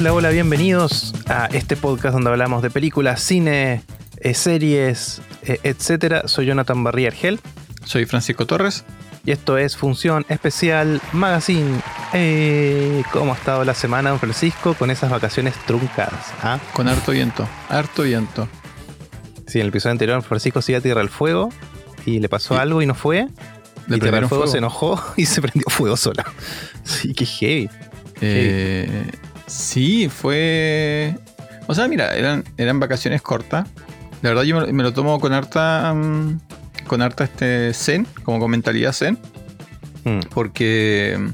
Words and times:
Hola, 0.00 0.14
hola, 0.14 0.30
bienvenidos 0.30 1.12
a 1.28 1.44
este 1.52 1.76
podcast 1.76 2.14
donde 2.14 2.30
hablamos 2.30 2.62
de 2.62 2.70
películas, 2.70 3.20
cine, 3.20 3.82
eh, 4.16 4.32
series, 4.32 5.20
eh, 5.42 5.60
etcétera. 5.62 6.26
Soy 6.26 6.46
Jonathan 6.46 6.82
Barría 6.82 7.08
Argel 7.08 7.38
Soy 7.84 8.06
Francisco 8.06 8.46
Torres. 8.46 8.82
y 9.26 9.32
esto 9.32 9.58
es 9.58 9.76
Función 9.76 10.24
Especial 10.30 11.02
Magazine. 11.12 11.82
Eh, 12.14 13.02
¿Cómo 13.12 13.34
ha 13.34 13.36
estado 13.36 13.62
la 13.66 13.74
semana, 13.74 14.08
don 14.08 14.18
Francisco, 14.18 14.72
con 14.72 14.90
esas 14.90 15.10
vacaciones 15.10 15.54
truncadas? 15.66 16.32
ah? 16.42 16.58
Con 16.72 16.88
harto 16.88 17.12
viento. 17.12 17.46
Harto 17.68 18.04
viento. 18.04 18.48
Sí, 19.48 19.58
en 19.58 19.64
el 19.64 19.68
episodio 19.68 19.92
anterior 19.92 20.22
Francisco 20.22 20.62
se 20.62 20.72
iba 20.72 20.78
a 20.78 20.82
Tierra 20.82 21.02
del 21.02 21.10
Fuego 21.10 21.50
y 22.06 22.20
le 22.20 22.30
pasó 22.30 22.58
algo 22.58 22.80
y 22.80 22.86
no 22.86 22.94
fue. 22.94 23.28
Le 23.86 23.98
y 23.98 24.00
Tierra 24.00 24.16
Fuego, 24.20 24.28
fuego. 24.28 24.46
se 24.46 24.56
enojó 24.56 25.04
y 25.18 25.26
se 25.26 25.42
prendió 25.42 25.64
fuego 25.68 25.98
sola. 25.98 26.24
Sí, 26.84 27.12
qué 27.12 27.26
heavy. 27.26 27.70
Eh, 28.22 29.04
sí, 29.50 30.08
fue. 30.08 31.14
O 31.66 31.74
sea, 31.74 31.88
mira, 31.88 32.14
eran, 32.16 32.44
eran 32.56 32.80
vacaciones 32.80 33.22
cortas. 33.22 33.68
La 34.22 34.30
verdad, 34.30 34.42
yo 34.42 34.60
me, 34.60 34.72
me 34.72 34.82
lo 34.82 34.92
tomo 34.92 35.18
con 35.20 35.32
harta. 35.32 35.92
mm, 35.94 36.40
con 36.86 37.02
harta 37.02 37.24
este 37.24 37.72
zen, 37.74 38.06
como 38.24 38.38
con 38.40 38.50
mentalidad 38.50 38.92
zen. 38.92 39.18
Mm. 40.04 40.20
Porque. 40.32 41.16
mm, 41.18 41.28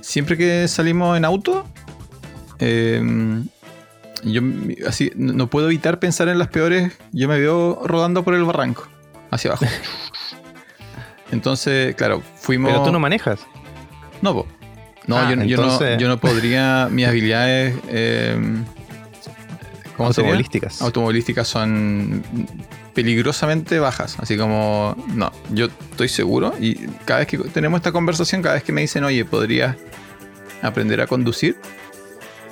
Siempre 0.00 0.36
que 0.36 0.66
salimos 0.66 1.16
en 1.16 1.24
auto. 1.24 1.64
eh, 2.58 3.00
yo 4.24 4.42
así 4.86 5.10
no 5.14 5.32
no 5.32 5.46
puedo 5.48 5.66
evitar 5.68 5.98
pensar 5.98 6.28
en 6.28 6.38
las 6.38 6.48
peores. 6.48 6.92
Yo 7.12 7.28
me 7.28 7.38
veo 7.38 7.80
rodando 7.86 8.22
por 8.24 8.34
el 8.34 8.44
barranco. 8.44 8.86
Hacia 9.30 9.50
abajo. 9.52 9.66
Entonces, 11.32 11.94
claro, 11.94 12.22
fuimos. 12.36 12.70
Pero 12.72 12.82
tú 12.84 12.92
no 12.92 12.98
manejas. 12.98 13.40
No, 14.20 14.34
po. 14.34 14.46
No, 15.06 15.16
Ah, 15.18 15.30
yo, 15.30 15.36
no, 15.36 15.98
yo 15.98 16.08
no 16.08 16.20
podría. 16.20 16.88
Mis 16.90 17.06
habilidades. 17.06 17.74
eh, 17.88 18.36
¿Cómo 19.96 20.12
sería? 20.12 20.30
Automovilísticas. 20.30 20.82
Automovilísticas 20.82 21.48
son 21.48 22.22
peligrosamente 22.94 23.78
bajas. 23.78 24.16
Así 24.20 24.36
como. 24.36 24.96
No, 25.14 25.32
yo 25.52 25.66
estoy 25.90 26.08
seguro. 26.08 26.54
Y 26.60 26.74
cada 27.04 27.20
vez 27.20 27.28
que 27.28 27.38
tenemos 27.38 27.78
esta 27.78 27.92
conversación, 27.92 28.42
cada 28.42 28.54
vez 28.54 28.64
que 28.64 28.72
me 28.72 28.80
dicen, 28.82 29.04
oye, 29.04 29.24
¿podrías 29.24 29.76
aprender 30.62 31.00
a 31.00 31.06
conducir? 31.06 31.56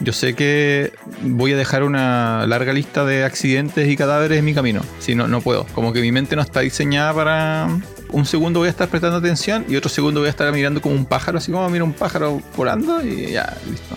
Yo 0.01 0.13
sé 0.13 0.35
que 0.35 0.93
voy 1.23 1.53
a 1.53 1.57
dejar 1.57 1.83
una 1.83 2.47
larga 2.47 2.73
lista 2.73 3.05
de 3.05 3.25
accidentes 3.25 3.89
y 3.89 3.97
cadáveres 3.97 4.39
en 4.39 4.45
mi 4.45 4.55
camino. 4.55 4.81
Si 5.01 5.15
no, 5.15 5.27
no 5.27 5.41
puedo. 5.41 5.65
Como 5.75 5.93
que 5.93 6.01
mi 6.01 6.13
mente 6.13 6.37
no 6.37 6.43
está 6.43 6.61
diseñada 6.61 7.13
para. 7.15 7.69
Un 8.11 8.25
segundo 8.25 8.61
voy 8.61 8.69
a 8.69 8.71
estar 8.71 8.89
prestando 8.89 9.19
atención 9.19 9.65
y 9.69 9.77
otro 9.77 9.91
segundo 9.91 10.21
voy 10.21 10.29
a 10.29 10.31
estar 10.31 10.51
mirando 10.53 10.81
como 10.81 10.95
un 10.95 11.05
pájaro, 11.05 11.39
así 11.39 11.53
como 11.53 11.69
mira 11.69 11.85
un 11.85 11.93
pájaro 11.93 12.41
volando 12.57 13.05
y 13.05 13.33
ya, 13.33 13.57
listo. 13.69 13.97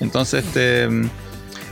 Entonces, 0.00 0.44
este. 0.46 0.88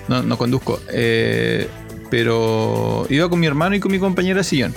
No, 0.09 0.23
no 0.23 0.37
conduzco. 0.37 0.81
Eh, 0.91 1.69
pero 2.11 3.07
iba 3.09 3.29
con 3.31 3.41
mi 3.41 3.47
hermano 3.47 3.75
y 3.75 3.81
con 3.81 3.91
mi 3.91 3.99
compañera 3.99 4.39
de 4.39 4.45
sillón. 4.45 4.75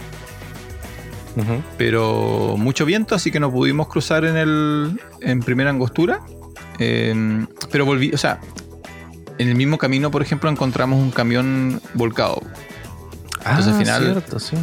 Pero 1.78 2.56
mucho 2.58 2.86
viento, 2.86 3.14
así 3.14 3.30
que 3.30 3.42
no 3.42 3.52
pudimos 3.52 3.88
cruzar 3.90 4.24
en 4.24 4.38
el. 4.38 5.00
en 5.22 5.42
primera 5.42 5.70
angostura. 5.70 6.22
Eh, 6.80 7.46
pero 7.72 7.86
volví, 7.86 8.12
o 8.14 8.18
sea, 8.18 8.40
en 9.38 9.50
el 9.50 9.56
mismo 9.56 9.78
camino, 9.78 10.12
por 10.12 10.22
ejemplo, 10.22 10.50
encontramos 10.50 10.98
un 11.00 11.12
camión 11.12 11.82
volcado. 11.94 12.42
Entonces, 13.46 13.68
ah, 13.74 13.78
al 13.78 13.78
final- 13.86 14.04
cierto, 14.04 14.40
sí. 14.40 14.56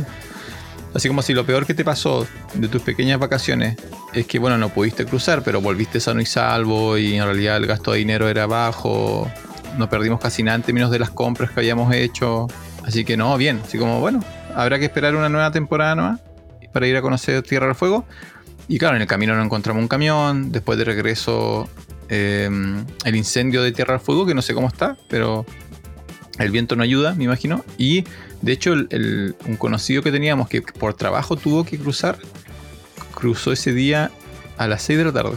Así 0.95 1.09
como 1.09 1.23
si 1.23 1.33
lo 1.33 1.47
peor 1.47 1.67
que 1.67 1.75
te 1.75 1.85
pasó 1.85 2.27
de 2.55 2.69
tus 2.69 2.83
pequeñas 2.83 3.19
vacaciones 3.19 3.77
es 4.13 4.27
que, 4.27 4.39
bueno, 4.39 4.59
no 4.59 4.69
pudiste 4.69 5.07
cruzar, 5.07 5.43
pero 5.43 5.61
volviste 5.61 6.01
sano 6.01 6.21
y 6.21 6.27
salvo 6.27 6.99
y 6.99 7.15
en 7.15 7.25
realidad 7.25 7.57
el 7.57 7.67
gasto 7.67 7.93
de 7.93 7.99
dinero 7.99 8.29
era 8.29 8.47
bajo. 8.47 9.31
No 9.79 9.89
perdimos 9.89 10.21
casi 10.21 10.43
nada 10.43 10.57
en 10.57 10.63
términos 10.63 10.91
de 10.91 10.99
las 10.99 11.11
compras 11.11 11.51
que 11.51 11.61
habíamos 11.61 11.95
hecho. 11.95 12.47
Así 12.85 13.05
que 13.05 13.17
no, 13.17 13.37
bien. 13.39 13.61
Así 13.65 13.79
como, 13.79 14.01
bueno, 14.01 14.23
habrá 14.55 14.79
que 14.79 14.85
esperar 14.85 15.17
una 15.17 15.31
nueva 15.31 15.51
temporada 15.51 15.95
nueva 15.95 16.21
para 16.73 16.87
ir 16.87 16.97
a 16.97 17.03
conocer 17.03 17.43
Tierra 17.43 17.67
del 17.67 17.75
Fuego. 17.75 18.05
Y 18.69 18.79
claro, 18.79 18.97
en 18.97 19.03
el 19.03 19.09
camino 19.09 19.35
no 19.35 19.43
encontramos 19.43 19.81
un 19.81 19.89
camión. 19.89 20.53
Después 20.53 20.79
de 20.79 20.85
regreso, 20.85 21.69
eh, 22.09 22.51
el 23.05 23.17
incendio 23.17 23.63
de 23.63 23.73
Tierra 23.73 23.95
del 23.95 24.01
Fuego, 24.01 24.27
que 24.27 24.35
no 24.35 24.43
sé 24.43 24.53
cómo 24.53 24.69
está, 24.69 24.97
pero 25.09 25.47
el 26.39 26.51
viento 26.51 26.77
no 26.77 26.83
ayuda, 26.83 27.15
me 27.15 27.25
imagino. 27.25 27.65
Y 27.79 28.05
de 28.43 28.53
hecho, 28.53 28.73
el- 28.75 28.89
el- 28.91 29.35
un 29.47 29.57
conocido 29.57 30.03
que 30.03 30.13
teníamos 30.13 30.49
que 30.49 30.61
por 30.63 30.95
trabajo 30.95 31.37
tuvo 31.37 31.65
que 31.65 31.79
cruzar, 31.79 32.19
cruzó 33.15 33.53
ese 33.53 33.73
día 33.73 34.11
a 34.59 34.67
las 34.67 34.83
6 34.83 34.99
de 34.99 35.05
la 35.07 35.13
tarde. 35.13 35.37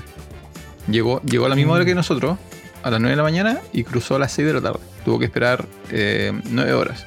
Llegó, 0.89 1.21
llegó 1.23 1.45
a 1.45 1.49
la 1.49 1.55
misma 1.55 1.73
hora 1.73 1.85
que 1.85 1.95
nosotros, 1.95 2.37
a 2.83 2.91
las 2.91 2.99
9 2.99 3.11
de 3.11 3.17
la 3.17 3.23
mañana, 3.23 3.59
y 3.73 3.83
cruzó 3.83 4.15
a 4.15 4.19
las 4.19 4.31
6 4.31 4.47
de 4.47 4.53
la 4.53 4.61
tarde. 4.61 4.79
Tuvo 5.03 5.19
que 5.19 5.25
esperar 5.25 5.65
9 5.91 6.73
horas 6.73 7.05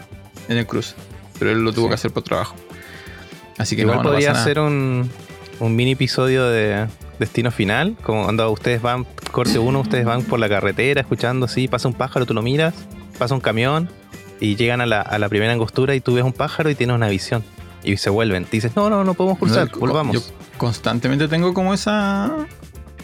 en 0.48 0.56
el 0.56 0.66
cruce. 0.66 0.94
Pero 1.38 1.52
él 1.52 1.62
lo 1.62 1.72
tuvo 1.72 1.84
Sí. 1.84 1.88
que 1.90 1.94
hacer 1.94 2.10
por 2.10 2.22
trabajo. 2.24 2.56
Así 3.58 3.76
que 3.76 3.82
Igual 3.82 3.98
no, 3.98 4.02
no 4.04 4.08
podría 4.10 4.32
nada. 4.32 4.44
ser 4.44 4.58
un, 4.60 5.10
un 5.60 5.76
mini 5.76 5.92
episodio 5.92 6.48
de 6.48 6.86
Destino 7.18 7.50
Final, 7.50 7.96
como 8.02 8.24
cuando 8.24 8.50
ustedes 8.50 8.80
van, 8.82 9.04
corte 9.32 9.58
uno, 9.58 9.80
ustedes 9.80 10.04
van 10.04 10.22
por 10.22 10.38
la 10.38 10.48
carretera 10.48 11.00
escuchando 11.00 11.46
así, 11.46 11.66
pasa 11.68 11.88
un 11.88 11.94
pájaro, 11.94 12.24
tú 12.26 12.34
lo 12.34 12.42
miras, 12.42 12.74
pasa 13.18 13.34
un 13.34 13.40
camión 13.40 13.88
y 14.40 14.56
llegan 14.56 14.80
a 14.80 14.86
la, 14.86 15.00
a 15.00 15.18
la 15.18 15.28
primera 15.28 15.52
angostura 15.52 15.94
y 15.94 16.00
tú 16.00 16.14
ves 16.14 16.24
un 16.24 16.32
pájaro 16.32 16.70
y 16.70 16.74
tienes 16.74 16.94
una 16.96 17.08
visión. 17.08 17.42
Y 17.84 17.96
se 17.96 18.10
vuelven. 18.10 18.44
Te 18.44 18.52
dices, 18.52 18.74
no, 18.76 18.90
no, 18.90 19.04
no 19.04 19.14
podemos 19.14 19.38
cruzar, 19.38 19.70
No, 19.72 19.78
volvamos. 19.78 20.14
Yo 20.14 20.20
constantemente 20.56 21.28
tengo 21.28 21.54
como 21.54 21.72
esa. 21.74 22.30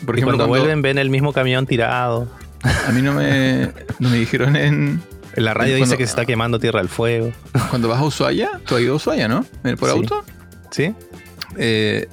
Por 0.05 0.17
y 0.17 0.21
ejemplo, 0.21 0.37
cuando 0.37 0.39
cuando 0.39 0.47
vuelven 0.49 0.83
ven 0.83 0.99
el 0.99 1.11
mismo 1.11 1.33
camión 1.33 1.67
tirado. 1.67 2.29
a 2.63 2.91
mí 2.93 3.01
no 3.01 3.13
me, 3.15 3.71
no 4.01 4.11
me 4.11 4.19
dijeron 4.19 4.57
en, 4.57 5.03
la 5.37 5.55
radio 5.55 5.77
dice 5.77 5.97
que 5.97 6.05
se 6.05 6.11
está 6.11 6.25
quemando 6.27 6.59
Tierra 6.59 6.81
del 6.81 6.89
Fuego. 6.89 7.33
cuando 7.71 7.89
vas 7.89 8.01
a 8.01 8.05
Ushuaia. 8.05 8.61
Tú 8.67 8.75
has 8.77 8.83
ido 8.83 8.95
a 8.95 8.97
Ushuaia, 8.97 9.29
¿no? 9.29 9.45
¿Por 9.79 9.91
Sí. 9.91 9.97
auto? 9.97 10.25
¿Sí? 10.71 10.95
eh, 11.57 12.09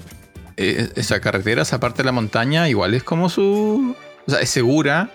eh, 0.58 0.90
esa 0.96 1.20
carretera, 1.20 1.64
esa 1.64 1.80
parte 1.80 1.98
de 1.98 2.06
la 2.06 2.12
montaña, 2.12 2.70
igual 2.70 2.94
es 2.94 3.04
como 3.04 3.30
su. 3.30 3.96
O 4.28 4.32
sea, 4.32 4.40
es 4.40 4.50
segura, 4.52 5.10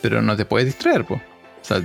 pero 0.00 0.22
no 0.22 0.34
te 0.36 0.46
puedes 0.46 0.66
distraer, 0.66 1.04
po. 1.04 1.14
O 1.16 1.20
sea, 1.64 1.82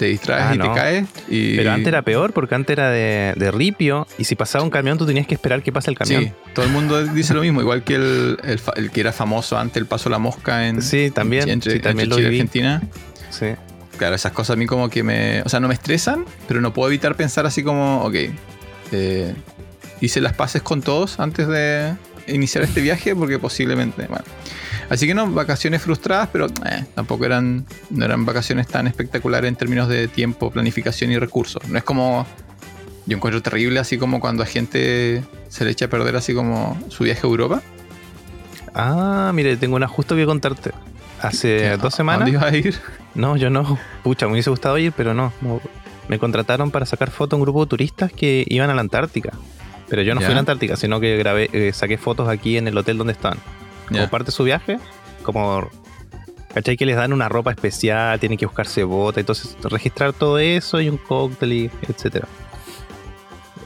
te 0.00 0.06
distraes 0.06 0.44
Ah, 0.48 0.54
y 0.54 0.58
no. 0.58 0.72
te 0.72 0.80
caes. 0.80 1.06
Y... 1.28 1.56
Pero 1.56 1.72
antes 1.72 1.86
era 1.88 2.00
peor 2.02 2.32
porque 2.32 2.54
antes 2.54 2.72
era 2.72 2.90
de, 2.90 3.34
de 3.36 3.50
ripio 3.50 4.06
y 4.18 4.24
si 4.24 4.34
pasaba 4.34 4.64
un 4.64 4.70
camión 4.70 4.96
tú 4.96 5.04
tenías 5.06 5.26
que 5.26 5.34
esperar 5.34 5.62
que 5.62 5.70
pase 5.72 5.90
el 5.90 5.98
camión. 5.98 6.24
Sí, 6.24 6.32
todo 6.54 6.64
el 6.64 6.72
mundo 6.72 7.04
dice 7.06 7.34
lo 7.34 7.42
mismo, 7.42 7.60
igual 7.60 7.84
que 7.84 7.96
el, 7.96 8.38
el 8.42 8.58
fa- 8.58 8.72
el 8.76 8.90
que 8.90 9.00
era 9.00 9.12
famoso 9.12 9.58
antes, 9.58 9.76
el 9.76 9.86
paso 9.86 10.08
de 10.08 10.12
la 10.12 10.18
mosca 10.18 10.66
en. 10.66 10.80
Sí, 10.80 11.10
también, 11.10 11.48
Entre, 11.50 11.74
sí, 11.74 11.80
también 11.80 12.06
entre 12.06 12.16
Chile 12.24 12.28
y. 12.28 12.40
Argentina. 12.40 12.82
Sí. 13.30 13.46
Claro, 13.98 14.14
esas 14.14 14.32
cosas 14.32 14.54
a 14.54 14.56
mí 14.56 14.64
como 14.66 14.88
que 14.88 15.02
me. 15.02 15.42
O 15.42 15.48
sea, 15.50 15.60
no 15.60 15.68
me 15.68 15.74
estresan, 15.74 16.24
pero 16.48 16.60
no 16.62 16.72
puedo 16.72 16.88
evitar 16.88 17.14
pensar 17.16 17.44
así 17.44 17.62
como, 17.62 18.02
ok, 18.04 18.14
eh, 18.92 19.34
hice 20.00 20.20
las 20.22 20.32
paces 20.32 20.62
con 20.62 20.80
todos 20.80 21.20
antes 21.20 21.46
de 21.46 21.92
iniciar 22.26 22.64
este 22.64 22.80
viaje 22.80 23.14
porque 23.14 23.38
posiblemente. 23.38 24.06
Bueno. 24.06 24.24
Así 24.90 25.06
que 25.06 25.14
no, 25.14 25.30
vacaciones 25.30 25.80
frustradas, 25.80 26.28
pero 26.32 26.46
eh, 26.66 26.84
tampoco 26.94 27.24
eran, 27.24 27.64
no 27.90 28.04
eran 28.04 28.26
vacaciones 28.26 28.66
tan 28.66 28.86
espectaculares 28.86 29.48
en 29.48 29.56
términos 29.56 29.88
de 29.88 30.08
tiempo, 30.08 30.50
planificación 30.50 31.10
y 31.12 31.18
recursos. 31.18 31.66
No 31.68 31.78
es 31.78 31.84
como. 31.84 32.26
Yo 33.06 33.16
encuentro 33.16 33.40
terrible 33.40 33.78
así 33.80 33.96
como 33.98 34.20
cuando 34.20 34.42
a 34.42 34.46
gente 34.46 35.22
se 35.48 35.64
le 35.64 35.70
echa 35.70 35.86
a 35.86 35.88
perder 35.88 36.16
así 36.16 36.34
como 36.34 36.78
su 36.90 37.04
viaje 37.04 37.20
a 37.24 37.30
Europa. 37.30 37.62
Ah, 38.74 39.32
mire, 39.34 39.56
tengo 39.56 39.76
una 39.76 39.88
justo 39.88 40.14
que 40.16 40.26
contarte. 40.26 40.72
Hace 41.22 41.68
¿A- 41.70 41.76
dos 41.76 41.94
semanas. 41.94 42.20
¿Dónde 42.20 42.32
ibas 42.38 42.52
a 42.52 42.56
ir? 42.56 42.74
No, 43.14 43.36
yo 43.36 43.50
no. 43.50 43.78
Pucha, 44.02 44.26
me 44.26 44.32
hubiese 44.32 44.50
gustado 44.50 44.78
ir, 44.78 44.92
pero 44.96 45.14
no. 45.14 45.32
no. 45.40 45.60
Me 46.08 46.18
contrataron 46.18 46.70
para 46.70 46.86
sacar 46.86 47.10
fotos 47.10 47.34
a 47.34 47.36
un 47.36 47.42
grupo 47.42 47.64
de 47.64 47.68
turistas 47.68 48.12
que 48.12 48.44
iban 48.48 48.70
a 48.70 48.74
la 48.74 48.80
Antártica. 48.80 49.30
Pero 49.88 50.02
yo 50.02 50.14
no 50.14 50.20
Ya. 50.20 50.26
fui 50.26 50.32
a 50.32 50.34
la 50.34 50.40
Antártica, 50.40 50.76
sino 50.76 51.00
que 51.00 51.16
grabé, 51.16 51.48
eh, 51.52 51.72
saqué 51.72 51.98
fotos 51.98 52.28
aquí 52.28 52.56
en 52.56 52.68
el 52.68 52.76
hotel 52.78 52.98
donde 52.98 53.12
estaban. 53.12 53.38
Como 53.90 54.08
parte 54.08 54.26
de 54.26 54.32
su 54.32 54.44
viaje, 54.44 54.78
como. 55.22 55.68
¿Cachai? 56.54 56.76
Que 56.76 56.84
les 56.84 56.96
dan 56.96 57.12
una 57.12 57.28
ropa 57.28 57.52
especial, 57.52 58.18
tienen 58.18 58.36
que 58.36 58.46
buscarse 58.46 58.82
bota, 58.82 59.20
entonces 59.20 59.56
registrar 59.62 60.12
todo 60.12 60.38
eso 60.38 60.80
y 60.80 60.88
un 60.88 60.96
cóctel 60.96 61.52
y 61.52 61.70
etcétera. 61.88 62.26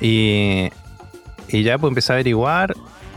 Y, 0.00 0.68
y 1.48 1.62
ya 1.62 1.78
pues 1.78 1.90
empecé 1.90 2.12
a 2.12 2.16
averiguar 2.16 2.74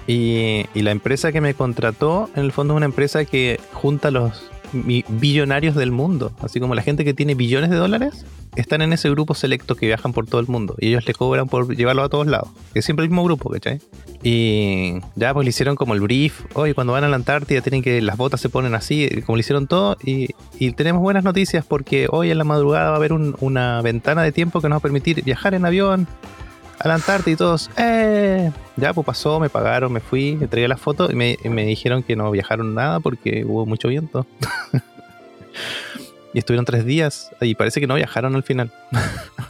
y, 0.07 0.65
y 0.73 0.81
la 0.83 0.91
empresa 0.91 1.33
que 1.33 1.41
me 1.41 1.53
contrató 1.53 2.29
en 2.35 2.45
el 2.45 2.53
fondo 2.53 2.75
es 2.75 2.77
una 2.77 2.85
empresa 2.85 3.25
que 3.25 3.59
junta 3.73 4.09
los 4.09 4.49
billonarios 4.73 5.75
del 5.75 5.91
mundo, 5.91 6.31
así 6.41 6.59
como 6.59 6.75
la 6.75 6.81
gente 6.81 7.05
que 7.05 7.13
tiene 7.13 7.35
billones 7.35 7.69
de 7.69 7.75
dólares, 7.77 8.25
están 8.55 8.81
en 8.81 8.91
ese 8.93 9.09
grupo 9.09 9.33
selecto 9.35 9.75
que 9.75 9.85
viajan 9.85 10.13
por 10.13 10.25
todo 10.25 10.41
el 10.41 10.47
mundo. 10.47 10.75
Y 10.79 10.87
ellos 10.89 11.05
le 11.05 11.13
cobran 11.13 11.47
por 11.47 11.75
llevarlo 11.75 12.03
a 12.03 12.09
todos 12.09 12.27
lados, 12.27 12.49
es 12.73 12.85
siempre 12.85 13.03
el 13.03 13.09
mismo 13.09 13.23
grupo, 13.23 13.49
¿cachai? 13.49 13.79
Y 14.23 14.95
ya 15.15 15.33
pues 15.33 15.45
le 15.45 15.49
hicieron 15.49 15.75
como 15.75 15.93
el 15.93 16.01
brief, 16.01 16.41
hoy 16.53 16.73
cuando 16.73 16.93
van 16.93 17.03
a 17.03 17.07
la 17.07 17.15
Antártida 17.15 17.61
tienen 17.61 17.81
que, 17.83 18.01
las 18.01 18.17
botas 18.17 18.41
se 18.41 18.49
ponen 18.49 18.73
así, 18.75 19.07
como 19.25 19.35
le 19.35 19.41
hicieron 19.41 19.67
todo. 19.67 19.97
Y, 20.03 20.29
tenemos 20.75 21.01
buenas 21.01 21.23
noticias 21.23 21.65
porque 21.65 22.07
hoy 22.09 22.31
en 22.31 22.37
la 22.37 22.43
madrugada 22.43 22.89
va 22.89 22.93
a 22.93 22.97
haber 22.97 23.13
un- 23.13 23.35
una 23.39 23.81
ventana 23.81 24.23
de 24.23 24.31
tiempo 24.31 24.59
que 24.59 24.69
nos 24.69 24.75
va 24.75 24.79
a 24.79 24.81
permitir 24.81 25.23
viajar 25.23 25.53
en 25.53 25.65
avión 25.65 26.07
a 26.79 26.87
la 26.87 26.93
Antártida 26.95 27.33
y 27.33 27.35
todos, 27.37 27.69
¡eh! 27.77 28.51
Ya, 28.75 28.93
pues 28.93 29.05
pasó, 29.05 29.39
me 29.39 29.49
pagaron, 29.49 29.91
me 29.91 29.99
fui, 29.99 30.37
entregué 30.39 30.67
la 30.67 30.77
foto 30.77 31.09
y 31.11 31.15
me, 31.15 31.37
y 31.43 31.49
me 31.49 31.65
dijeron 31.65 32.03
que 32.03 32.15
no 32.15 32.29
viajaron 32.31 32.75
nada 32.75 32.99
porque 32.99 33.43
hubo 33.45 33.65
mucho 33.65 33.87
viento. 33.87 34.25
y 36.33 36.39
estuvieron 36.39 36.65
tres 36.65 36.85
días 36.85 37.31
y 37.41 37.55
parece 37.55 37.79
que 37.79 37.87
no 37.87 37.95
viajaron 37.95 38.35
al 38.35 38.43
final. 38.43 38.71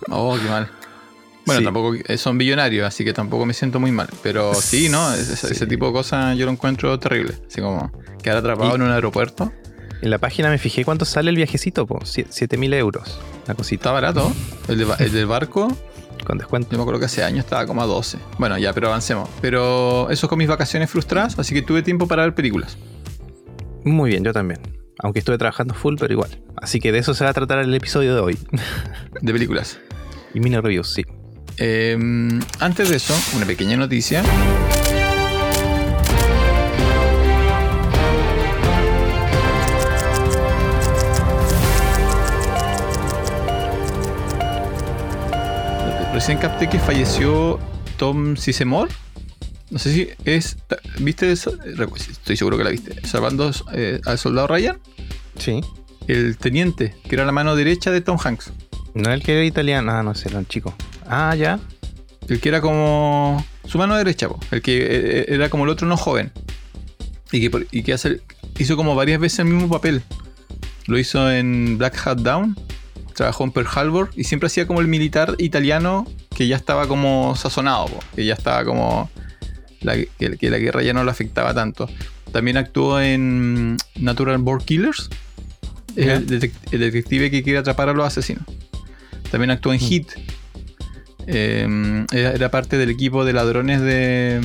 Oh, 0.10 0.38
qué 0.42 0.48
mal. 0.50 0.70
Bueno, 1.46 1.60
Sí. 1.60 1.66
tampoco 1.66 1.94
son 2.18 2.38
billonarios, 2.38 2.86
así 2.86 3.04
que 3.06 3.14
tampoco 3.14 3.46
me 3.46 3.54
siento 3.54 3.80
muy 3.80 3.92
mal. 3.92 4.10
Pero 4.22 4.54
sí, 4.54 4.90
¿no? 4.90 5.14
Ese, 5.14 5.36
Sí. 5.38 5.48
ese 5.52 5.66
tipo 5.68 5.88
de 5.88 5.94
cosas 5.94 6.38
yo 6.38 6.46
lo 6.46 6.52
encuentro 6.52 6.98
terrible. 7.00 7.36
Así 7.50 7.62
como 7.62 7.92
quedar 8.22 8.38
atrapado 8.38 8.72
Y- 8.72 8.76
en 8.76 8.82
un 8.82 8.92
aeropuerto. 8.92 9.52
En 10.02 10.10
la 10.12 10.18
página 10.20 10.50
me 10.50 10.58
fijé 10.60 10.86
cuánto 10.86 11.06
sale 11.06 11.30
el 11.32 11.36
viajecito, 11.38 11.88
po. 11.88 12.00
7000 12.06 12.74
euros. 12.74 13.20
La 13.48 13.56
cosita. 13.56 13.82
Está 13.90 13.92
barato. 13.94 14.32
El, 14.68 14.78
de 14.78 14.88
el 15.00 15.12
del 15.12 15.26
barco, 15.26 15.70
Con 16.28 16.38
descuento. 16.38 16.70
yo 16.72 16.78
me 16.78 16.82
acuerdo 16.82 17.00
que 17.00 17.06
hace 17.06 17.24
años 17.24 17.46
estaba 17.46 17.66
como 17.66 17.82
a 17.82 17.86
12. 17.86 18.18
Bueno, 18.38 18.58
ya, 18.58 18.74
pero 18.74 18.88
avancemos. 18.90 19.30
Pero 19.40 20.10
eso 20.10 20.28
con 20.28 20.38
mis 20.38 20.50
vacaciones 20.50 20.90
frustradas, 20.90 21.40
así 21.40 21.54
que 21.54 21.62
tuve 21.62 21.84
tiempo 21.84 22.06
para 22.06 22.24
ver 22.24 22.36
películas. 22.36 22.78
Muy 23.86 24.10
bien, 24.10 24.26
yo 24.26 24.34
también. 24.34 24.60
Aunque 25.00 25.20
estuve 25.20 25.38
trabajando 25.38 25.74
full, 25.74 25.96
pero 25.98 26.12
igual. 26.12 26.44
Así 26.58 26.82
que 26.82 26.92
de 26.92 27.00
eso 27.00 27.14
se 27.14 27.24
va 27.24 27.30
a 27.30 27.34
tratar 27.34 27.60
el 27.60 27.74
episodio 27.74 28.14
de 28.14 28.20
hoy. 28.20 28.38
De 29.22 29.32
películas. 29.32 29.80
y 30.34 30.42
mini 30.42 30.58
reviews, 30.58 30.94
sí. 30.94 31.06
Eh, 31.60 31.98
antes 32.60 32.90
de 32.90 32.98
eso, 32.98 33.16
una 33.38 33.46
pequeña 33.46 33.78
noticia. 33.78 34.22
Recién 46.18 46.40
capté 46.40 46.68
que 46.68 46.80
falleció 46.80 47.60
Tom 47.98 48.38
Sizemore. 48.38 48.92
No 49.70 49.78
sé 49.78 49.94
si 49.94 50.10
es. 50.26 50.58
¿Viste 50.98 51.32
eso? 51.32 51.54
Estoy 51.64 52.36
seguro 52.36 52.58
que 52.58 52.64
la 52.64 52.72
viste. 52.72 53.06
Salvando 53.08 53.52
eh, 53.72 54.02
al 54.04 54.18
soldado 54.18 54.48
Ryan. 54.48 54.80
Sí. 55.38 55.62
El 56.08 56.36
teniente, 56.40 56.96
que 57.08 57.14
era 57.14 57.24
la 57.24 57.32
mano 57.32 57.56
derecha 57.56 57.92
de 57.92 58.02
Tom 58.02 58.18
Hanks. 58.24 58.52
No 58.96 59.14
el 59.14 59.22
que 59.22 59.34
era 59.34 59.44
italiano. 59.46 59.92
Ah, 59.92 60.02
no 60.02 60.16
sé, 60.16 60.30
era 60.30 60.40
un 60.40 60.48
chico. 60.48 60.74
Ah, 61.08 61.36
ya. 61.36 61.60
El 62.28 62.40
que 62.40 62.50
era 62.50 62.62
como 62.62 63.46
su 63.68 63.78
mano 63.78 63.96
derecha, 63.96 64.28
po. 64.28 64.40
el 64.50 64.64
que 64.64 64.88
eh, 64.90 65.26
era 65.28 65.50
como 65.52 65.66
el 65.66 65.70
otro 65.70 65.88
no 65.88 65.98
joven. 65.98 66.32
Y 67.32 67.48
que, 67.48 67.68
y 67.70 67.84
que 67.84 67.94
hace- 67.94 68.22
hizo 68.58 68.76
como 68.76 68.96
varias 68.96 69.20
veces 69.20 69.38
el 69.38 69.46
mismo 69.46 69.70
papel. 69.70 70.02
Lo 70.88 70.98
hizo 70.98 71.30
en 71.32 71.78
Black 71.78 72.08
Hat 72.08 72.18
Down, 72.22 72.58
trabajó 73.18 73.44
en 73.44 73.52
Pearl 73.52 73.68
Harbor 73.74 74.10
y 74.16 74.24
siempre 74.26 74.48
hacía 74.48 74.66
como 74.68 74.80
el 74.80 74.88
militar 74.88 75.36
italiano 75.40 76.06
que 76.36 76.48
ya 76.48 76.56
estaba 76.56 76.88
como 76.88 77.36
sazonado, 77.36 77.88
po, 77.88 78.00
que 78.16 78.26
ya 78.26 78.34
estaba 78.36 78.64
como 78.64 79.10
la, 79.82 79.96
que, 79.98 80.38
que 80.40 80.50
la 80.50 80.58
guerra 80.60 80.84
ya 80.84 80.94
no 80.94 81.04
lo 81.04 81.12
afectaba 81.12 81.54
tanto. 81.54 81.90
También 82.32 82.58
actuó 82.58 83.02
en 83.02 83.78
Natural 83.96 84.38
Born 84.38 84.64
Killers, 84.64 85.10
el, 85.96 86.28
detec- 86.28 86.52
el 86.72 86.80
detective 86.80 87.32
que 87.32 87.42
quiere 87.42 87.58
atrapar 87.60 87.90
a 87.90 87.94
los 87.94 88.06
asesinos. 88.06 88.44
También 89.32 89.50
actuó 89.52 89.74
en 89.74 89.80
Mm. 89.80 89.84
Hit. 89.84 90.08
Eh, 91.26 92.06
era, 92.14 92.52
parte 92.52 92.78
del 92.78 92.90
equipo 92.90 93.26
de 93.26 93.34
ladrones 93.34 93.82
de, 93.82 94.40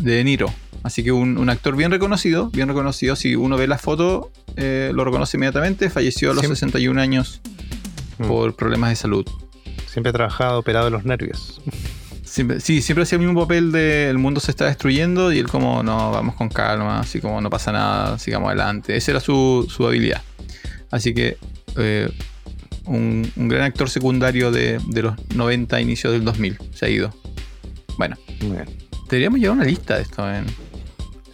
de 0.00 0.12
De 0.16 0.24
Niro. 0.24 0.52
Así 0.82 1.02
que 1.02 1.12
un, 1.12 1.38
un 1.38 1.50
actor 1.50 1.76
bien 1.76 1.90
reconocido, 1.90 2.50
bien 2.50 2.68
reconocido. 2.68 3.16
Si 3.16 3.34
uno 3.34 3.56
ve 3.56 3.66
la 3.66 3.78
foto, 3.78 4.30
eh, 4.56 4.90
lo 4.94 5.04
reconoce 5.04 5.36
inmediatamente. 5.36 5.90
Falleció 5.90 6.30
a 6.30 6.34
los 6.34 6.44
Siem- 6.44 6.48
61 6.50 7.00
años 7.00 7.40
Mm. 8.18 8.26
por 8.26 8.54
problemas 8.56 8.90
de 8.90 8.96
salud. 8.96 9.26
Siempre 9.86 10.10
he 10.10 10.12
trabajado 10.12 10.58
operado 10.60 10.86
de 10.86 10.90
los 10.90 11.04
nervios. 11.04 11.60
Siempre, 12.22 12.60
sí, 12.60 12.82
siempre 12.82 13.04
hacía 13.04 13.16
el 13.18 13.24
mismo 13.24 13.40
papel 13.40 13.72
de 13.72 14.10
el 14.10 14.18
mundo 14.18 14.38
se 14.40 14.50
está 14.50 14.66
destruyendo 14.66 15.32
y 15.32 15.38
él 15.38 15.48
como, 15.48 15.82
no, 15.82 16.10
vamos 16.10 16.34
con 16.34 16.48
calma, 16.50 17.00
así 17.00 17.20
como 17.20 17.40
no 17.40 17.48
pasa 17.48 17.72
nada, 17.72 18.18
sigamos 18.18 18.48
adelante. 18.48 18.96
Esa 18.96 19.12
era 19.12 19.20
su, 19.20 19.66
su 19.74 19.86
habilidad. 19.86 20.20
Así 20.90 21.14
que 21.14 21.38
eh, 21.76 22.08
un, 22.84 23.30
un 23.34 23.48
gran 23.48 23.62
actor 23.64 23.88
secundario 23.88 24.50
de, 24.52 24.78
de 24.88 25.02
los 25.02 25.14
90, 25.34 25.80
inicios 25.80 26.12
del 26.12 26.24
2000, 26.24 26.58
se 26.74 26.86
ha 26.86 26.88
ido. 26.90 27.14
Bueno, 27.96 28.16
deberíamos 29.08 29.40
llevar 29.40 29.56
una 29.56 29.66
lista 29.66 29.96
de 29.96 30.02
esto. 30.02 30.30
en- 30.30 30.46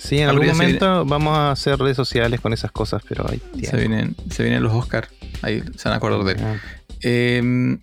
Sí, 0.05 0.19
en 0.19 0.29
algún 0.29 0.47
momento 0.49 1.06
vamos 1.06 1.35
a 1.35 1.53
hacer 1.53 1.79
redes 1.79 1.97
sociales 1.97 2.39
con 2.39 2.53
esas 2.53 2.71
cosas, 2.71 3.03
pero 3.09 3.25
hay 3.27 3.41
se, 3.62 3.75
vienen, 3.79 4.15
se 4.29 4.43
vienen 4.43 4.62
los 4.62 4.75
Oscars, 4.75 5.09
ahí 5.41 5.62
se 5.77 5.89
van 5.89 5.95
a 5.95 5.97
acordar 5.97 6.23
de 6.25 6.33
él. 6.33 6.39
Ah. 6.43 6.56
Eh, 7.03 7.79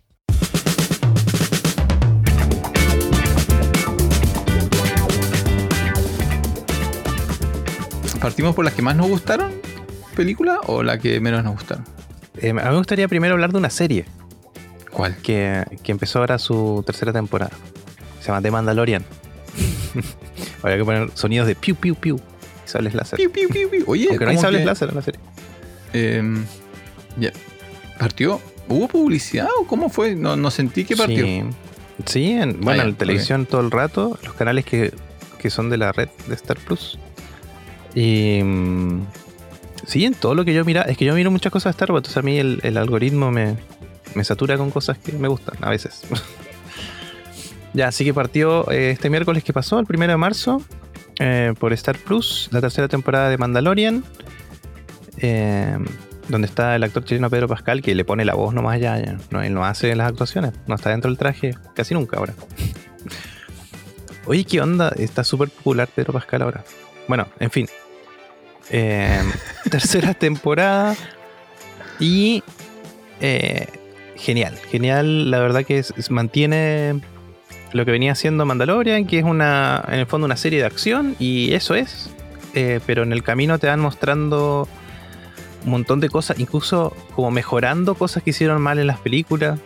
¿Partimos 8.21 8.53
por 8.53 8.65
las 8.65 8.75
que 8.75 8.83
más 8.83 8.95
nos 8.95 9.07
gustaron? 9.07 9.51
¿Película 10.15 10.59
o 10.67 10.83
la 10.83 10.99
que 10.99 11.19
menos 11.19 11.43
nos 11.43 11.53
gustaron? 11.53 11.85
Eh, 12.37 12.51
a 12.51 12.53
mí 12.53 12.61
me 12.61 12.77
gustaría 12.77 13.07
primero 13.07 13.33
hablar 13.33 13.51
de 13.51 13.57
una 13.57 13.71
serie 13.71 14.05
¿Cuál? 14.91 15.17
que, 15.17 15.65
que 15.81 15.91
empezó 15.91 16.19
ahora 16.19 16.37
su 16.37 16.83
tercera 16.85 17.11
temporada. 17.11 17.53
Se 18.19 18.27
llama 18.27 18.43
The 18.43 18.51
Mandalorian. 18.51 19.03
Hay 20.63 20.77
que 20.77 20.85
poner 20.85 21.09
sonidos 21.15 21.47
de 21.47 21.55
piu 21.55 21.75
piu 21.75 21.95
piu. 21.95 22.19
Y 22.65 22.69
sables 22.69 22.93
láser. 22.93 23.17
Piu, 23.17 23.31
piu, 23.31 23.49
piu, 23.49 23.69
piu. 23.69 23.83
Oye, 23.87 24.07
Aunque 24.09 24.25
no 24.25 24.31
hay 24.31 24.37
sables 24.37 24.61
que, 24.61 24.65
láser 24.65 24.89
en 24.89 24.95
la 24.95 25.01
serie. 25.01 25.19
eh, 25.93 26.23
ya. 27.17 27.31
¿Partió? 27.99 28.39
¿Hubo 28.67 28.87
publicidad 28.87 29.47
o 29.59 29.67
cómo 29.67 29.89
fue? 29.89 30.15
No, 30.15 30.35
no 30.35 30.49
sentí 30.51 30.85
que 30.85 30.95
partió. 30.95 31.25
Sí, 31.25 31.43
Sí, 32.05 32.31
en, 32.31 32.61
bueno, 32.61 32.81
Ah, 32.81 32.85
en 32.85 32.95
televisión 32.95 33.45
todo 33.45 33.61
el 33.61 33.69
rato, 33.69 34.17
los 34.23 34.33
canales 34.33 34.65
que, 34.65 34.91
que 35.37 35.49
son 35.51 35.69
de 35.69 35.77
la 35.77 35.91
red 35.91 36.09
de 36.27 36.33
Star 36.33 36.57
Plus. 36.57 36.97
Y 37.93 38.41
mm, 38.43 39.01
sí, 39.85 40.05
en 40.05 40.13
todo 40.15 40.33
lo 40.33 40.43
que 40.45 40.53
yo 40.53 40.65
mira, 40.65 40.81
es 40.83 40.97
que 40.97 41.05
yo 41.05 41.13
miro 41.13 41.29
muchas 41.29 41.51
cosas 41.51 41.73
de 41.73 41.75
Star 41.75 41.91
Wars, 41.91 41.99
entonces 41.99 42.17
a 42.17 42.21
mí 42.23 42.39
el, 42.39 42.59
el 42.63 42.77
algoritmo 42.77 43.29
me, 43.29 43.55
me 44.15 44.23
satura 44.23 44.57
con 44.57 44.71
cosas 44.71 44.97
que 44.97 45.11
me 45.11 45.27
gustan 45.27 45.55
a 45.61 45.69
veces. 45.69 46.01
ya, 47.73 47.87
así 47.87 48.03
que 48.05 48.13
partió 48.13 48.69
eh, 48.71 48.91
este 48.91 49.09
miércoles 49.09 49.43
que 49.43 49.53
pasó, 49.53 49.79
el 49.79 49.85
primero 49.85 50.11
de 50.13 50.17
marzo, 50.17 50.61
eh, 51.19 51.53
por 51.59 51.73
Star 51.73 51.97
Plus, 51.97 52.49
la 52.51 52.61
tercera 52.61 52.87
temporada 52.87 53.29
de 53.29 53.37
Mandalorian. 53.37 54.03
eh, 55.17 55.77
donde 56.27 56.47
está 56.47 56.75
el 56.75 56.83
actor 56.83 57.03
chileno 57.03 57.29
Pedro 57.29 57.47
Pascal 57.49 57.81
que 57.81 57.93
le 57.93 58.05
pone 58.05 58.23
la 58.23 58.35
voz 58.35 58.53
nomás 58.53 58.79
ya, 58.79 58.97
ya. 58.99 59.17
No, 59.31 59.41
él 59.41 59.53
no 59.53 59.65
hace 59.65 59.93
las 59.95 60.07
actuaciones, 60.07 60.53
no 60.65 60.75
está 60.75 60.89
dentro 60.91 61.09
del 61.11 61.17
traje 61.17 61.55
casi 61.75 61.93
nunca 61.93 62.17
ahora. 62.17 62.33
Oye, 64.25 64.45
¿qué 64.45 64.61
onda? 64.61 64.93
Está 64.97 65.23
súper 65.23 65.49
popular 65.49 65.89
Pedro 65.93 66.13
Pascal 66.13 66.43
ahora. 66.43 66.63
Bueno, 67.07 67.27
en 67.39 67.51
fin. 67.51 67.67
Tercera 69.69 70.13
temporada 70.13 70.95
y 71.99 72.43
eh, 73.19 73.67
genial, 74.15 74.55
genial. 74.69 75.29
La 75.31 75.39
verdad 75.39 75.65
que 75.65 75.79
es- 75.79 75.93
es- 75.97 76.09
mantiene 76.11 77.01
lo 77.73 77.85
que 77.85 77.91
venía 77.91 78.11
haciendo 78.11 78.45
Mandalorian, 78.45 79.05
que 79.05 79.19
es 79.19 79.23
una, 79.23 79.83
en 79.87 79.99
el 79.99 80.05
fondo 80.05 80.25
una 80.25 80.37
serie 80.37 80.59
de 80.59 80.65
acción 80.65 81.15
y 81.19 81.53
eso 81.53 81.75
es. 81.75 82.09
Eh, 82.53 82.79
pero 82.85 83.03
en 83.03 83.13
el 83.13 83.23
camino 83.23 83.59
te 83.59 83.67
van 83.67 83.79
mostrando 83.79 84.67
un 85.63 85.71
montón 85.71 85.99
de 85.99 86.09
cosas, 86.09 86.39
incluso 86.39 86.95
como 87.15 87.31
mejorando 87.31 87.95
cosas 87.95 88.23
que 88.23 88.31
hicieron 88.31 88.61
mal 88.61 88.79
en 88.79 88.87
las 88.87 88.99
películas. 88.99 89.59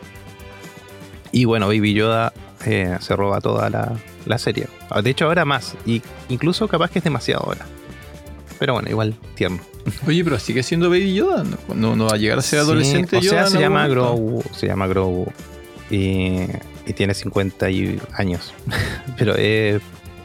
Y 1.31 1.45
bueno, 1.45 1.67
Baby 1.67 1.93
Yoda 1.93 2.33
eh, 2.65 2.97
se 2.99 3.15
roba 3.15 3.41
toda 3.41 3.69
la, 3.69 3.93
la 4.25 4.37
serie. 4.37 4.67
Ah, 4.89 5.01
De 5.01 5.09
hecho, 5.09 5.25
ahora 5.25 5.45
más. 5.45 5.75
Y 5.85 6.01
incluso 6.29 6.67
capaz 6.67 6.91
que 6.91 6.99
es 6.99 7.03
demasiado 7.03 7.43
ahora. 7.45 7.65
Pero 8.59 8.73
bueno, 8.73 8.89
igual 8.89 9.15
tierno. 9.35 9.59
Oye, 10.07 10.23
pero 10.23 10.39
sigue 10.39 10.63
siendo 10.63 10.89
Baby 10.89 11.13
Yoda. 11.13 11.43
No, 11.73 11.95
no 11.95 12.05
va 12.05 12.15
a 12.15 12.17
llegar 12.17 12.39
a 12.39 12.41
ser 12.41 12.59
adolescente 12.59 13.19
Sí, 13.19 13.27
o 13.27 13.29
sea, 13.29 13.39
Yoda 13.41 13.51
se 13.51 13.59
llama? 13.59 13.87
Grogu. 13.87 14.43
Se 14.53 14.67
llama 14.67 14.87
Grogu. 14.87 15.31
Y, 15.89 16.45
y 16.85 16.93
tiene 16.93 17.13
50 17.13 17.69
y- 17.69 17.99
años. 18.13 18.53
Pero 19.17 19.35
es 19.35 19.81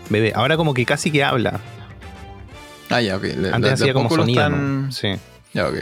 bebé. 0.08 0.32
Ahora 0.34 0.56
como 0.56 0.74
que 0.74 0.84
casi 0.86 1.10
que 1.10 1.22
habla. 1.24 1.60
Ah, 2.90 3.00
ya, 3.00 3.16
ok. 3.16 3.22
Le- 3.22 3.52
Antes 3.52 3.72
hacía 3.74 3.92
como 3.92 4.08
sonido. 4.10 4.40
están- 4.42 4.86
¿no? 4.86 4.92
Sí. 4.92 5.08
Ya, 5.54 5.66
ok. 5.68 5.76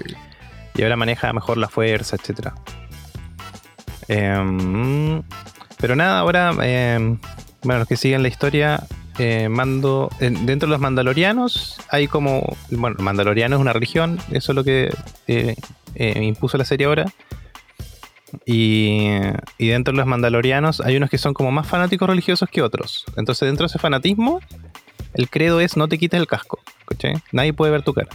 Y 0.74 0.82
ahora 0.82 0.96
maneja 0.96 1.32
mejor 1.32 1.56
la 1.58 1.68
fuerza, 1.68 2.16
etcétera. 2.16 2.54
Em, 4.08 5.22
pero 5.78 5.96
nada, 5.96 6.20
ahora, 6.20 6.52
em, 6.62 7.18
bueno, 7.62 7.80
los 7.80 7.88
que 7.88 7.96
siguen 7.96 8.22
la 8.22 8.28
historia, 8.28 8.84
eh, 9.18 9.48
mando. 9.48 10.10
en- 10.20 10.46
dentro 10.46 10.66
de 10.68 10.72
los 10.72 10.80
mandalorianos 10.80 11.76
hay 11.90 12.06
como. 12.06 12.56
Bueno, 12.70 12.96
mandaloriano 13.00 13.56
es 13.56 13.60
una 13.60 13.72
religión, 13.72 14.18
eso 14.30 14.52
es 14.52 14.56
lo 14.56 14.64
que 14.64 14.94
eh, 15.26 15.56
eh, 15.94 16.22
impuso 16.22 16.56
la 16.56 16.64
serie 16.64 16.86
ahora. 16.86 17.06
Y, 18.44 19.08
dentro 19.58 19.92
de 19.92 19.98
los 19.98 20.06
mandalorianos 20.06 20.80
hay 20.80 20.96
unos 20.96 21.10
que 21.10 21.18
son 21.18 21.34
como 21.34 21.50
más 21.50 21.66
fanáticos 21.66 22.08
religiosos 22.08 22.48
que 22.50 22.62
otros. 22.62 23.04
Entonces, 23.16 23.46
dentro 23.46 23.64
de 23.64 23.68
ese 23.68 23.78
fanatismo, 23.78 24.40
el 25.14 25.28
credo 25.28 25.60
es 25.60 25.76
no 25.76 25.88
te 25.88 25.98
quites 25.98 26.20
el 26.20 26.26
casco. 26.26 26.60
Nadie 27.32 27.52
puede 27.52 27.72
ver 27.72 27.82
tu 27.82 27.94
cara. 27.94 28.08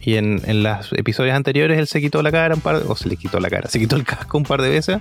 Y 0.00 0.16
en, 0.16 0.42
en 0.44 0.62
los 0.62 0.92
episodios 0.92 1.34
anteriores 1.34 1.78
él 1.78 1.86
se 1.86 2.00
quitó 2.00 2.22
la 2.22 2.30
cara 2.30 2.54
un 2.54 2.60
par 2.60 2.82
o 2.86 2.94
se 2.94 3.08
le 3.08 3.16
quitó 3.16 3.40
la 3.40 3.48
cara, 3.48 3.70
se 3.70 3.78
quitó 3.78 3.96
el 3.96 4.04
casco 4.04 4.36
un 4.36 4.44
par 4.44 4.60
de 4.60 4.68
veces. 4.68 4.98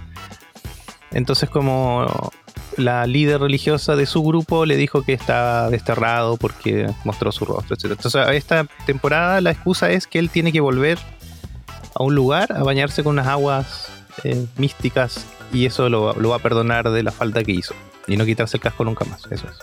Entonces 1.11 1.49
como 1.49 2.31
la 2.77 3.05
líder 3.05 3.41
religiosa 3.41 3.95
de 3.95 4.05
su 4.05 4.23
grupo 4.23 4.65
le 4.65 4.77
dijo 4.77 5.03
que 5.03 5.13
estaba 5.13 5.69
desterrado 5.69 6.37
porque 6.37 6.89
mostró 7.03 7.31
su 7.31 7.43
rostro, 7.45 7.75
etc. 7.75 7.91
Entonces 7.91 8.27
esta 8.31 8.65
temporada 8.85 9.41
la 9.41 9.51
excusa 9.51 9.91
es 9.91 10.07
que 10.07 10.19
él 10.19 10.29
tiene 10.29 10.51
que 10.51 10.61
volver 10.61 10.97
a 11.95 12.03
un 12.03 12.15
lugar 12.15 12.51
a 12.53 12.63
bañarse 12.63 13.03
con 13.03 13.13
unas 13.13 13.27
aguas 13.27 13.82
eh, 14.23 14.45
místicas 14.57 15.25
y 15.51 15.65
eso 15.65 15.89
lo, 15.89 16.13
lo 16.13 16.29
va 16.29 16.37
a 16.37 16.39
perdonar 16.39 16.89
de 16.91 17.03
la 17.03 17.11
falta 17.11 17.43
que 17.43 17.51
hizo. 17.51 17.73
Y 18.07 18.17
no 18.17 18.25
quitarse 18.25 18.57
el 18.57 18.61
casco 18.61 18.83
nunca 18.83 19.05
más, 19.05 19.21
eso 19.31 19.47
es. 19.47 19.57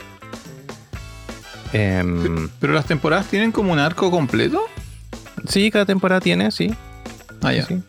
Em, 1.73 2.49
Pero 2.59 2.73
las 2.73 2.87
temporadas 2.87 3.27
tienen 3.27 3.53
como 3.53 3.73
un 3.73 3.79
arco 3.79 4.11
completo. 4.11 4.63
sí, 5.47 5.71
cada 5.71 5.87
temporada 5.87 6.21
tiene, 6.21 6.51
sí. 6.51 6.75
Ah, 7.43 7.53
ya. 7.53 7.65
sí. 7.65 7.81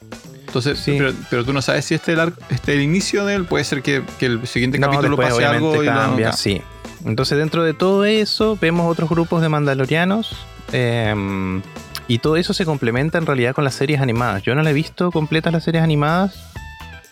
Entonces, 0.48 0.80
Sí. 0.80 0.96
pero, 0.98 1.14
pero 1.30 1.46
tú 1.46 1.54
no 1.54 1.62
sabes 1.62 1.86
si 1.86 1.96
este 1.96 2.12
es 2.12 2.18
el, 2.20 2.26
arco- 2.26 2.42
este 2.50 2.74
es 2.74 2.78
el 2.78 2.84
inicio 2.84 3.26
de 3.26 3.36
él. 3.36 3.46
Puede 3.46 3.64
ser 3.64 3.82
que, 3.82 4.04
que 4.20 4.26
el 4.28 4.46
siguiente 4.48 4.78
No, 4.80 4.88
capítulo 4.88 5.16
después 5.18 5.30
pase 5.34 5.46
algo 5.46 5.82
y 5.82 5.86
cambia, 5.86 6.34
sí. 6.34 6.62
Entonces 7.06 7.38
dentro 7.38 7.64
de 7.64 7.74
todo 7.74 8.06
eso 8.06 8.58
vemos 8.62 8.92
otros 8.92 9.10
grupos 9.10 9.42
de 9.42 9.50
mandalorianos 9.50 10.36
em, 10.72 11.62
y 12.08 12.20
todo 12.20 12.36
eso 12.36 12.54
se 12.54 12.66
complementa 12.66 13.18
en 13.18 13.26
realidad 13.26 13.56
con 13.56 13.64
las 13.64 13.74
series 13.76 14.02
animadas. 14.02 14.44
Yo 14.44 14.54
no 14.54 14.62
la 14.62 14.70
he 14.70 14.74
visto 14.74 15.10
completas 15.12 15.52
las 15.54 15.64
series 15.64 15.84
animadas, 15.84 16.36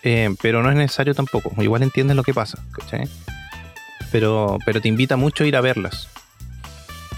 em, 0.03 0.35
pero 0.41 0.63
no 0.63 0.69
es 0.69 0.75
necesario 0.75 1.13
tampoco. 1.13 1.51
Igual 1.61 1.83
entiendes 1.83 2.15
lo 2.15 2.23
que 2.23 2.33
pasa, 2.33 2.63
¿cachai? 2.71 3.07
Pero, 4.11 4.57
pero 4.65 4.81
te 4.81 4.87
invita 4.87 5.17
mucho 5.17 5.43
a 5.43 5.47
ir 5.47 5.55
a 5.55 5.61
verlas. 5.61 6.07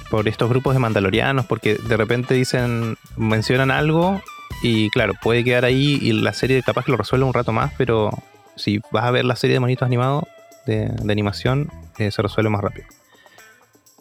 Por 0.09 0.27
estos 0.27 0.49
grupos 0.49 0.73
de 0.73 0.79
mandalorianos, 0.79 1.45
porque 1.45 1.75
de 1.75 1.97
repente 1.97 2.33
dicen, 2.33 2.97
mencionan 3.15 3.71
algo 3.71 4.21
y 4.61 4.89
claro, 4.89 5.13
puede 5.21 5.43
quedar 5.43 5.63
ahí 5.63 5.97
y 6.01 6.11
la 6.11 6.33
serie 6.33 6.61
capaz 6.63 6.85
que 6.85 6.91
lo 6.91 6.97
resuelve 6.97 7.25
un 7.25 7.33
rato 7.33 7.53
más, 7.53 7.71
pero 7.77 8.11
si 8.57 8.81
vas 8.91 9.05
a 9.05 9.11
ver 9.11 9.23
la 9.23 9.37
serie 9.37 9.53
de 9.53 9.61
monitos 9.61 9.85
animados 9.85 10.25
de, 10.65 10.87
de 10.87 11.11
animación, 11.11 11.71
eh, 11.97 12.11
se 12.11 12.21
resuelve 12.21 12.49
más 12.49 12.61
rápido. 12.61 12.87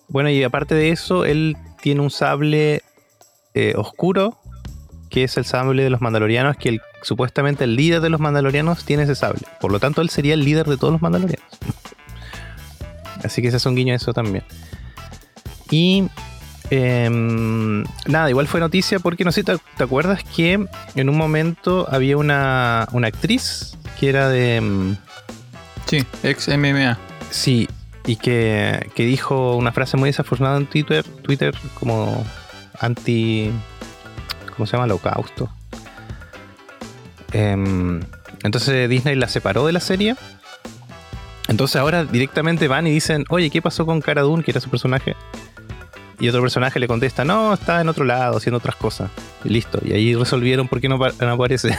Bueno, 0.09 0.29
y 0.31 0.43
aparte 0.43 0.75
de 0.75 0.91
eso, 0.91 1.25
él 1.25 1.57
tiene 1.81 2.01
un 2.01 2.11
sable 2.11 2.83
eh, 3.55 3.75
oscuro, 3.77 4.40
que 5.11 5.25
es 5.25 5.37
el 5.37 5.45
sable 5.45 5.83
de 5.83 5.91
los 5.91 6.01
mandalorianos, 6.01 6.57
que 6.57 6.69
el- 6.71 6.81
supuestamente 7.03 7.65
el 7.65 7.77
líder 7.77 8.01
de 8.01 8.09
los 8.09 8.21
mandalorianos 8.21 8.85
tiene 8.85 9.03
ese 9.03 9.15
sable. 9.15 9.43
Por 9.61 9.73
lo 9.73 9.81
tanto, 9.81 10.01
él 10.01 10.09
sería 10.11 10.35
el 10.35 10.45
líder 10.45 10.67
de 10.67 10.77
todos 10.77 10.93
los 10.93 11.03
mandalorianos. 11.03 11.49
Así 13.25 13.43
que 13.43 13.49
ese 13.49 13.59
es 13.59 13.67
un 13.67 13.75
guiño 13.77 13.93
a 13.93 13.97
eso 13.97 14.13
también. 14.15 14.45
Y 15.71 16.09
em, 16.71 17.85
nada, 18.07 18.31
igual 18.31 18.47
fue 18.47 18.61
noticia 18.61 18.99
porque 18.99 19.25
no 19.25 19.33
sé, 19.33 19.45
¿te, 19.45 19.57
te 19.77 19.85
acuerdas 19.85 20.23
que 20.25 20.65
en 20.95 21.09
un 21.09 21.17
momento 21.17 21.87
había 21.91 22.17
una, 22.17 22.89
una 22.93 23.09
actriz 23.09 23.77
que 23.99 24.09
era 24.09 24.29
de... 24.29 24.57
em, 24.57 24.97
Sí, 25.87 26.05
ex 26.23 26.49
MMA. 26.49 26.97
Sí, 27.31 27.69
y 28.07 28.17
que, 28.17 28.91
que 28.95 29.05
dijo 29.05 29.57
una 29.57 29.73
frase 29.73 29.97
muy 29.97 30.09
desafortunada 30.09 30.57
en 30.57 30.67
Twitter, 30.67 31.05
Twitter 31.23 31.55
como 31.79 32.25
anti... 32.79 33.51
¿Cómo 34.61 34.67
se 34.67 34.73
llama? 34.73 34.85
Holocausto. 34.85 35.49
Em, 37.33 38.03
entonces 38.43 38.91
Disney 38.91 39.17
la 39.17 39.27
separó 39.27 39.65
de 39.67 39.73
la 39.73 39.81
serie. 39.81 40.17
Entonces 41.49 41.77
ahora 41.77 42.05
directamente 42.05 42.69
van 42.69 42.87
y 42.87 42.91
dicen, 42.91 43.25
oye, 43.31 43.49
¿qué 43.49 43.63
pasó 43.63 43.87
con 43.87 44.03
Cara 44.03 44.21
que 44.45 44.51
era 44.51 44.61
su 44.61 44.69
personaje? 44.69 45.17
Y 46.19 46.29
otro 46.29 46.43
personaje 46.43 46.79
le 46.79 46.87
contesta, 46.89 47.25
no, 47.25 47.55
está 47.55 47.81
en 47.81 47.89
otro 47.89 48.05
lado 48.05 48.37
haciendo 48.37 48.59
otras 48.59 48.77
cosas. 48.77 49.11
Y 49.45 49.49
listo. 49.49 49.81
Y 49.83 49.95
ahí 49.95 50.15
resolvieron 50.15 50.69
por 50.69 50.83
qué 50.83 50.91
no, 50.91 50.99
pa- 50.99 51.13
no 51.19 51.33
aparece. 51.33 51.75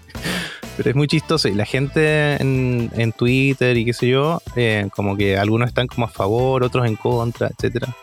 Pero 0.76 0.90
es 0.90 0.96
muy 0.96 1.06
chistoso. 1.06 1.46
Y 1.46 1.54
la 1.54 1.64
gente 1.64 2.42
en, 2.42 2.90
en 2.96 3.12
Twitter 3.12 3.76
y 3.76 3.84
qué 3.84 3.92
sé 3.92 4.08
yo, 4.08 4.42
eh, 4.56 4.88
como 4.96 5.16
que 5.16 5.38
algunos 5.38 5.68
están 5.68 5.86
como 5.86 6.06
a 6.06 6.10
favor, 6.10 6.64
otros 6.64 6.88
en 6.88 6.96
contra, 6.96 7.46
etcétera. 7.56 7.94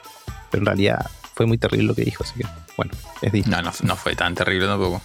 Pero 0.49 0.61
en 0.61 0.65
realidad 0.65 1.05
fue 1.37 1.45
muy 1.45 1.57
terrible 1.59 1.85
lo 1.87 1.95
que 1.95 2.03
dijo, 2.03 2.23
así 2.23 2.33
que, 2.39 2.45
bueno, 2.75 2.91
es 3.21 3.31
Disney. 3.31 3.55
No, 3.55 3.61
no, 3.61 3.71
no 3.83 3.95
fue 3.95 4.15
tan 4.15 4.33
terrible 4.35 4.65
tampoco. 4.67 5.01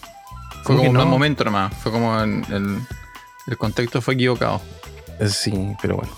Fue 0.64 0.76
¿Cómo 0.76 0.78
como 0.86 0.92
que 0.98 1.04
un 1.04 1.10
momento 1.10 1.44
nomás. 1.44 1.72
Fue 1.76 1.92
como 1.92 2.18
el, 2.20 2.42
el 3.46 3.58
contexto 3.58 4.00
fue 4.00 4.14
equivocado. 4.14 4.60
Sí, 5.28 5.52
pero 5.82 5.96
bueno. 5.96 6.12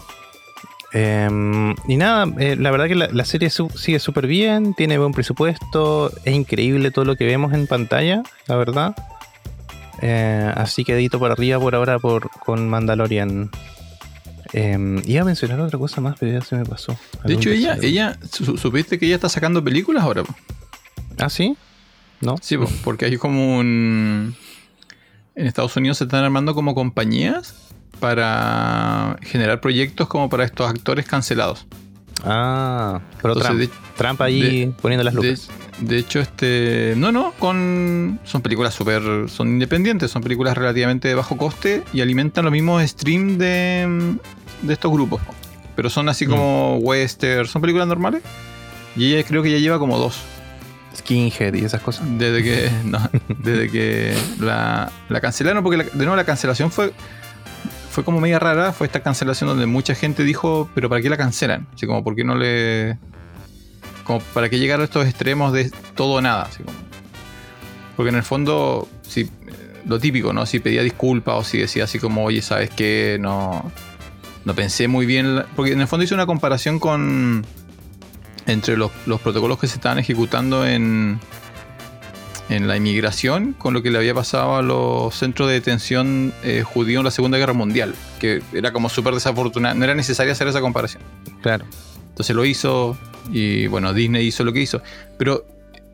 Em, 0.93 1.75
y 1.89 1.97
nada, 1.97 2.27
eh, 2.39 2.55
la 2.57 2.71
verdad 2.71 2.87
que 2.87 2.95
la, 2.95 3.09
la 3.11 3.25
serie 3.25 3.51
su- 3.51 3.69
sigue 3.71 3.99
súper 3.99 4.29
bien, 4.29 4.75
tiene 4.75 4.97
buen 4.97 5.13
presupuesto, 5.13 6.13
es 6.25 6.33
increíble 6.35 6.93
todo 6.93 7.05
lo 7.05 7.17
que 7.17 7.25
vemos 7.25 7.53
en 7.53 7.67
pantalla, 7.67 8.23
la 8.47 8.55
verdad. 8.57 8.95
Eh, 10.03 10.53
así 10.57 10.85
que 10.85 10.95
dedito 10.95 11.19
por 11.19 11.33
arriba 11.33 11.59
por 11.59 11.75
ahora 11.75 11.99
por, 11.99 12.31
con 12.31 12.69
Mandalorian. 12.69 13.51
Em, 14.57 15.03
iba 15.05 15.23
a 15.23 15.25
mencionar 15.25 15.61
otra 15.61 15.79
cosa 15.79 16.01
más, 16.01 16.15
pero 16.19 16.33
ya 16.33 16.41
se 16.45 16.55
me 16.57 16.65
pasó. 16.65 16.97
De 17.25 17.35
hecho, 17.35 17.51
ella, 17.51 17.77
ella, 17.83 18.19
su- 18.31 18.57
¿supiste 18.57 18.99
que 18.99 19.07
ella 19.07 19.17
está 19.17 19.29
sacando 19.29 19.63
películas 19.65 20.05
ahora? 20.05 20.23
po? 20.23 20.35
¿Ah, 21.19 21.29
sí? 21.29 21.57
¿No? 22.21 22.37
Sí, 22.41 22.57
po, 22.57 22.69
porque 22.85 23.05
hay 23.07 23.17
como 23.17 23.59
un... 23.59 24.35
En 25.35 25.47
Estados 25.47 25.77
Unidos 25.77 25.99
se 25.99 26.05
están 26.05 26.23
armando 26.25 26.55
como 26.55 26.75
compañías 26.77 27.57
para 27.99 29.17
generar 29.23 29.61
proyectos 29.61 30.07
como 30.07 30.29
para 30.31 30.45
estos 30.45 30.71
actores 30.71 31.07
cancelados. 31.07 31.67
Ah, 32.25 33.01
pero 33.21 33.35
Entonces, 33.35 33.69
Trump. 33.69 33.97
Trump 33.97 34.21
ahí 34.23 34.73
poniendo 34.81 35.03
las 35.05 35.15
De, 35.15 35.21
luces. 35.31 35.49
de 35.81 35.99
hecho, 35.99 36.21
este. 36.21 36.95
No, 36.97 37.11
no, 37.13 37.33
con. 37.39 38.21
Son 38.25 38.41
películas 38.41 38.73
súper. 38.73 39.29
Son 39.29 39.49
independientes, 39.49 40.11
son 40.11 40.23
películas 40.23 40.57
relativamente 40.57 41.09
de 41.09 41.15
bajo 41.17 41.37
coste 41.37 41.83
y 41.93 42.01
alimentan 42.01 42.45
los 42.45 42.53
mismos 42.53 42.83
streams 42.85 43.39
de, 43.39 44.17
de 44.67 44.73
estos 44.75 44.91
grupos. 44.93 45.21
Pero 45.77 45.91
son 45.91 46.09
así 46.09 46.27
como 46.27 46.77
western, 46.79 47.47
son 47.47 47.61
películas 47.63 47.89
normales. 47.89 48.23
Y 48.97 49.13
ella 49.15 49.27
creo 49.27 49.43
que 49.43 49.51
ya 49.51 49.59
lleva 49.59 49.79
como 49.79 49.99
dos. 49.99 50.21
Skinhead 50.97 51.55
y 51.55 51.65
esas 51.65 51.81
cosas. 51.83 52.07
Desde 52.19 52.43
que. 52.43 52.71
no, 52.85 52.99
desde 53.41 53.71
que 53.71 54.15
la, 54.41 54.91
la 55.09 55.21
cancelaron, 55.21 55.63
porque 55.65 55.79
la- 55.79 55.85
de 55.85 55.97
nuevo 55.97 56.17
la 56.17 56.25
cancelación 56.25 56.71
fue. 56.71 56.93
Fue 57.91 58.05
como 58.05 58.21
media 58.21 58.39
rara, 58.41 58.73
fue 58.73 58.87
esta 58.89 59.01
cancelación 59.05 59.49
donde 59.49 59.67
mucha 59.67 59.95
gente 59.95 60.25
dijo, 60.25 60.69
pero 60.75 60.89
¿para 60.89 61.01
qué 61.01 61.09
la 61.09 61.17
cancelan? 61.17 61.69
Así 61.75 61.87
como, 61.87 62.03
¿por 62.03 62.17
qué 62.17 62.25
no 62.25 62.35
le...? 62.35 62.99
Como, 64.03 64.19
¿para 64.19 64.49
qué 64.49 64.59
llegar 64.59 64.81
a 64.81 64.85
estos 64.85 65.07
extremos 65.07 65.53
de 65.53 65.71
todo 65.95 66.15
o 66.15 66.21
nada? 66.21 66.43
Así 66.43 66.65
como- 66.65 66.77
porque 67.97 68.09
en 68.11 68.17
el 68.17 68.25
fondo, 68.25 68.89
si, 69.03 69.21
eh, 69.21 69.29
lo 69.87 70.01
típico, 70.01 70.33
¿no? 70.33 70.45
Si 70.45 70.59
pedía 70.59 70.83
disculpas 70.83 71.35
o 71.37 71.45
si 71.45 71.59
decía 71.59 71.85
así 71.85 72.01
como, 72.01 72.25
oye, 72.25 72.43
¿sabes 72.43 72.71
qué? 72.71 73.17
No, 73.21 73.71
no 74.45 74.55
pensé 74.55 74.89
muy 74.89 75.07
bien. 75.07 75.37
la-". 75.37 75.47
Porque 75.57 75.73
en 75.73 75.81
el 75.81 75.87
fondo 75.87 76.05
hizo 76.05 76.15
una 76.15 76.27
comparación 76.27 76.79
con... 76.79 77.45
Entre 78.47 78.77
los, 78.77 78.91
los 79.07 79.21
protocolos 79.23 79.59
que 79.59 79.67
se 79.67 79.77
estaban 79.77 79.99
ejecutando 79.99 80.67
en, 80.67 81.19
en 82.51 82.69
la 82.69 82.77
inmigración 82.77 83.55
con 83.55 83.73
lo 83.73 83.83
que 83.83 83.91
le 83.91 83.97
había 83.97 84.13
pasado 84.13 84.57
a 84.57 84.63
los 84.63 85.15
centros 85.15 85.49
de 85.49 85.55
detención 85.55 86.35
eh, 86.43 86.63
judíos 86.63 87.01
en 87.01 87.05
la 87.05 87.11
Segunda 87.11 87.39
Guerra 87.39 87.55
Mundial, 87.55 87.95
que 88.21 88.43
era 88.53 88.71
como 88.75 88.91
súper 88.91 89.15
desafortunado, 89.15 89.75
no 89.77 89.85
era 89.85 89.95
necesario 89.95 90.31
hacer 90.33 90.47
esa 90.49 90.61
comparación. 90.61 91.03
Claro. 91.41 91.65
Entonces 92.11 92.37
lo 92.37 92.45
hizo 92.45 92.99
y 93.33 93.67
bueno, 93.69 93.95
Disney 93.95 94.27
hizo 94.27 94.45
lo 94.45 94.53
que 94.53 94.61
hizo. 94.61 94.83
Pero 95.17 95.47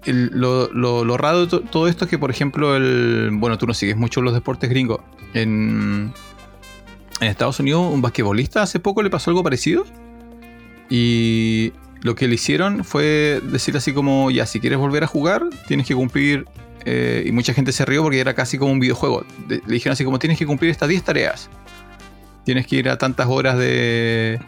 el- 0.04 0.30
lo, 0.34 0.72
lo- 0.72 1.04
lo 1.04 1.16
raro 1.16 1.42
de 1.42 1.46
to- 1.46 1.60
todo 1.60 1.86
esto 1.86 2.06
es 2.06 2.10
que, 2.10 2.18
por 2.18 2.32
ejemplo, 2.32 2.74
el, 2.74 3.30
bueno, 3.34 3.58
tú 3.58 3.68
no 3.68 3.74
sigues 3.74 3.96
mucho 3.96 4.22
los 4.22 4.34
deportes 4.34 4.68
gringos. 4.70 5.02
En, 5.34 6.12
en 7.20 7.28
Estados 7.28 7.60
Unidos, 7.60 7.92
un 7.92 8.02
basquetbolista 8.02 8.62
hace 8.62 8.80
poco 8.80 9.02
le 9.02 9.10
pasó 9.10 9.30
algo 9.30 9.42
parecido. 9.42 9.84
Y 10.88 11.72
lo 12.02 12.14
que 12.14 12.26
le 12.28 12.34
hicieron 12.34 12.84
fue 12.84 13.40
decir 13.50 13.76
así 13.76 13.92
como, 13.92 14.30
ya, 14.30 14.46
si 14.46 14.60
quieres 14.60 14.78
volver 14.78 15.04
a 15.04 15.06
jugar, 15.06 15.44
tienes 15.68 15.86
que 15.86 15.94
cumplir... 15.94 16.46
eh, 16.84 17.24
y 17.26 17.32
mucha 17.32 17.52
gente 17.54 17.72
se 17.72 17.84
rió 17.84 18.02
porque 18.02 18.20
era 18.20 18.34
casi 18.34 18.58
como 18.58 18.72
un 18.72 18.80
videojuego. 18.80 19.24
De- 19.46 19.62
le 19.66 19.74
dijeron 19.74 19.92
así 19.92 20.04
como, 20.04 20.18
tienes 20.18 20.38
que 20.38 20.46
cumplir 20.46 20.70
estas 20.70 20.88
10 20.88 21.02
tareas. 21.04 21.50
Tienes 22.44 22.66
que 22.66 22.76
ir 22.76 22.88
a 22.88 22.96
tantas 22.98 23.26
horas 23.28 23.56
de, 23.58 24.40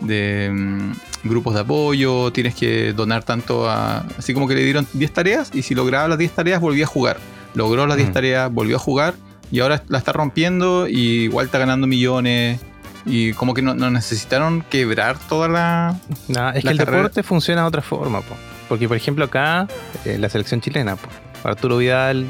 de 0.00 0.48
mm, 0.52 0.92
grupos 1.24 1.54
de 1.54 1.60
apoyo, 1.60 2.32
tienes 2.32 2.54
que 2.54 2.92
donar 2.92 3.24
tanto 3.24 3.68
a... 3.68 4.06
Así 4.16 4.32
como 4.32 4.46
que 4.48 4.54
le 4.54 4.62
dieron 4.64 4.86
10 4.92 5.12
tareas 5.12 5.50
y 5.52 5.62
si 5.62 5.74
lograba 5.74 6.08
las 6.08 6.18
10 6.18 6.30
tareas 6.32 6.60
volvía 6.60 6.84
a 6.84 6.88
jugar. 6.88 7.18
Logró 7.54 7.86
las 7.86 7.96
10 7.98 8.10
Mm. 8.10 8.12
tareas, 8.12 8.52
volvió 8.52 8.76
a 8.76 8.78
jugar 8.78 9.14
y 9.52 9.60
ahora 9.60 9.84
la 9.88 9.98
está 9.98 10.12
rompiendo 10.12 10.88
y 10.88 11.24
igual 11.24 11.46
está 11.46 11.58
ganando 11.58 11.86
millones. 11.86 12.58
Y 13.04 13.32
como 13.32 13.52
que 13.54 13.62
no, 13.62 13.74
no 13.74 13.90
necesitaron 13.90 14.62
quebrar 14.70 15.18
toda 15.28 15.48
la... 15.48 15.98
Nah, 16.28 16.50
es 16.50 16.62
La 16.64 16.70
que 16.70 16.72
el 16.72 16.78
carrera- 16.78 16.96
deporte 16.98 17.22
funciona 17.24 17.62
de 17.62 17.66
otra 17.68 17.82
forma, 17.82 18.20
po. 18.20 18.34
porque 18.68 18.86
por 18.88 18.96
ejemplo 18.96 19.24
acá, 19.24 19.66
eh, 20.04 20.18
la 20.18 20.28
selección 20.28 20.60
chilena, 20.60 20.94
po, 20.96 21.08
Arturo 21.42 21.78
Vidal 21.78 22.26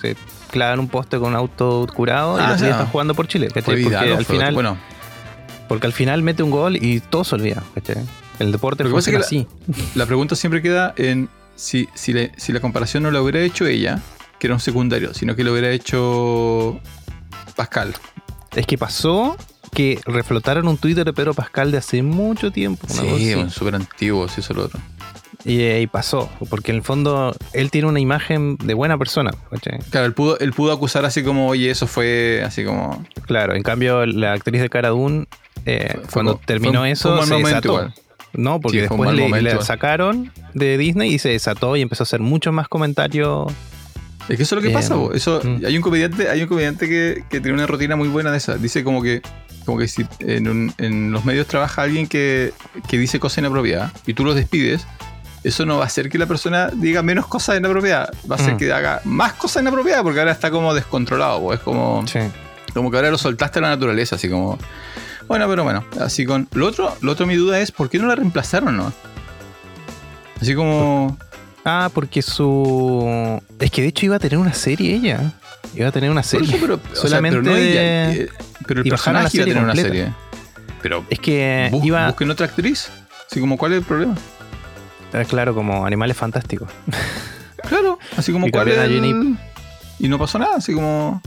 se 0.00 0.16
clava 0.50 0.72
en 0.74 0.80
un 0.80 0.88
poste 0.88 1.18
con 1.18 1.28
un 1.30 1.36
auto 1.36 1.86
curado 1.94 2.38
y 2.38 2.42
Ah, 2.42 2.48
los 2.50 2.60
ya. 2.60 2.66
días 2.68 2.78
está 2.80 2.90
jugando 2.90 3.14
por 3.14 3.28
Chile, 3.28 3.48
¿cachai? 3.52 3.76
Vidal, 3.76 3.92
porque, 4.00 4.12
¿o 4.12 4.16
al 4.16 4.24
final, 4.24 4.54
bueno, 4.54 4.78
porque 5.68 5.86
al 5.86 5.92
final 5.92 6.22
mete 6.22 6.42
un 6.42 6.50
gol 6.50 6.76
y 6.82 7.00
todo 7.00 7.22
se 7.24 7.34
olvida, 7.34 7.62
¿cachai? 7.74 7.98
El 8.38 8.52
deporte 8.52 8.82
Lo 8.82 8.88
que 8.90 8.94
pasa 8.96 9.10
funciona 9.12 9.24
así. 9.26 9.46
la 9.94 10.06
pregunta 10.06 10.34
siempre 10.36 10.62
queda 10.62 10.94
en 10.96 11.28
si, 11.54 11.86
si, 11.94 12.14
le- 12.14 12.32
si 12.38 12.52
la 12.52 12.60
comparación 12.60 13.02
no 13.02 13.10
la 13.10 13.20
hubiera 13.20 13.40
hecho 13.40 13.66
ella, 13.66 14.00
que 14.40 14.46
era 14.48 14.54
un 14.54 14.60
secundario, 14.60 15.14
sino 15.14 15.36
que 15.36 15.44
lo 15.44 15.52
hubiera 15.52 15.70
hecho 15.70 16.80
Pascal. 17.54 17.94
Es 18.56 18.66
que 18.66 18.76
pasó 18.78 19.36
que 19.72 20.00
reflotaron 20.06 20.66
un 20.66 20.76
Twitter 20.78 21.04
de 21.04 21.12
Pedro 21.12 21.34
Pascal 21.34 21.70
de 21.70 21.78
hace 21.78 22.02
mucho 22.02 22.50
tiempo. 22.50 22.86
Sí, 22.88 23.34
súper 23.50 23.76
antiguo, 23.76 24.26
sí, 24.28 24.40
eso 24.40 24.52
es 24.52 24.56
lo 24.56 24.64
otro. 24.64 24.80
Y, 25.44 25.62
y 25.62 25.86
pasó, 25.86 26.28
porque 26.50 26.70
en 26.72 26.76
el 26.78 26.82
fondo 26.82 27.34
él 27.52 27.70
tiene 27.70 27.86
una 27.88 28.00
imagen 28.00 28.56
de 28.56 28.74
buena 28.74 28.98
persona. 28.98 29.30
Claro, 29.90 30.06
él 30.06 30.12
pudo, 30.12 30.38
él 30.38 30.52
pudo 30.52 30.72
acusar 30.72 31.04
así 31.04 31.22
como, 31.22 31.48
oye, 31.48 31.70
eso 31.70 31.86
fue 31.86 32.42
así 32.44 32.64
como. 32.64 33.04
Claro, 33.26 33.54
en 33.54 33.62
cambio 33.62 34.04
la 34.04 34.32
actriz 34.32 34.60
de 34.60 34.68
Cara 34.68 34.88
Dune, 34.90 35.26
eh, 35.64 35.94
Fue- 35.94 36.12
cuando 36.12 36.40
terminó 36.44 36.80
fue 36.80 36.90
eso, 36.90 37.22
se 37.24 37.36
desató. 37.36 37.68
igual. 37.68 37.94
No, 38.32 38.60
porque 38.60 38.78
Sí, 38.78 38.80
después 38.82 39.12
le, 39.14 39.22
momento 39.22 39.42
le 39.44 39.50
igual. 39.50 39.64
sacaron 39.66 40.32
de 40.54 40.76
Disney 40.78 41.14
y 41.14 41.18
se 41.18 41.30
desató 41.30 41.74
y 41.76 41.80
empezó 41.82 42.02
a 42.02 42.04
hacer 42.04 42.20
muchos 42.20 42.52
más 42.52 42.68
comentarios. 42.68 43.50
Es 44.30 44.36
que 44.36 44.44
eso 44.44 44.54
es 44.54 44.62
lo 44.62 44.62
que 44.62 44.70
Eh, 44.70 44.74
pasa, 44.74 44.94
po. 44.94 45.12
Eso, 45.12 45.40
mm. 45.42 45.64
hay 45.66 45.76
un 45.76 45.82
comediante, 45.82 46.28
hay 46.30 46.42
un 46.42 46.48
comediante 46.48 46.88
que, 46.88 47.24
que 47.28 47.40
tiene 47.40 47.54
una 47.54 47.66
rutina 47.66 47.96
muy 47.96 48.08
buena 48.08 48.30
de 48.30 48.38
esa. 48.38 48.54
Dice 48.56 48.84
como 48.84 49.02
que, 49.02 49.22
como 49.66 49.76
que 49.78 49.88
si 49.88 50.06
en, 50.20 50.46
un- 50.48 50.72
en 50.78 51.10
los 51.10 51.24
medios 51.24 51.46
trabaja 51.48 51.82
alguien 51.82 52.06
que, 52.06 52.52
que 52.88 52.96
dice 52.96 53.18
cosas 53.18 53.38
inapropiadas 53.38 53.92
y 54.06 54.14
tú 54.14 54.24
los 54.24 54.36
despides, 54.36 54.86
eso 55.42 55.66
no 55.66 55.78
va 55.78 55.84
a 55.84 55.86
hacer 55.86 56.08
que 56.08 56.16
la 56.18 56.26
persona 56.26 56.68
diga 56.72 57.02
menos 57.02 57.26
cosas 57.26 57.58
inapropiadas, 57.58 58.10
va 58.30 58.36
a 58.36 58.38
hacer 58.38 58.54
Mm. 58.54 58.56
que 58.58 58.72
haga 58.72 59.00
más 59.04 59.32
cosas 59.32 59.62
inapropiadas 59.62 60.02
porque 60.04 60.20
ahora 60.20 60.32
está 60.32 60.50
como 60.50 60.74
descontrolado, 60.74 61.40
po. 61.40 61.52
es 61.52 61.60
como, 61.60 62.06
Sí. 62.06 62.20
como 62.72 62.90
que 62.90 62.98
ahora 62.98 63.10
lo 63.10 63.18
soltaste 63.18 63.58
a 63.58 63.62
la 63.62 63.68
naturaleza, 63.70 64.14
así 64.14 64.28
como. 64.28 64.58
Bueno, 65.26 65.48
pero 65.48 65.64
bueno, 65.64 65.84
así 66.00 66.24
con. 66.24 66.48
Lo 66.52 66.66
otro, 66.68 66.96
lo 67.00 67.12
otro 67.12 67.26
mi 67.26 67.34
duda 67.36 67.58
es 67.60 67.72
¿por 67.72 67.88
qué 67.90 67.98
no 67.98 68.06
la 68.06 68.14
reemplazaron, 68.14 68.76
no? 68.76 68.92
Así 70.40 70.54
como. 70.54 71.16
Ah, 71.64 71.90
porque 71.92 72.22
su. 72.22 73.40
Es 73.58 73.70
que 73.70 73.82
de 73.82 73.88
hecho 73.88 74.06
iba 74.06 74.16
a 74.16 74.18
tener 74.18 74.38
una 74.38 74.54
serie 74.54 74.94
ella. 74.94 75.32
Iba 75.74 75.88
a 75.88 75.92
tener 75.92 76.10
una 76.10 76.22
serie. 76.22 76.48
eso, 76.48 76.58
pero, 76.60 76.74
o 76.76 76.94
sea, 76.94 77.08
Solamente 77.08 77.38
pero 77.40 77.50
no 77.50 77.56
ella, 77.56 77.80
de- 77.80 78.22
eh, 78.22 78.28
pero 78.66 78.80
el 78.82 78.88
personaje 78.88 79.36
iba 79.36 79.44
a 79.44 79.46
tener 79.46 79.62
una 79.62 79.74
serie. 79.76 80.12
Pero 80.82 81.04
Es 81.10 81.18
que 81.18 81.68
bus- 81.70 81.84
iba. 81.84 82.06
busquen 82.08 82.30
otra 82.30 82.46
actriz. 82.46 82.90
Así 83.30 83.40
como, 83.40 83.56
¿cuál 83.58 83.72
es 83.72 83.78
el 83.78 83.84
problema? 83.84 84.14
eh, 85.12 85.24
Claro, 85.28 85.54
como 85.54 85.84
animales 85.86 86.16
fantásticos. 86.16 86.68
Claro, 87.68 87.98
así 88.16 88.32
como 88.32 88.48
Y 88.48 88.50
cuál 88.50 88.68
es 88.68 88.78
el-. 88.78 89.36
Y 89.98 90.08
no 90.08 90.18
pasó 90.18 90.38
nada, 90.38 90.56
así 90.56 90.72
como. 90.72 91.20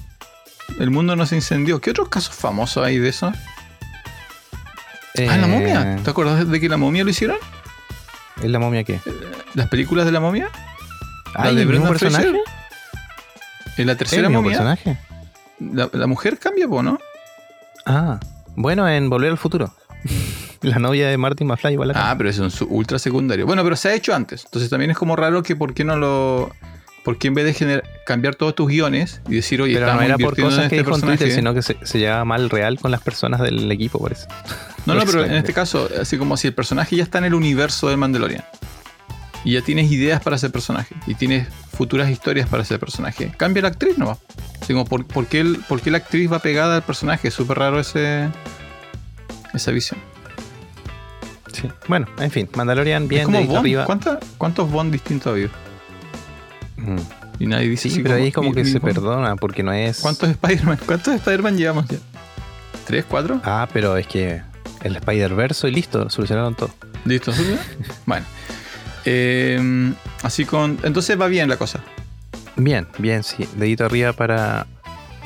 El 0.79 0.89
mundo 0.89 1.15
no 1.15 1.27
se 1.27 1.35
incendió. 1.35 1.79
¿Qué 1.79 1.91
otros 1.91 2.09
casos 2.09 2.33
famosos 2.35 2.83
hay 2.83 2.97
de 2.97 3.09
eso? 3.09 3.27
Ah, 3.27 3.33
la 5.37 5.45
Eh, 5.45 5.47
momia. 5.47 5.97
¿Te 6.03 6.09
acuerdas 6.09 6.49
de 6.49 6.59
que 6.59 6.67
la 6.67 6.77
momia 6.77 7.03
lo 7.03 7.11
hicieron? 7.11 7.37
¿Es 8.41 8.49
la 8.49 8.57
momia 8.57 8.83
qué? 8.83 8.99
¿Las 9.53 9.67
películas 9.69 10.05
de 10.05 10.11
la 10.11 10.19
momia? 10.19 10.49
Ah, 11.35 11.51
de 11.51 11.61
¿el 11.61 11.67
mismo 11.67 11.69
Brendan 11.71 11.89
personaje? 11.91 12.29
Fraser? 12.29 12.41
En 13.77 13.85
la 13.87 13.91
¿El 13.93 13.97
tercera 13.97 14.29
momia. 14.29 14.51
personaje? 14.51 14.97
La, 15.59 15.89
la 15.91 16.07
mujer 16.07 16.37
cambia, 16.39 16.67
¿no? 16.67 16.97
Ah, 17.85 18.19
bueno, 18.55 18.87
en 18.87 19.09
Volver 19.09 19.31
al 19.31 19.37
Futuro. 19.37 19.73
la 20.61 20.79
novia 20.79 21.07
de 21.09 21.17
Martin 21.17 21.47
McFly 21.47 21.73
igual 21.73 21.89
la 21.89 22.11
Ah, 22.11 22.17
pero 22.17 22.29
es 22.29 22.39
un 22.39 22.51
ultra 22.69 22.99
secundario. 22.99 23.45
Bueno, 23.45 23.63
pero 23.63 23.75
se 23.75 23.89
ha 23.89 23.93
hecho 23.93 24.13
antes. 24.13 24.45
Entonces 24.45 24.69
también 24.69 24.91
es 24.91 24.97
como 24.97 25.15
raro 25.15 25.43
que 25.43 25.55
por 25.55 25.73
qué 25.73 25.83
no 25.83 25.95
lo. 25.97 26.51
¿Por 27.03 27.17
qué 27.17 27.27
en 27.27 27.33
vez 27.33 27.59
de 27.59 27.83
cambiar 28.05 28.35
todos 28.35 28.55
tus 28.55 28.69
guiones 28.69 29.21
y 29.27 29.35
decir, 29.35 29.61
oye, 29.61 29.73
Pero 29.73 29.93
no 29.93 30.01
era 30.01 30.17
por 30.17 30.39
cosas 30.39 30.69
que 30.69 30.77
este 30.77 30.77
dijo 30.77 30.95
en? 30.95 31.01
Twitter, 31.01 31.31
sino 31.31 31.53
que 31.53 31.61
se, 31.61 31.75
se 31.83 31.99
llevaba 31.99 32.23
mal 32.23 32.49
real 32.49 32.79
con 32.79 32.91
las 32.91 33.01
personas 33.01 33.41
del 33.41 33.69
equipo, 33.73 33.99
por 33.99 34.13
eso. 34.13 34.25
No, 34.85 34.93
no, 34.93 35.01
pero 35.05 35.25
en 35.25 35.33
este 35.33 35.51
caso, 35.51 35.89
así 35.99 36.17
como 36.17 36.37
si 36.37 36.47
el 36.47 36.53
personaje 36.53 36.95
ya 36.95 37.03
está 37.03 37.17
en 37.17 37.25
el 37.25 37.33
universo 37.33 37.89
del 37.89 37.97
Mandalorian. 37.97 38.45
Y 39.45 39.53
ya 39.53 39.61
tienes 39.61 39.91
ideas 39.91 40.21
para 40.21 40.35
ese 40.37 40.49
personaje. 40.49 40.95
Y 41.07 41.15
tienes 41.15 41.47
futuras 41.75 42.09
historias 42.09 42.47
para 42.47 42.63
ese 42.63 42.79
personaje. 42.79 43.33
Cambia 43.37 43.61
la 43.63 43.67
actriz 43.69 43.97
nomás. 43.97 44.19
Así 44.61 44.71
como, 44.73 44.85
¿por, 44.85 45.05
por 45.05 45.27
qué, 45.27 45.41
el- 45.41 45.57
por 45.67 45.81
qué 45.81 45.91
la 45.91 45.97
actriz 45.97 46.31
va 46.31 46.39
pegada 46.39 46.77
al 46.77 46.83
personaje? 46.83 47.27
Es 47.27 47.33
súper 47.33 47.59
raro 47.59 47.79
ese, 47.79 48.29
esa 49.53 49.71
visión. 49.71 49.99
Sí. 51.51 51.69
Bueno, 51.87 52.07
en 52.19 52.31
fin, 52.31 52.49
Mandalorian 52.55 53.07
bien 53.07 53.21
es 53.21 53.25
como 53.27 53.43
Bond. 53.43 53.57
arriba. 53.57 53.85
¿Cuánta- 53.85 54.19
¿Cuántos 54.37 54.71
Bond 54.71 54.91
distintos 54.91 55.27
ha 55.27 55.29
habido? 55.31 55.49
Mm. 56.77 56.97
Y 57.39 57.47
nadie 57.47 57.67
dice 57.69 57.89
Sí, 57.89 58.01
pero 58.01 58.15
ahí 58.15 58.31
como 58.31 58.49
mi- 58.49 58.55
que 58.55 58.63
mi 58.63 58.71
se 58.71 58.79
Bond. 58.79 58.93
perdona 58.93 59.35
porque 59.35 59.61
no 59.63 59.73
es. 59.73 59.99
¿Cuántos 59.99 60.29
Spider-Man? 60.29 60.79
¿Cuántos 60.85 61.13
Spider-Man 61.15 61.57
llevamos 61.57 61.87
ya? 61.87 61.97
¿Tres, 62.87 63.05
cuatro? 63.07 63.41
Ah, 63.43 63.67
pero 63.71 63.97
es 63.97 64.07
que 64.07 64.41
el 64.83 64.95
Spider-Verse 64.95 65.67
y 65.67 65.71
listo, 65.71 66.09
solucionaron 66.09 66.55
todo. 66.55 66.71
¿Listo? 67.05 67.31
bueno. 68.05 68.25
Eh, 69.05 69.93
así 70.21 70.45
con. 70.45 70.79
Entonces 70.83 71.19
va 71.19 71.27
bien 71.27 71.49
la 71.49 71.57
cosa. 71.57 71.81
Bien, 72.55 72.87
bien, 72.99 73.23
sí. 73.23 73.47
Dedito 73.55 73.85
arriba 73.85 74.13
para. 74.13 74.67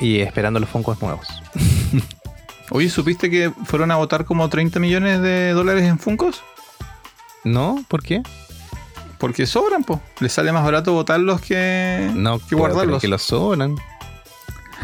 Y 0.00 0.20
esperando 0.20 0.60
los 0.60 0.68
Funkos 0.68 1.00
nuevos. 1.02 1.26
Oye, 2.70 2.90
¿supiste 2.90 3.30
que 3.30 3.50
fueron 3.64 3.90
a 3.90 3.96
votar 3.96 4.24
como 4.24 4.48
30 4.48 4.78
millones 4.78 5.20
de 5.22 5.50
dólares 5.52 5.84
en 5.84 5.98
Funcos? 5.98 6.42
¿No? 7.44 7.84
¿Por 7.88 8.02
qué? 8.02 8.22
Porque 9.18 9.46
sobran, 9.46 9.84
pues. 9.84 10.00
Les 10.20 10.32
sale 10.32 10.52
más 10.52 10.64
barato 10.64 10.92
votarlos 10.92 11.40
que, 11.40 12.10
No, 12.14 12.38
que 12.38 12.54
guardarlos. 12.54 13.00
que 13.00 13.08
los 13.08 13.22
sobran. 13.22 13.76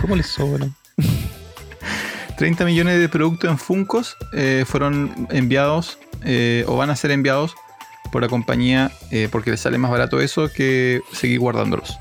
¿Cómo 0.01 0.17
les 0.17 0.27
sobran? 0.27 0.75
30 2.39 2.65
millones 2.65 2.99
de 2.99 3.09
productos 3.09 3.49
en 3.51 3.59
Funcos 3.59 4.17
eh, 4.33 4.65
fueron 4.67 5.29
enviados 5.31 5.99
eh, 6.25 6.65
o 6.67 6.77
van 6.77 6.91
a 6.91 6.97
ser 6.97 7.13
enviados 7.13 7.55
por 8.15 8.23
la 8.23 8.29
compañía 8.29 8.93
eh, 9.11 9.29
porque 9.31 9.51
les 9.51 9.59
sale 9.61 9.77
más 9.77 9.91
barato 9.91 10.21
eso 10.21 10.49
que 10.53 11.01
seguir 11.13 11.41
guardándolos. 11.41 11.99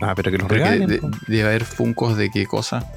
Ah, 0.00 0.14
pero 0.16 0.32
que 0.32 0.38
los 0.38 0.48
regalen. 0.50 0.88
de- 0.88 1.00
debe 1.28 1.44
haber 1.48 1.64
Funcos 1.64 2.16
de 2.16 2.28
qué 2.28 2.44
cosa. 2.44 2.90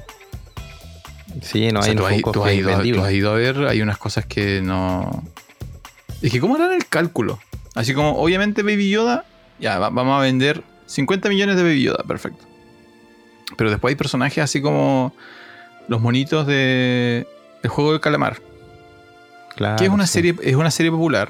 Sí, 1.40 1.68
no 1.70 1.80
O 1.80 1.82
sea, 1.82 1.92
hay 1.92 1.96
tú, 1.96 2.02
Funkos 2.04 2.32
tú 2.32 2.44
has 2.44 2.52
ido, 2.54 2.70
tú 2.82 3.00
has 3.04 3.12
ido 3.12 3.30
a 3.30 3.34
ver, 3.34 3.58
hay 3.66 3.80
unas 3.80 3.96
cosas 3.98 4.26
que 4.26 4.60
no. 4.60 5.22
Es 6.22 6.32
que, 6.32 6.40
¿cómo 6.40 6.56
harán 6.56 6.72
el 6.72 6.86
cálculo? 6.86 7.38
Así 7.76 7.94
como, 7.94 8.16
obviamente, 8.16 8.62
Baby 8.62 8.90
Yoda, 8.90 9.24
ya, 9.60 9.78
va- 9.78 9.90
vamos 9.90 10.18
a 10.18 10.22
vender 10.22 10.64
50 10.86 11.28
millones 11.28 11.56
de 11.56 11.62
Baby 11.62 11.82
Yoda, 11.82 12.02
perfecto. 12.08 12.44
Pero 13.56 13.70
después 13.70 13.92
hay 13.92 13.96
personajes 13.96 14.42
así 14.42 14.60
como 14.60 15.14
los 15.88 16.00
monitos 16.00 16.46
de 16.46 17.26
El 17.62 17.70
juego 17.70 17.92
del 17.92 18.00
calamar, 18.00 18.40
Claro, 19.54 19.76
que 19.76 19.84
es 19.84 19.90
una 19.90 20.06
sí. 20.08 20.14
serie, 20.14 20.34
es 20.42 20.56
una 20.56 20.70
serie 20.72 20.90
popular. 20.90 21.28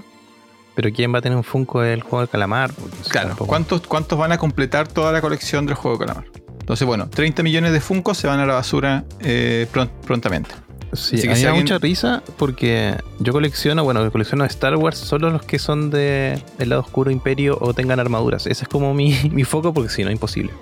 Pero 0.76 0.90
¿quién 0.92 1.12
va 1.12 1.18
a 1.18 1.22
tener 1.22 1.36
un 1.36 1.42
Funko 1.42 1.80
del 1.80 2.02
juego 2.02 2.20
del 2.20 2.28
calamar? 2.28 2.70
Porque 2.72 2.96
Claro, 3.08 3.28
tampoco- 3.28 3.48
¿cuántos, 3.48 3.80
¿cuántos 3.86 4.16
van 4.18 4.30
a 4.30 4.38
completar 4.38 4.86
toda 4.86 5.10
la 5.10 5.20
colección 5.20 5.66
del 5.66 5.74
juego 5.74 5.96
del 5.98 6.06
calamar? 6.06 6.30
Entonces, 6.60 6.86
bueno, 6.86 7.08
30 7.08 7.42
millones 7.42 7.72
de 7.72 7.80
Funkos 7.80 8.18
se 8.18 8.26
van 8.28 8.38
a 8.40 8.46
la 8.46 8.54
basura 8.54 9.04
eh, 9.20 9.66
pron- 9.72 9.90
prontamente. 10.06 10.50
Sí, 10.92 11.16
Así 11.16 11.22
que 11.22 11.28
a 11.28 11.30
mí 11.32 11.36
si 11.36 11.42
me 11.44 11.48
da 11.50 11.54
mucha 11.54 11.78
risa 11.78 12.22
porque 12.38 12.94
yo 13.18 13.32
colecciono, 13.32 13.82
bueno, 13.84 14.10
colecciono 14.12 14.44
Star 14.44 14.76
Wars 14.76 14.96
solo 14.98 15.30
los 15.30 15.42
que 15.42 15.58
son 15.58 15.90
de 15.90 16.40
el 16.58 16.68
lado 16.68 16.82
oscuro 16.82 17.10
imperio 17.10 17.58
o 17.60 17.74
tengan 17.74 17.98
armaduras. 18.00 18.46
Ese 18.46 18.64
es 18.64 18.68
como 18.68 18.94
mi, 18.94 19.16
mi 19.32 19.44
foco 19.44 19.72
porque 19.74 19.90
si 19.90 20.04
no, 20.04 20.10
imposible. 20.10 20.52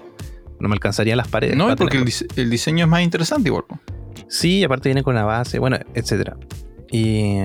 No 0.61 0.69
me 0.69 0.75
alcanzarían 0.75 1.19
las 1.19 1.29
paredes. 1.29 1.57
No, 1.57 1.75
porque 1.77 1.99
el, 1.99 2.05
dise- 2.05 2.27
el 2.37 2.49
diseño 2.51 2.85
es 2.85 2.91
más 2.91 3.03
interesante 3.03 3.49
igual. 3.49 3.65
Sí, 4.29 4.65
aparte 4.65 4.89
viene 4.89 5.03
con 5.03 5.15
una 5.15 5.25
base, 5.25 5.59
bueno, 5.59 5.79
etcétera. 5.95 6.37
Y, 6.91 7.39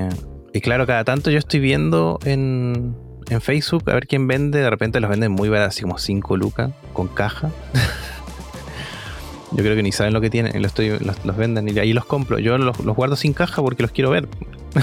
y 0.53 0.61
claro, 0.61 0.85
cada 0.87 1.03
tanto 1.03 1.29
yo 1.31 1.37
estoy 1.39 1.59
viendo 1.59 2.19
en, 2.25 2.95
en 3.29 3.41
Facebook 3.41 3.83
a 3.89 3.93
ver 3.93 4.07
quién 4.07 4.27
vende. 4.27 4.59
De 4.59 4.69
repente 4.69 4.99
los 4.99 5.09
venden 5.09 5.31
muy 5.31 5.49
baratos, 5.49 5.75
así 5.75 5.81
como 5.83 5.97
5 5.97 6.37
lucas 6.37 6.71
con 6.93 7.07
caja. 7.07 7.49
yo 9.51 9.57
creo 9.63 9.75
que 9.75 9.83
ni 9.83 9.91
saben 9.91 10.13
lo 10.13 10.21
que 10.21 10.29
tienen 10.29 10.53
los, 10.61 10.69
estoy, 10.71 10.97
los, 10.99 11.23
los 11.25 11.35
venden 11.37 11.67
y 11.69 11.77
ahí 11.79 11.93
los 11.93 12.05
compro. 12.05 12.39
Yo 12.39 12.57
los, 12.57 12.79
los 12.79 12.95
guardo 12.95 13.15
sin 13.15 13.33
caja 13.33 13.61
porque 13.61 13.83
los 13.83 13.91
quiero 13.91 14.09
ver. 14.11 14.27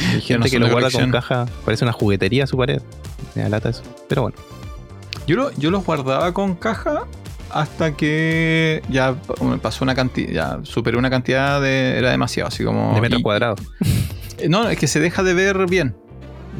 Hay 0.00 0.14
no 0.16 0.20
gente 0.20 0.50
que 0.50 0.58
los 0.58 0.70
guarda 0.70 0.90
con 0.90 1.10
caja, 1.10 1.46
parece 1.64 1.84
una 1.84 1.92
juguetería 1.92 2.44
a 2.44 2.46
su 2.46 2.56
pared. 2.56 2.80
Me 3.34 3.48
lata 3.48 3.70
eso. 3.70 3.82
Pero 4.08 4.22
bueno, 4.22 4.36
Yo, 5.26 5.36
lo- 5.36 5.50
yo 5.56 5.70
los 5.70 5.84
guardaba 5.84 6.32
con 6.32 6.54
caja 6.54 7.04
hasta 7.50 7.96
que 7.96 8.82
ya 8.90 9.14
pa- 9.14 9.34
pasó 9.60 9.84
una 9.84 9.94
cantidad, 9.94 10.30
ya 10.30 10.58
superé 10.62 10.98
una 10.98 11.10
cantidad 11.10 11.60
de. 11.60 11.98
Era 11.98 12.10
demasiado, 12.10 12.48
así 12.48 12.62
como. 12.64 12.94
de 12.94 13.00
metros 13.00 13.22
cuadrados. 13.22 13.60
eh, 14.38 14.48
No, 14.48 14.68
es 14.68 14.78
que 14.78 14.86
se 14.86 15.00
deja 15.00 15.22
de 15.22 15.34
ver 15.34 15.66
bien. 15.66 15.96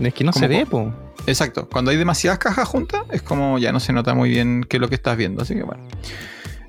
Es 0.03 0.15
que 0.15 0.25
no 0.25 0.33
como 0.33 0.43
se 0.43 0.49
ve, 0.49 0.67
po. 0.67 0.93
Exacto. 1.27 1.69
Cuando 1.69 1.91
hay 1.91 1.97
demasiadas 1.97 2.39
cajas 2.39 2.67
juntas, 2.69 3.03
es 3.11 3.23
como 3.23 3.59
ya 3.59 3.73
no 3.73 3.81
se 3.81 3.93
nota 3.93 4.15
muy 4.15 4.31
bien 4.31 4.65
qué 4.69 4.77
es 4.77 4.81
lo 4.81 4.89
que 4.89 4.95
estás 4.95 5.17
viendo. 5.17 5.43
Así 5.43 5.55
que 5.55 5.63
bueno. 5.63 5.83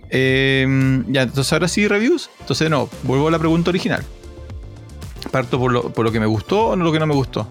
Eh, 0.10 1.04
ya, 1.08 1.24
entonces 1.24 1.54
ahora 1.54 1.68
sí, 1.68 1.88
reviews. 1.88 2.30
Entonces, 2.40 2.70
no, 2.70 2.90
vuelvo 3.04 3.28
a 3.28 3.32
la 3.32 3.40
pregunta 3.40 3.70
original. 3.70 4.04
¿Parto 5.32 5.60
por 5.60 5.72
lo, 5.72 5.94
por 5.94 6.06
lo 6.06 6.12
que 6.12 6.20
me 6.20 6.26
gustó 6.26 6.70
o 6.70 6.76
no 6.76 6.84
lo 6.84 6.92
que 6.92 7.00
no 7.00 7.06
me 7.06 7.14
gustó? 7.14 7.48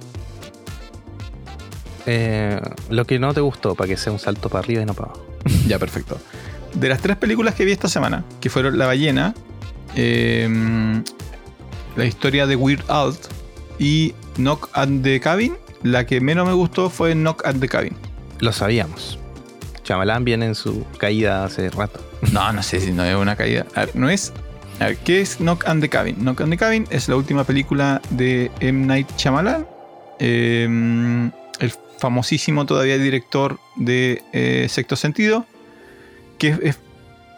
Eh, 2.07 2.61
lo 2.91 3.05
que 3.05 3.19
no 3.19 3.35
te 3.35 3.41
gustó, 3.41 3.75
para 3.75 3.89
que 3.89 3.97
sea 3.97 4.13
un 4.13 4.19
salto 4.19 4.49
para 4.49 4.61
arriba 4.61 4.83
y 4.83 4.87
no 4.87 4.95
para 4.95 5.11
abajo. 5.11 5.27
Ya, 5.67 5.79
perfecto. 5.79 6.19
De 6.75 6.89
las 6.89 7.01
tres 7.01 7.17
películas 7.17 7.55
que 7.55 7.65
vi 7.65 7.73
esta 7.73 7.89
semana, 7.89 8.25
que 8.41 8.51
fueron 8.51 8.79
La 8.79 8.87
ballena, 8.87 9.35
eh, 9.95 11.03
la 11.97 12.05
historia 12.05 12.47
de 12.47 12.57
Weird 12.57 12.85
Al 12.89 13.15
y 13.79 14.15
Knock 14.37 14.71
at 14.73 14.89
the 15.03 15.21
Cabin, 15.21 15.57
la 15.83 16.07
que 16.07 16.21
menos 16.21 16.47
me 16.47 16.55
gustó 16.55 16.91
fue 16.91 17.15
Knock 17.15 17.47
at 17.47 17.57
the 17.57 17.69
Cabin. 17.69 17.95
Lo 18.41 18.53
sabíamos. 18.53 19.19
Chamalán 19.83 20.25
viene 20.25 20.47
en 20.47 20.55
su 20.55 20.85
caída 20.99 21.45
hace 21.45 21.71
rato. 21.71 22.01
No, 22.33 22.53
no 22.53 22.63
sé 22.63 22.81
si 22.81 22.93
no 22.93 23.05
es 23.05 23.17
una 23.17 23.37
caída. 23.37 23.67
A 23.75 23.87
ver, 23.87 23.97
no 23.97 24.11
es. 24.11 24.33
A 24.81 24.87
ver, 24.87 24.97
¿qué 24.99 25.21
es 25.21 25.37
Knock 25.37 25.67
at 25.67 25.79
the 25.81 25.89
Cabin? 25.89 26.17
Knock 26.17 26.41
at 26.41 26.49
the 26.49 26.57
Cabin 26.57 26.87
es 26.91 27.09
la 27.09 27.17
última 27.17 27.45
película 27.45 28.01
de 28.11 28.51
M. 28.61 28.87
Night 28.87 29.09
Shyamalan 29.17 29.67
eh, 30.19 31.31
el 31.61 31.73
famosísimo 31.99 32.67
todavía 32.67 32.99
director 32.99 33.59
de 33.77 34.23
eh, 34.33 34.67
Sexto 34.69 34.97
Sentido, 34.97 35.47
que 36.39 36.49
es, 36.49 36.59
es 36.63 36.79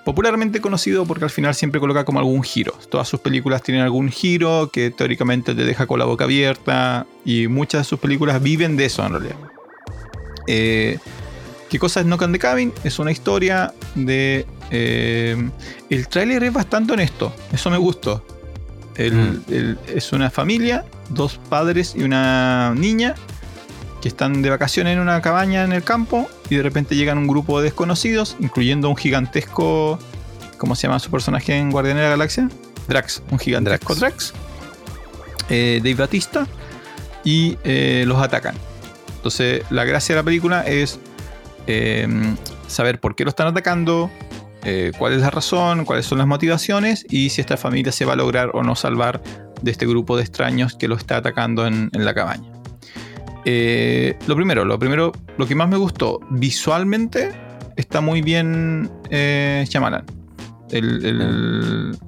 popularmente 0.04 0.60
conocido 0.60 1.04
porque 1.06 1.24
al 1.24 1.30
final 1.30 1.54
siempre 1.54 1.80
coloca 1.80 2.04
como 2.04 2.18
algún 2.18 2.42
giro. 2.42 2.74
Todas 2.90 3.08
sus 3.08 3.20
películas 3.20 3.62
tienen 3.62 3.82
algún 3.82 4.08
giro 4.10 4.70
que 4.72 4.90
teóricamente 4.90 5.54
te 5.54 5.64
deja 5.64 5.86
con 5.86 5.98
la 5.98 6.04
boca 6.06 6.24
abierta 6.24 7.06
y 7.24 7.46
muchas 7.48 7.82
de 7.82 7.84
sus 7.84 7.98
películas 8.00 8.42
viven 8.42 8.76
de 8.76 8.84
eso 8.86 9.04
en 9.04 9.12
realidad. 9.12 9.36
Eh, 10.46 10.98
¿Qué 11.68 11.78
cosa 11.78 12.00
es 12.00 12.06
Knock 12.06 12.22
on 12.22 12.32
the 12.32 12.38
Cabin? 12.38 12.72
Es 12.82 12.98
una 12.98 13.12
historia 13.12 13.72
de... 13.94 14.44
eh, 14.72 15.50
el 15.88 16.08
tráiler 16.08 16.42
es 16.44 16.52
bastante 16.52 16.92
honesto, 16.92 17.32
eso 17.52 17.70
me 17.70 17.76
gustó. 17.78 18.24
El- 18.96 19.14
Mm. 19.14 19.42
el- 19.50 19.78
es 19.86 20.12
una 20.12 20.30
familia, 20.30 20.84
dos 21.10 21.38
padres 21.48 21.94
y 21.96 22.02
una 22.02 22.74
niña 22.76 23.14
que 24.00 24.08
están 24.08 24.42
de 24.42 24.50
vacaciones 24.50 24.94
en 24.94 25.00
una 25.00 25.20
cabaña 25.20 25.64
en 25.64 25.72
el 25.72 25.82
campo 25.82 26.28
y 26.48 26.56
de 26.56 26.62
repente 26.62 26.96
llegan 26.96 27.18
un 27.18 27.26
grupo 27.26 27.58
de 27.58 27.64
desconocidos, 27.64 28.36
incluyendo 28.40 28.88
un 28.88 28.96
gigantesco... 28.96 29.98
¿Cómo 30.56 30.74
se 30.74 30.86
llama 30.86 30.98
su 30.98 31.10
personaje 31.10 31.56
en 31.56 31.70
Guardianes 31.70 32.02
de 32.02 32.04
la 32.04 32.10
Galaxia? 32.10 32.48
Drax, 32.86 33.22
un 33.30 33.38
gigantesco 33.38 33.94
Drax. 33.94 34.34
Eh, 35.48 35.80
Dave 35.82 35.94
Batista 35.94 36.46
y 37.24 37.56
eh, 37.64 38.04
los 38.06 38.18
atacan. 38.18 38.54
Entonces, 39.16 39.62
la 39.70 39.84
gracia 39.84 40.14
de 40.14 40.20
la 40.20 40.24
película 40.24 40.62
es 40.66 40.98
eh, 41.66 42.06
saber 42.66 43.00
por 43.00 43.14
qué 43.14 43.24
lo 43.24 43.30
están 43.30 43.46
atacando, 43.46 44.10
eh, 44.64 44.92
cuál 44.98 45.14
es 45.14 45.20
la 45.20 45.30
razón, 45.30 45.84
cuáles 45.84 46.06
son 46.06 46.18
las 46.18 46.26
motivaciones 46.26 47.06
y 47.08 47.30
si 47.30 47.40
esta 47.40 47.56
familia 47.56 47.92
se 47.92 48.04
va 48.04 48.12
a 48.14 48.16
lograr 48.16 48.50
o 48.54 48.62
no 48.62 48.76
salvar 48.76 49.22
de 49.62 49.70
este 49.70 49.86
grupo 49.86 50.16
de 50.16 50.22
extraños 50.22 50.74
que 50.74 50.88
lo 50.88 50.96
está 50.96 51.16
atacando 51.16 51.66
en, 51.66 51.90
en 51.92 52.04
la 52.04 52.14
cabaña. 52.14 52.59
Eh, 53.44 54.16
lo 54.26 54.37
primero, 54.37 54.64
lo 54.64 54.79
primero, 54.79 55.12
lo 55.38 55.46
que 55.46 55.55
más 55.55 55.68
me 55.68 55.76
gustó 55.76 56.20
visualmente 56.31 57.33
está 57.76 58.00
muy 58.00 58.20
bien 58.22 58.90
eh, 59.11 59.64
Shyamalan. 59.68 60.05
El- 60.70 61.05
el- 61.05 61.98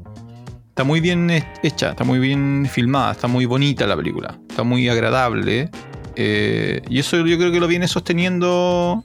está 0.69 0.85
muy 0.85 1.01
bien 1.01 1.31
hecha, 1.63 1.91
está 1.91 2.05
muy 2.05 2.19
bien 2.19 2.67
filmada, 2.71 3.13
está 3.13 3.29
muy 3.29 3.45
bonita 3.47 3.87
la 3.87 3.97
película, 3.97 4.39
está 4.49 4.63
muy 4.63 4.89
agradable. 4.89 5.71
eh, 6.17 6.83
y 6.91 6.99
eso 6.99 7.25
yo 7.27 7.39
creo 7.39 7.51
que 7.51 7.59
lo 7.61 7.67
viene 7.67 7.89
sosteniendo 7.89 9.03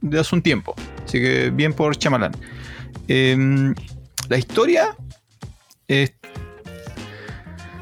de 0.00 0.20
hace 0.20 0.36
un 0.36 0.42
tiempo. 0.42 0.74
Así 1.04 1.18
que 1.20 1.50
bien 1.50 1.72
por 1.72 1.96
Shyamalan. 1.96 2.30
Em, 3.08 3.74
la 4.28 4.38
historia 4.38 4.96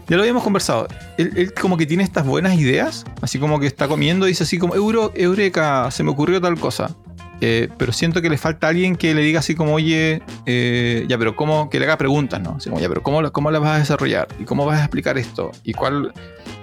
ya 0.08 0.16
lo 0.16 0.22
habíamos 0.22 0.42
conversado. 0.42 0.88
Él, 1.20 1.32
él 1.36 1.54
como 1.54 1.76
que 1.76 1.86
tiene 1.86 2.02
estas 2.02 2.26
buenas 2.26 2.58
ideas, 2.58 3.04
así 3.20 3.38
como 3.38 3.60
que 3.60 3.66
está 3.66 3.88
comiendo 3.88 4.26
y 4.26 4.30
dice 4.30 4.44
así 4.44 4.58
como, 4.58 4.74
Euro, 4.74 5.12
Eureka, 5.14 5.90
se 5.90 6.02
me 6.02 6.10
ocurrió 6.10 6.40
tal 6.40 6.58
cosa. 6.58 6.96
Eh, 7.42 7.68
pero 7.78 7.92
siento 7.92 8.20
que 8.20 8.28
le 8.28 8.36
falta 8.36 8.68
alguien 8.68 8.96
que 8.96 9.14
le 9.14 9.22
diga 9.22 9.40
así 9.40 9.54
como, 9.54 9.74
oye, 9.74 10.22
eh, 10.44 11.06
ya, 11.08 11.16
pero 11.16 11.36
cómo, 11.36 11.70
que 11.70 11.78
le 11.78 11.86
haga 11.86 11.96
preguntas, 11.96 12.40
¿no? 12.40 12.56
Así 12.58 12.68
como, 12.68 12.80
ya, 12.80 12.88
pero 12.88 13.02
¿cómo, 13.02 13.32
cómo 13.32 13.50
la 13.50 13.58
vas 13.58 13.76
a 13.76 13.78
desarrollar? 13.78 14.28
¿Y 14.38 14.44
cómo 14.44 14.66
vas 14.66 14.78
a 14.78 14.84
explicar 14.84 15.16
esto? 15.16 15.50
¿Y 15.64 15.72
cuál? 15.72 16.12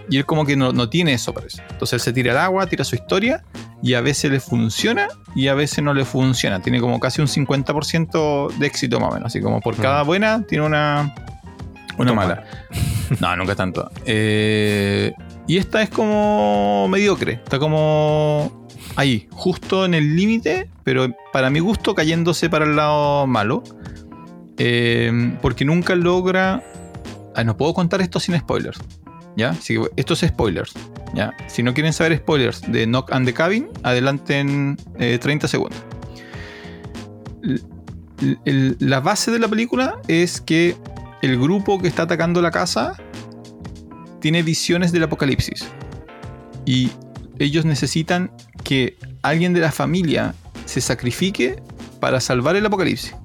Y 0.10 0.18
él 0.18 0.26
como 0.26 0.46
que 0.46 0.56
no, 0.56 0.72
no 0.74 0.88
tiene 0.90 1.14
eso, 1.14 1.34
parece. 1.34 1.64
Entonces 1.72 1.94
él 1.94 2.00
se 2.02 2.14
tira 2.14 2.32
al 2.32 2.38
agua, 2.38 2.68
tira 2.68 2.84
su 2.84 2.96
historia 2.96 3.44
y 3.82 3.96
a 3.96 4.02
veces 4.02 4.32
le 4.32 4.40
funciona 4.40 5.08
y 5.36 5.48
a 5.48 5.56
veces 5.56 5.84
no 5.84 5.94
le 5.94 6.06
funciona. 6.06 6.62
Tiene 6.62 6.80
como 6.80 7.00
casi 7.00 7.22
un 7.22 7.28
50% 7.28 8.54
de 8.58 8.68
éxito 8.68 9.00
más 9.00 9.10
o 9.10 9.14
menos. 9.16 9.28
Así 9.28 9.42
como 9.42 9.60
por 9.60 9.76
cada 9.76 10.04
buena 10.04 10.44
tiene 10.44 10.66
una, 10.66 11.14
una 11.98 12.14
mala. 12.14 12.44
No, 13.22 13.34
nunca 13.38 13.56
tanto. 13.56 13.90
Eh, 14.06 15.14
y 15.48 15.56
esta 15.58 15.82
es 15.82 15.90
como 15.90 16.90
mediocre. 16.90 17.34
Está 17.34 17.58
como 17.58 18.68
ahí, 18.98 19.30
justo 19.32 19.86
en 19.86 19.94
el 19.94 20.18
límite, 20.18 20.70
pero 20.84 21.08
para 21.32 21.50
mi 21.50 21.60
gusto 21.62 21.96
cayéndose 21.96 22.50
para 22.50 22.66
el 22.66 22.76
lado 22.76 23.26
malo. 23.26 23.64
Eh, 24.58 25.38
porque 25.42 25.64
nunca 25.64 25.96
logra... 25.96 26.62
Ah, 27.34 27.46
no 27.46 27.56
puedo 27.56 27.74
contar 27.74 28.02
esto 28.02 28.20
sin 28.20 28.38
spoilers. 28.38 28.78
¿Ya? 29.38 29.52
Así 29.52 29.76
que 29.76 29.84
esto 29.96 30.16
es 30.16 30.20
spoilers. 30.20 30.74
¿Ya? 31.14 31.32
Si 31.48 31.64
no 31.64 31.74
quieren 31.74 31.94
saber 31.94 32.18
spoilers 32.18 32.62
de 32.70 32.86
Knock 32.88 33.14
and 33.14 33.26
the 33.26 33.34
Cabin, 33.34 33.70
adelanten 33.84 34.76
eh, 35.00 35.18
30 35.18 35.48
segundos. 35.48 35.80
L- 38.46 38.76
la 38.80 39.00
base 39.00 39.32
de 39.32 39.40
la 39.40 39.48
película 39.48 39.96
es 40.08 40.42
que 40.42 40.76
el 41.22 41.40
grupo 41.40 41.80
que 41.80 41.88
está 41.88 42.04
atacando 42.04 42.42
la 42.42 42.52
casa 42.52 42.96
tiene 44.20 44.44
visiones 44.44 44.92
del 44.92 45.04
apocalipsis. 45.04 45.68
Y 46.66 46.92
ellos 47.40 47.66
necesitan 47.66 48.32
que 48.64 48.98
alguien 49.22 49.54
de 49.54 49.62
la 49.62 49.72
familia 49.72 50.36
se 50.66 50.82
sacrifique 50.82 51.62
para 52.00 52.20
salvar 52.20 52.56
el 52.56 52.66
apocalipsis. 52.66 53.16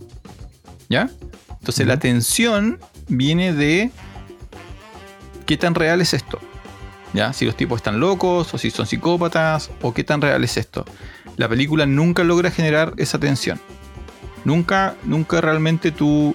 ¿Ya? 0.89 1.11
Entonces 1.59 1.87
la 1.87 1.99
tensión 1.99 2.79
viene 3.09 3.53
de 3.53 3.91
qué 5.47 5.57
tan 5.57 5.75
real 5.75 6.01
es 6.01 6.15
esto. 6.15 6.39
¿Ya? 7.15 7.33
Si 7.33 7.45
los 7.45 7.57
tipos 7.57 7.79
están 7.79 8.01
locos 8.01 8.55
o 8.55 8.59
si 8.59 8.71
son 8.71 8.87
psicópatas 8.87 9.71
o 9.83 9.93
qué 9.93 10.05
tan 10.05 10.21
real 10.21 10.45
es 10.45 10.57
esto. 10.57 10.85
La 11.37 11.49
película 11.49 11.87
nunca 11.87 12.25
logra 12.25 12.51
generar 12.51 12.95
esa 12.97 13.19
tensión. 13.19 13.61
Nunca, 14.45 14.97
nunca 15.05 15.41
realmente 15.41 15.93
tú 15.93 16.35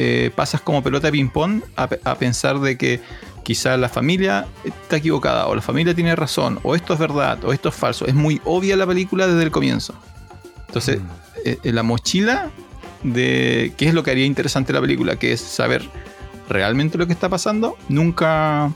eh, 0.00 0.30
pasas 0.34 0.60
como 0.60 0.80
pelota 0.82 1.08
de 1.08 1.12
ping-pong 1.12 1.62
a, 1.74 1.88
pe- 1.88 2.00
a 2.04 2.14
pensar 2.14 2.60
de 2.60 2.76
que 2.78 3.00
quizá 3.42 3.76
la 3.76 3.88
familia 3.88 4.46
está 4.64 4.96
equivocada 4.96 5.46
o 5.48 5.54
la 5.56 5.62
familia 5.62 5.92
tiene 5.94 6.14
razón 6.14 6.60
o 6.62 6.76
esto 6.76 6.92
es 6.92 7.00
verdad 7.00 7.42
o 7.44 7.52
esto 7.52 7.68
es 7.70 7.74
falso. 7.74 8.06
Es 8.06 8.14
muy 8.14 8.40
obvia 8.44 8.76
la 8.76 8.86
película 8.86 9.26
desde 9.26 9.42
el 9.42 9.50
comienzo. 9.50 9.94
Entonces, 10.68 11.00
eh, 11.44 11.58
eh, 11.64 11.72
la 11.72 11.82
mochila 11.82 12.50
de 13.02 13.72
qué 13.76 13.88
es 13.88 13.94
lo 13.94 14.02
que 14.02 14.10
haría 14.12 14.24
interesante 14.26 14.72
la 14.72 14.80
película, 14.80 15.16
que 15.16 15.32
es 15.32 15.40
saber 15.40 15.82
realmente 16.48 16.96
lo 16.98 17.06
que 17.06 17.12
está 17.12 17.28
pasando, 17.28 17.76
nunca, 17.88 18.70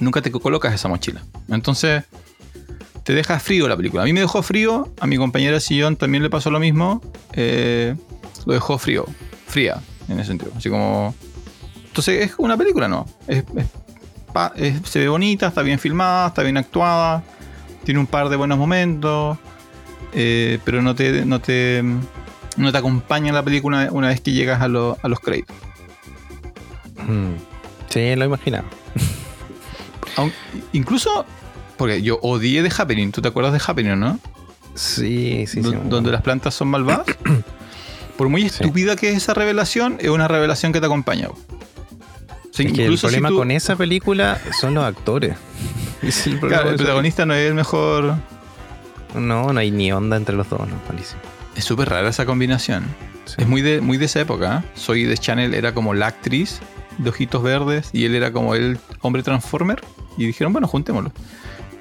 nunca 0.00 0.22
te 0.22 0.30
colocas 0.30 0.72
esa 0.74 0.88
mochila. 0.88 1.22
Entonces, 1.48 2.04
te 3.04 3.12
deja 3.14 3.38
frío 3.40 3.68
la 3.68 3.76
película. 3.76 4.02
A 4.02 4.06
mí 4.06 4.12
me 4.12 4.20
dejó 4.20 4.42
frío, 4.42 4.88
a 5.00 5.06
mi 5.06 5.16
compañera 5.16 5.58
sillón 5.60 5.96
también 5.96 6.22
le 6.22 6.30
pasó 6.30 6.50
lo 6.50 6.60
mismo. 6.60 7.02
eh, 7.32 7.96
lo 8.46 8.54
dejó 8.54 8.78
frío, 8.78 9.06
fría, 9.46 9.80
en 10.12 10.20
ese 10.20 10.28
sentido. 10.28 10.52
Así 10.56 10.68
como. 10.68 11.14
Entonces, 11.86 12.24
es 12.30 12.34
una 12.38 12.56
película, 12.56 12.88
¿no? 12.88 13.06
Es- 13.26 13.44
es 13.56 13.66
pa- 14.32 14.52
es- 14.56 14.80
se 14.88 14.98
ve 15.00 15.08
bonita, 15.08 15.48
está 15.48 15.60
bien 15.62 15.78
filmada, 15.78 16.28
está 16.28 16.42
bien 16.42 16.56
actuada, 16.56 17.22
tiene 17.84 18.00
un 18.00 18.06
par 18.06 18.28
de 18.30 18.36
buenos 18.36 18.56
momentos, 18.58 19.36
eh, 20.14 20.58
pero 20.64 20.80
no 20.80 20.94
te, 20.94 21.24
no 21.26 21.40
te, 21.40 21.82
no 22.56 22.72
te 22.72 22.78
acompaña 22.78 23.32
la 23.32 23.42
película 23.42 23.88
una 23.92 24.08
vez 24.08 24.20
que 24.22 24.32
llegas 24.32 24.62
a, 24.62 24.68
lo- 24.68 24.96
a 25.02 25.08
los 25.08 25.20
créditos. 25.20 25.54
Mm. 27.06 27.34
Sí, 27.90 28.16
lo 28.16 28.24
imaginaba. 28.24 28.64
Aun- 30.16 30.32
incluso, 30.72 31.26
porque 31.76 32.00
yo 32.02 32.18
odié 32.22 32.62
The 32.62 32.72
Happening, 32.76 33.12
¿tú 33.12 33.20
te 33.22 33.28
acuerdas 33.28 33.52
de 33.52 33.60
Happening, 33.66 33.98
no? 33.98 34.18
Sí, 34.74 35.44
sí, 35.46 35.62
sí. 35.62 35.70
Do- 35.70 35.72
donde 35.72 36.10
las 36.10 36.22
plantas 36.22 36.54
son 36.54 36.68
malvadas. 36.68 37.06
Por 38.16 38.28
muy 38.28 38.42
estúpida 38.42 38.96
que 38.96 39.10
es 39.10 39.16
esa 39.16 39.34
revelación, 39.34 39.96
es 40.00 40.08
una 40.10 40.28
revelación 40.28 40.72
que 40.72 40.80
te 40.80 40.86
acompaña. 40.86 41.28
Es 42.52 42.56
que 42.72 42.84
el 42.86 42.96
si 42.98 43.00
problema 43.02 43.28
tú- 43.30 43.36
con 43.38 43.50
esa 43.50 43.76
película 43.76 44.40
son 44.60 44.74
los 44.74 44.84
actores. 44.84 45.36
Es 46.02 46.26
el 46.26 46.40
Claro, 46.40 46.70
el 46.70 46.76
protagonista 46.76 47.24
no 47.26 47.32
es 47.34 47.46
el 47.48 47.54
mejor. 47.54 48.16
No, 49.14 49.52
no 49.52 49.60
hay 49.60 49.70
ni 49.70 49.92
onda 49.92 50.16
entre 50.16 50.34
los 50.34 50.48
dos, 50.50 50.58
no, 50.60 50.74
malísimo. 50.88 51.20
Es 51.54 51.64
súper 51.64 51.90
rara 51.90 52.08
esa 52.08 52.26
combinación. 52.26 52.84
Sí. 53.24 53.36
Es 53.38 53.46
muy 53.46 53.62
de, 53.62 53.80
muy 53.80 53.98
de 53.98 54.06
esa 54.06 54.20
época. 54.20 54.64
¿eh? 54.64 54.68
Soy 54.74 55.04
de 55.04 55.16
Channel 55.16 55.54
era 55.54 55.72
como 55.74 55.94
la 55.94 56.08
actriz 56.08 56.58
de 56.98 57.08
ojitos 57.10 57.40
verdes 57.44 57.90
y 57.92 58.04
él 58.04 58.16
era 58.16 58.32
como 58.32 58.56
el 58.56 58.78
hombre 59.00 59.22
transformer. 59.22 59.80
Y 60.18 60.26
dijeron, 60.26 60.52
bueno, 60.52 60.66
juntémoslo. 60.66 61.12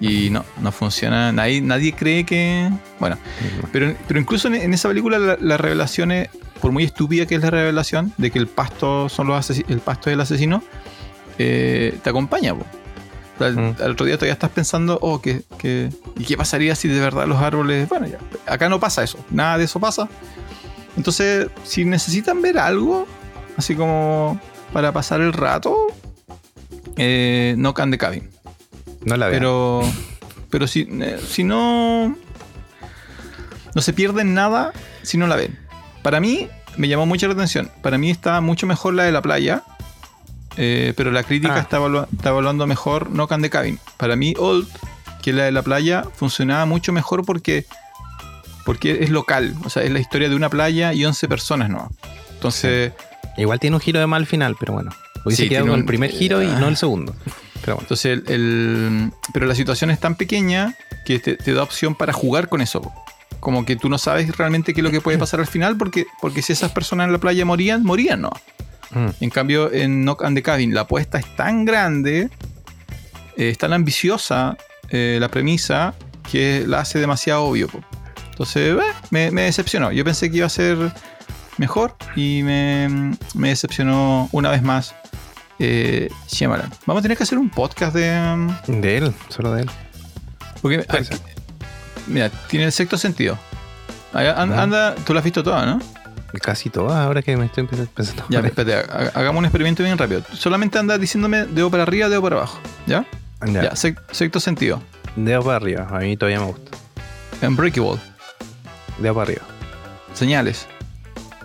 Y 0.02 0.30
no, 0.32 0.44
no 0.62 0.72
funciona. 0.72 1.32
Nadie, 1.32 1.62
nadie 1.62 1.94
cree 1.94 2.26
que. 2.26 2.70
Bueno, 3.00 3.18
pero, 3.72 3.96
pero 4.08 4.20
incluso 4.20 4.48
en, 4.48 4.56
en 4.56 4.74
esa 4.74 4.90
película 4.90 5.20
la, 5.20 5.38
la 5.40 5.58
revelación 5.58 6.12
es, 6.12 6.28
por 6.60 6.72
muy 6.72 6.84
estúpida 6.84 7.26
que 7.28 7.36
es 7.36 7.42
la 7.42 7.52
revelación 7.52 8.12
de 8.18 8.32
que 8.32 8.40
el 8.40 8.48
pasto 8.48 9.08
son 9.10 9.28
los 9.28 9.50
el 9.52 9.80
pasto 9.80 10.10
es 10.10 10.16
el 10.16 10.22
asesino, 10.22 10.64
eh, 11.38 11.98
te 12.04 12.10
acompaña. 12.10 12.56
po. 12.56 12.66
Mm. 13.40 13.82
Al 13.82 13.92
otro 13.92 14.06
día 14.06 14.18
todavía 14.18 14.34
estás 14.34 14.52
pensando, 14.52 15.00
oh, 15.02 15.20
que, 15.22 15.44
que- 15.58 15.90
¿y 16.18 16.24
qué 16.26 16.38
pasaría 16.38 16.76
si 16.76 16.88
de 16.88 17.00
verdad 17.00 17.26
los 17.28 17.42
árboles... 17.42 17.90
Bueno, 17.90 18.06
ya, 18.08 18.20
acá 18.46 18.70
no 18.70 18.80
pasa 18.80 19.04
eso, 19.04 19.18
nada 19.32 19.58
de 19.58 19.64
eso 19.64 19.80
pasa. 19.80 20.08
Entonces, 20.96 21.48
si 21.64 21.84
necesitan 21.86 22.42
ver 22.42 22.60
algo, 22.60 23.08
así 23.58 23.74
como 23.76 24.40
para 24.74 24.92
pasar 24.92 25.22
el 25.22 25.34
rato, 25.34 25.76
eh, 26.98 27.56
no 27.58 27.74
can 27.74 27.90
de 27.90 27.98
cabin. 27.98 28.30
No 29.06 29.18
la 29.18 29.28
veo. 29.28 29.40
Pero, 29.40 29.82
pero 30.50 30.68
si, 30.68 30.88
eh, 30.90 31.20
si 31.28 31.44
no. 31.44 32.16
No 33.74 33.82
se 33.82 33.94
pierden 33.94 34.34
nada 34.34 34.74
si 35.02 35.18
no 35.18 35.28
la 35.28 35.36
ven. 35.36 35.58
Para 36.04 36.20
mí, 36.20 36.50
me 36.78 36.88
llamó 36.88 37.06
mucho 37.06 37.28
la 37.28 37.34
atención. 37.34 37.72
Para 37.82 37.98
mí 37.98 38.12
está 38.12 38.42
mucho 38.42 38.68
mejor 38.68 38.94
la 38.94 39.04
de 39.04 39.12
la 39.12 39.22
playa. 39.22 39.64
eh, 40.58 40.94
pero 40.98 41.12
la 41.12 41.24
crítica 41.24 41.56
Ah. 41.56 41.60
está, 41.60 41.78
evalua- 41.80 42.08
está 42.14 42.30
evaluando 42.30 42.68
mejor 42.68 43.08
Knock 43.10 43.32
on 43.32 43.42
the 43.42 43.50
Cabin. 43.50 43.80
Para 43.96 44.18
mí, 44.18 44.34
Old, 44.38 44.68
que 45.24 45.32
la 45.32 45.44
de 45.46 45.54
la 45.54 45.62
playa, 45.62 46.04
funcionaba 46.14 46.66
mucho 46.66 46.92
mejor 46.92 47.24
porque, 47.26 47.66
porque 48.66 49.02
es 49.02 49.10
local. 49.12 49.56
O 49.64 49.70
sea, 49.70 49.84
es 49.84 49.92
la 49.92 50.00
historia 50.00 50.28
de 50.28 50.36
una 50.36 50.50
playa 50.50 50.92
y 50.94 51.06
11 51.06 51.30
personas, 51.30 51.70
¿no? 51.70 51.90
Entonces, 52.34 52.92
Igual 53.38 53.62
tiene 53.62 53.78
un 53.78 53.82
giro 53.82 54.02
de 54.02 54.08
mal 54.08 54.26
final, 54.28 54.58
pero 54.60 54.74
bueno. 54.74 54.92
Sí, 55.30 55.48
quedado 55.48 55.48
tiene 55.48 55.62
con 55.62 55.70
un- 55.72 55.80
el 55.80 55.86
primer 55.86 56.12
giro 56.12 56.44
y 56.44 56.48
Ah. 56.48 56.58
no 56.60 56.68
el 56.68 56.76
segundo. 56.76 57.16
Pero 57.62 57.76
bueno. 57.76 57.86
entonces 57.86 58.06
el, 58.28 58.32
el- 58.32 59.12
pero 59.34 59.46
la 59.46 59.56
situación 59.56 59.92
es 59.92 60.00
tan 60.00 60.16
pequeña 60.16 60.76
que 61.06 61.20
te, 61.20 61.36
te 61.36 61.54
da 61.54 61.64
opción 61.64 61.96
para 61.96 62.14
jugar 62.14 62.50
con 62.50 62.62
eso. 62.62 62.82
Como 63.40 63.66
que 63.66 63.76
tú 63.76 63.90
no 63.90 63.98
sabes 63.98 64.36
realmente 64.38 64.74
qué 64.74 64.82
es 64.82 64.84
lo 64.84 64.92
que 64.92 65.02
puede 65.02 65.18
pasar 65.18 65.40
al 65.40 65.48
final 65.48 65.78
porque, 65.78 66.06
porque 66.22 66.42
si 66.42 66.54
esas 66.54 66.72
personas 66.72 67.08
en 67.08 67.14
la 67.14 67.18
playa 67.20 67.44
morían, 67.46 67.84
morían, 67.84 68.22
¿no? 68.22 68.32
Mm. 68.92 69.08
En 69.20 69.30
cambio, 69.30 69.72
en 69.72 70.04
Knock 70.04 70.22
on 70.22 70.36
the 70.36 70.44
Cabin, 70.44 70.74
la 70.74 70.82
apuesta 70.82 71.18
es 71.18 71.36
tan 71.36 71.66
grande, 71.66 72.30
eh, 73.38 73.50
es 73.50 73.58
tan 73.58 73.74
ambiciosa 73.74 74.58
eh, 74.90 75.18
la 75.20 75.30
premisa, 75.30 75.94
que 76.30 76.66
la 76.68 76.82
hace 76.82 77.00
demasiado 77.00 77.44
obvio. 77.46 77.68
po. 77.68 77.82
Entonces, 78.32 78.76
eh, 78.78 78.82
me, 79.10 79.32
me 79.32 79.44
decepcionó. 79.44 79.92
Yo 79.92 80.04
pensé 80.04 80.30
que 80.30 80.38
iba 80.38 80.46
a 80.46 80.50
ser 80.50 80.78
mejor 81.58 81.96
y 82.16 82.42
me, 82.44 83.16
me 83.34 83.50
decepcionó 83.50 84.30
una 84.32 84.50
vez 84.52 84.62
más 84.62 84.94
eh, 85.64 86.10
Shyamalan. 86.28 86.70
Vamos 86.86 87.02
a 87.02 87.04
tener 87.04 87.18
que 87.18 87.24
hacer 87.24 87.38
un 87.38 87.50
podcast 87.50 87.94
de... 87.96 88.10
um, 88.34 88.82
De 88.82 88.98
él, 88.98 89.14
solo 89.30 89.54
de 89.54 89.62
él. 89.64 89.70
Porque, 90.62 90.86
ah, 90.90 90.98
mira, 92.08 92.30
tiene 92.48 92.66
el 92.66 92.72
sexto 92.72 92.98
sentido. 92.98 93.38
Anda, 94.14 94.96
tú 95.06 95.14
la 95.14 95.20
has 95.20 95.24
visto 95.24 95.44
toda, 95.44 95.66
¿no? 95.66 95.80
Casi 96.42 96.70
todas, 96.70 96.98
ahora 96.98 97.22
que 97.22 97.36
me 97.36 97.46
estoy 97.46 97.66
pensando. 97.68 98.24
Ya, 98.30 98.40
espérate, 98.40 98.74
ha- 98.92 99.12
hagamos 99.20 99.40
un 99.40 99.46
experimento 99.46 99.84
bien 99.84 99.98
rápido. 99.98 100.22
Solamente 100.34 100.80
anda 100.80 100.98
diciéndome 100.98 101.46
dedo 101.46 101.70
para 101.70 101.84
arriba, 101.84 102.08
dedo 102.10 102.22
para 102.22 102.38
abajo. 102.38 102.60
¿Ya? 102.88 103.06
Ya, 103.46 103.76
sexto 103.76 104.40
sentido. 104.40 104.82
Dedo 105.16 105.44
para 105.44 105.58
arriba, 105.58 105.88
a 105.90 106.00
mí 106.00 106.16
todavía 106.16 106.40
me 106.40 106.46
gusta. 106.46 106.78
Unbreakable. 107.46 108.00
Dedo 109.00 109.14
para 109.16 109.24
arriba. 109.24 109.42
Señales. 110.14 110.68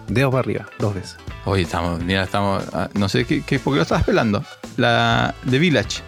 Dedo 0.09 0.31
para 0.31 0.41
arriba, 0.41 0.67
dos 0.79 0.95
veces. 0.95 1.17
Oye, 1.47 1.63
estamos, 1.63 2.03
mira, 2.03 2.25
estamos. 2.25 2.63
ah, 2.75 2.89
No 2.95 3.09
sé 3.09 3.25
qué, 3.25 3.43
qué- 3.43 3.59
por 3.59 3.73
qué 3.73 3.77
lo 3.77 3.83
estabas 3.83 4.05
pelando. 4.05 4.45
La 4.77 5.35
The 5.49 5.59
Village. 5.59 6.03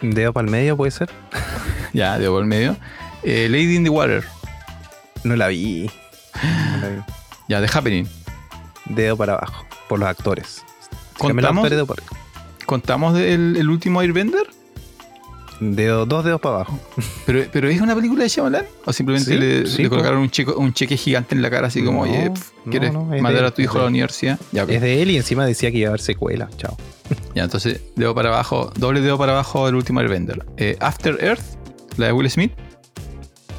Dedo 0.00 0.32
para 0.32 0.46
el 0.46 0.50
medio 0.50 0.76
puede 0.76 0.90
ser. 0.90 1.10
Ya, 1.92 2.18
dedo 2.18 2.32
por 2.32 2.42
el 2.42 2.48
medio. 2.48 2.76
Eh, 3.22 3.46
Lady 3.48 3.76
in 3.76 3.84
the 3.84 3.90
Water. 3.90 4.24
No 5.22 5.36
la 5.36 5.46
vi. 5.46 5.88
No 6.72 6.78
la 6.80 6.88
vi. 6.88 7.02
Ya, 7.48 7.60
The 7.60 7.68
Happening. 7.72 8.08
Dedo 8.86 9.16
para 9.16 9.34
abajo, 9.34 9.64
por 9.88 10.00
los 10.00 10.08
actores. 10.08 10.64
¿Contamos, 11.18 11.68
para. 11.86 12.02
¿contamos 12.66 13.14
del 13.14 13.56
el 13.56 13.70
último 13.70 14.00
Airbender? 14.00 14.42
Dedo, 15.60 16.04
dos 16.04 16.24
dedos 16.24 16.40
para 16.40 16.56
abajo. 16.56 16.78
¿Pero, 17.26 17.44
¿Pero 17.52 17.68
es 17.68 17.80
una 17.80 17.94
película 17.94 18.24
de 18.24 18.28
Shyamalan? 18.28 18.66
¿O 18.84 18.92
simplemente 18.92 19.30
Sí, 19.32 19.38
le, 19.38 19.66
sí, 19.66 19.82
le 19.82 19.88
po. 19.88 19.94
colocaron 19.96 20.20
un, 20.20 20.30
cheque- 20.30 20.54
un 20.56 20.72
cheque 20.72 20.96
gigante 20.96 21.34
en 21.34 21.42
la 21.42 21.50
cara 21.50 21.68
así 21.68 21.82
como, 21.82 22.04
No, 22.04 22.12
oye, 22.12 22.30
pf, 22.30 22.52
¿quieres 22.70 22.92
no, 22.92 23.04
mandar 23.04 23.42
de- 23.42 23.46
a 23.46 23.50
tu 23.52 23.62
hijo 23.62 23.78
a 23.78 23.82
la 23.82 23.88
universidad? 23.88 24.38
Ya. 24.52 24.64
Es 24.64 24.80
de 24.80 25.00
él 25.02 25.10
y 25.12 25.16
encima 25.16 25.46
decía 25.46 25.70
que 25.70 25.78
iba 25.78 25.88
a 25.88 25.90
haber 25.90 26.00
secuela. 26.00 26.48
Chao. 26.56 26.76
Ya, 27.34 27.44
entonces, 27.44 27.80
dedo 27.96 28.14
para 28.14 28.30
abajo, 28.30 28.72
doble 28.76 29.00
dedo 29.00 29.16
para 29.18 29.32
abajo 29.32 29.66
del 29.66 29.74
último 29.76 30.00
Airbender. 30.00 30.44
Eh, 30.56 30.76
After 30.80 31.16
Earth, 31.22 31.42
la 31.98 32.06
de 32.06 32.12
Will 32.12 32.30
Smith. 32.30 32.52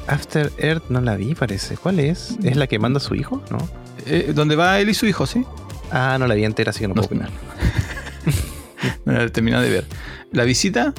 After 0.06 0.52
Earth 0.58 0.84
no 0.90 1.00
la 1.00 1.16
vi, 1.16 1.34
parece. 1.34 1.76
¿Cuál 1.76 1.98
es? 2.00 2.36
¿Es 2.44 2.56
la 2.56 2.66
que 2.66 2.78
manda 2.78 2.98
a 2.98 3.00
su 3.00 3.14
hijo? 3.14 3.42
¿No? 3.50 3.58
Eh, 4.06 4.32
donde 4.34 4.54
va 4.54 4.78
él 4.80 4.88
y 4.90 4.94
su 4.94 5.06
hijo, 5.06 5.26
¿sí? 5.26 5.44
Ah, 5.90 6.16
no 6.18 6.26
la 6.26 6.34
vi 6.34 6.44
entera, 6.44 6.70
así 6.70 6.80
que 6.80 6.88
no, 6.88 6.94
puedo 6.94 7.06
opinar. 7.06 7.30
No 9.04 9.12
la 9.12 9.24
he 9.24 9.30
terminado 9.30 9.62
de 9.64 9.70
ver. 9.70 9.84
La 10.32 10.44
visita, 10.44 10.92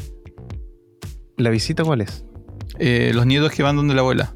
¿La 1.38 1.50
visita 1.50 1.84
cuál 1.84 2.02
es? 2.02 2.24
eh, 2.80 3.12
los 3.14 3.26
nietos 3.26 3.52
que 3.52 3.64
van 3.64 3.76
donde 3.76 3.94
la 3.96 4.02
abuela. 4.02 4.34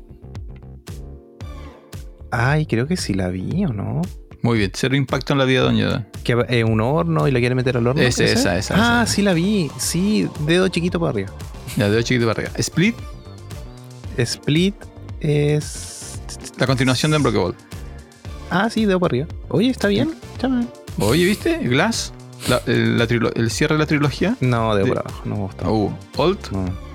Ay, 2.31 2.65
creo 2.65 2.87
que 2.87 2.95
sí 2.97 3.13
la 3.13 3.27
vi, 3.29 3.65
¿o 3.65 3.73
no? 3.73 4.01
Muy 4.41 4.57
bien, 4.57 4.71
cero 4.73 4.95
impacto 4.95 5.33
en 5.33 5.39
la 5.39 5.45
vida 5.45 5.59
de 5.59 5.65
Doña. 5.65 6.07
Que 6.23 6.35
es 6.49 6.63
un 6.63 6.81
horno 6.81 7.27
y 7.27 7.31
la 7.31 7.39
quiere 7.39 7.53
meter 7.55 7.77
al 7.77 7.85
horno. 7.85 8.01
Ese, 8.01 8.23
¿puede 8.23 8.33
esa, 8.33 8.49
ser? 8.51 8.57
esa, 8.59 8.73
Ah, 8.99 9.03
esa. 9.03 9.13
sí 9.13 9.21
la 9.21 9.33
vi. 9.33 9.69
Sí, 9.77 10.27
dedo 10.47 10.67
chiquito 10.69 10.99
para 10.99 11.11
arriba. 11.11 11.29
Ya, 11.77 11.89
dedo 11.89 12.01
chiquito 12.01 12.25
para 12.27 12.39
arriba. 12.41 12.53
Split, 12.57 12.95
Split 14.17 14.75
es. 15.19 16.19
la 16.57 16.65
continuación 16.67 17.11
de 17.11 17.17
Unbreakable. 17.17 17.55
Ah, 18.49 18.69
sí, 18.69 18.85
dedo 18.85 18.99
para 18.99 19.11
arriba. 19.11 19.27
Oye, 19.49 19.69
está 19.69 19.87
bien. 19.89 20.13
Chama. 20.39 20.65
Oye, 20.99 21.25
¿viste? 21.25 21.57
Glass, 21.59 22.13
la- 22.49 22.61
el, 22.65 22.97
la 22.97 23.07
trilo- 23.07 23.31
el 23.35 23.51
cierre 23.51 23.75
de 23.75 23.79
la 23.79 23.85
trilogía. 23.85 24.35
No, 24.39 24.73
dedo 24.75 24.85
De- 24.87 24.93
para 24.93 25.01
abajo. 25.01 25.21
No 25.25 25.35
me 25.35 25.41
gusta. 25.41 25.69
Uh, 25.69 25.93
Old. 26.17 26.39
No. 26.51 26.90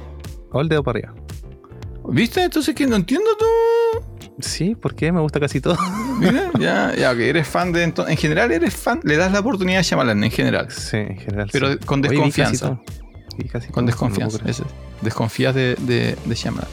O 0.56 0.60
el 0.62 0.68
dedo 0.68 0.82
para 0.82 0.98
arriba. 0.98 1.14
¿Viste? 2.08 2.42
Entonces 2.42 2.74
que 2.74 2.86
no 2.86 2.96
entiendo 2.96 3.28
tú. 3.38 3.44
Sí, 4.40 4.74
¿por 4.74 4.94
qué? 4.94 5.12
Me 5.12 5.20
gusta 5.20 5.40
casi 5.40 5.60
todo. 5.60 5.76
Mira, 6.20 6.50
ya, 6.58 6.94
ya, 6.96 7.14
que 7.16 7.28
eres 7.28 7.46
fan 7.48 7.72
de. 7.72 7.82
En 7.84 8.16
general, 8.16 8.52
eres 8.52 8.74
fan. 8.74 9.00
Le 9.02 9.16
das 9.16 9.32
la 9.32 9.40
oportunidad 9.40 9.80
a 9.80 9.82
Shyamalan, 9.82 10.22
en 10.24 10.30
general. 10.30 10.70
Sí, 10.70 10.96
en 10.98 11.18
general. 11.18 11.48
Pero 11.52 11.72
sí. 11.72 11.78
con 11.84 12.00
Oye, 12.00 12.08
vi 12.10 12.16
casi 12.16 12.24
desconfianza. 12.26 12.66
todo. 12.68 12.82
Vi 13.38 13.48
casi 13.48 13.66
Con 13.68 13.84
todo, 13.84 13.86
desconfianza. 13.86 14.38
no. 14.44 14.66
Desconfías 15.02 15.54
de, 15.54 15.74
de, 15.80 16.16
de 16.24 16.34
Shyamalan. 16.34 16.68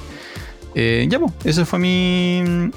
Eh, 0.76 1.08
ya, 1.10 1.20
pues, 1.20 1.32
esa 1.46 1.66
fue 1.66 1.80
mi. 1.80 2.72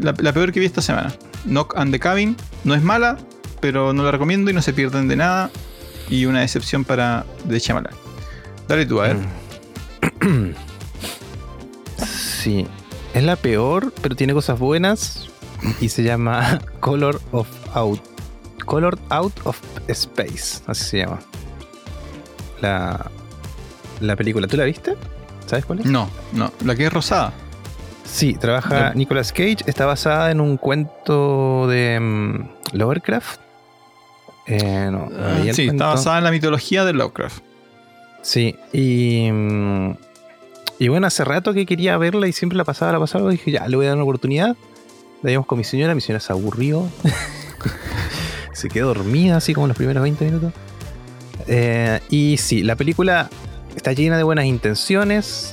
la, 0.00 0.14
la 0.18 0.32
peor 0.32 0.52
que 0.52 0.60
vi 0.60 0.66
esta 0.66 0.82
semana. 0.82 1.14
Knock 1.44 1.74
on 1.76 1.90
the 1.90 1.98
Cabin. 1.98 2.36
No 2.64 2.74
es 2.74 2.82
mala, 2.82 3.16
pero 3.60 3.92
no 3.92 4.02
la 4.04 4.10
recomiendo 4.10 4.50
y 4.50 4.54
no 4.54 4.62
se 4.62 4.72
pierden 4.72 5.06
de 5.08 5.16
nada. 5.16 5.50
Y 6.08 6.24
una 6.26 6.40
decepción 6.40 6.84
para 6.84 7.24
de 7.44 7.58
Shyamalan. 7.58 7.92
Dale 8.68 8.84
tú, 8.86 9.00
a 9.00 9.08
ver. 9.08 9.16
Mm. 9.16 9.26
Sí. 12.42 12.66
Es 13.12 13.22
la 13.22 13.36
peor, 13.36 13.92
pero 14.00 14.16
tiene 14.16 14.32
cosas 14.32 14.58
buenas. 14.58 15.28
Y 15.80 15.90
se 15.90 16.02
llama 16.02 16.58
Color 16.80 17.20
of 17.32 17.48
Out. 17.74 18.00
Color 18.64 18.98
Out 19.10 19.34
of 19.44 19.60
Space. 19.88 20.62
Así 20.66 20.84
se 20.84 20.98
llama. 20.98 21.18
La, 22.62 23.10
la 24.00 24.16
película. 24.16 24.46
¿Tú 24.46 24.56
la 24.56 24.64
viste? 24.64 24.96
¿Sabes 25.46 25.66
cuál 25.66 25.80
es? 25.80 25.86
No, 25.86 26.08
no. 26.32 26.50
La 26.64 26.74
que 26.74 26.86
es 26.86 26.92
rosada. 26.92 27.32
Sí, 28.04 28.34
trabaja. 28.34 28.94
Nicolas 28.94 29.32
Cage. 29.32 29.58
Está 29.66 29.84
basada 29.86 30.30
en 30.30 30.40
un 30.40 30.56
cuento 30.56 31.66
de 31.68 31.98
mm, 32.00 32.48
Lovecraft. 32.76 33.40
Eh, 34.46 34.88
no, 34.90 35.08
Ah, 35.18 35.42
sí, 35.52 35.66
está 35.68 35.88
basada 35.88 36.18
en 36.18 36.24
la 36.24 36.30
mitología 36.30 36.84
de 36.84 36.92
Lovecraft. 36.92 37.42
Sí, 38.22 38.56
y, 38.72 39.30
mm, 39.30 39.94
y 40.80 40.88
bueno, 40.88 41.06
hace 41.06 41.24
rato 41.26 41.52
que 41.52 41.66
quería 41.66 41.98
verla 41.98 42.26
y 42.26 42.32
siempre 42.32 42.56
la 42.56 42.64
pasaba, 42.64 42.92
la 42.92 42.98
pasaba, 42.98 43.30
dije, 43.30 43.50
ya, 43.50 43.68
le 43.68 43.76
voy 43.76 43.84
a 43.84 43.90
dar 43.90 43.98
una 43.98 44.04
oportunidad. 44.04 44.56
La 45.22 45.28
vimos 45.28 45.44
con 45.44 45.58
mi 45.58 45.64
señora, 45.64 45.94
mi 45.94 46.00
señora 46.00 46.20
se 46.20 46.32
aburrió. 46.32 46.88
se 48.54 48.70
quedó 48.70 48.94
dormida 48.94 49.36
así 49.36 49.52
como 49.52 49.66
los 49.66 49.76
primeros 49.76 50.02
20 50.02 50.24
minutos. 50.24 50.54
Eh, 51.46 52.00
y 52.08 52.38
sí, 52.38 52.62
la 52.62 52.76
película 52.76 53.28
está 53.76 53.92
llena 53.92 54.16
de 54.16 54.22
buenas 54.22 54.46
intenciones. 54.46 55.52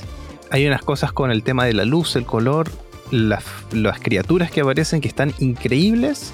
Hay 0.50 0.66
unas 0.66 0.80
cosas 0.80 1.12
con 1.12 1.30
el 1.30 1.42
tema 1.42 1.66
de 1.66 1.74
la 1.74 1.84
luz, 1.84 2.16
el 2.16 2.24
color, 2.24 2.70
las, 3.10 3.44
las 3.72 4.00
criaturas 4.00 4.50
que 4.50 4.62
aparecen 4.62 5.02
que 5.02 5.08
están 5.08 5.34
increíbles. 5.40 6.32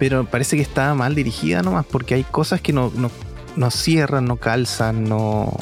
Pero 0.00 0.24
parece 0.24 0.56
que 0.56 0.62
está 0.62 0.92
mal 0.94 1.14
dirigida 1.14 1.62
nomás, 1.62 1.86
porque 1.86 2.16
hay 2.16 2.24
cosas 2.24 2.60
que 2.60 2.72
no, 2.72 2.90
no, 2.96 3.12
no 3.54 3.70
cierran, 3.70 4.24
no 4.24 4.36
calzan, 4.38 5.04
no. 5.04 5.56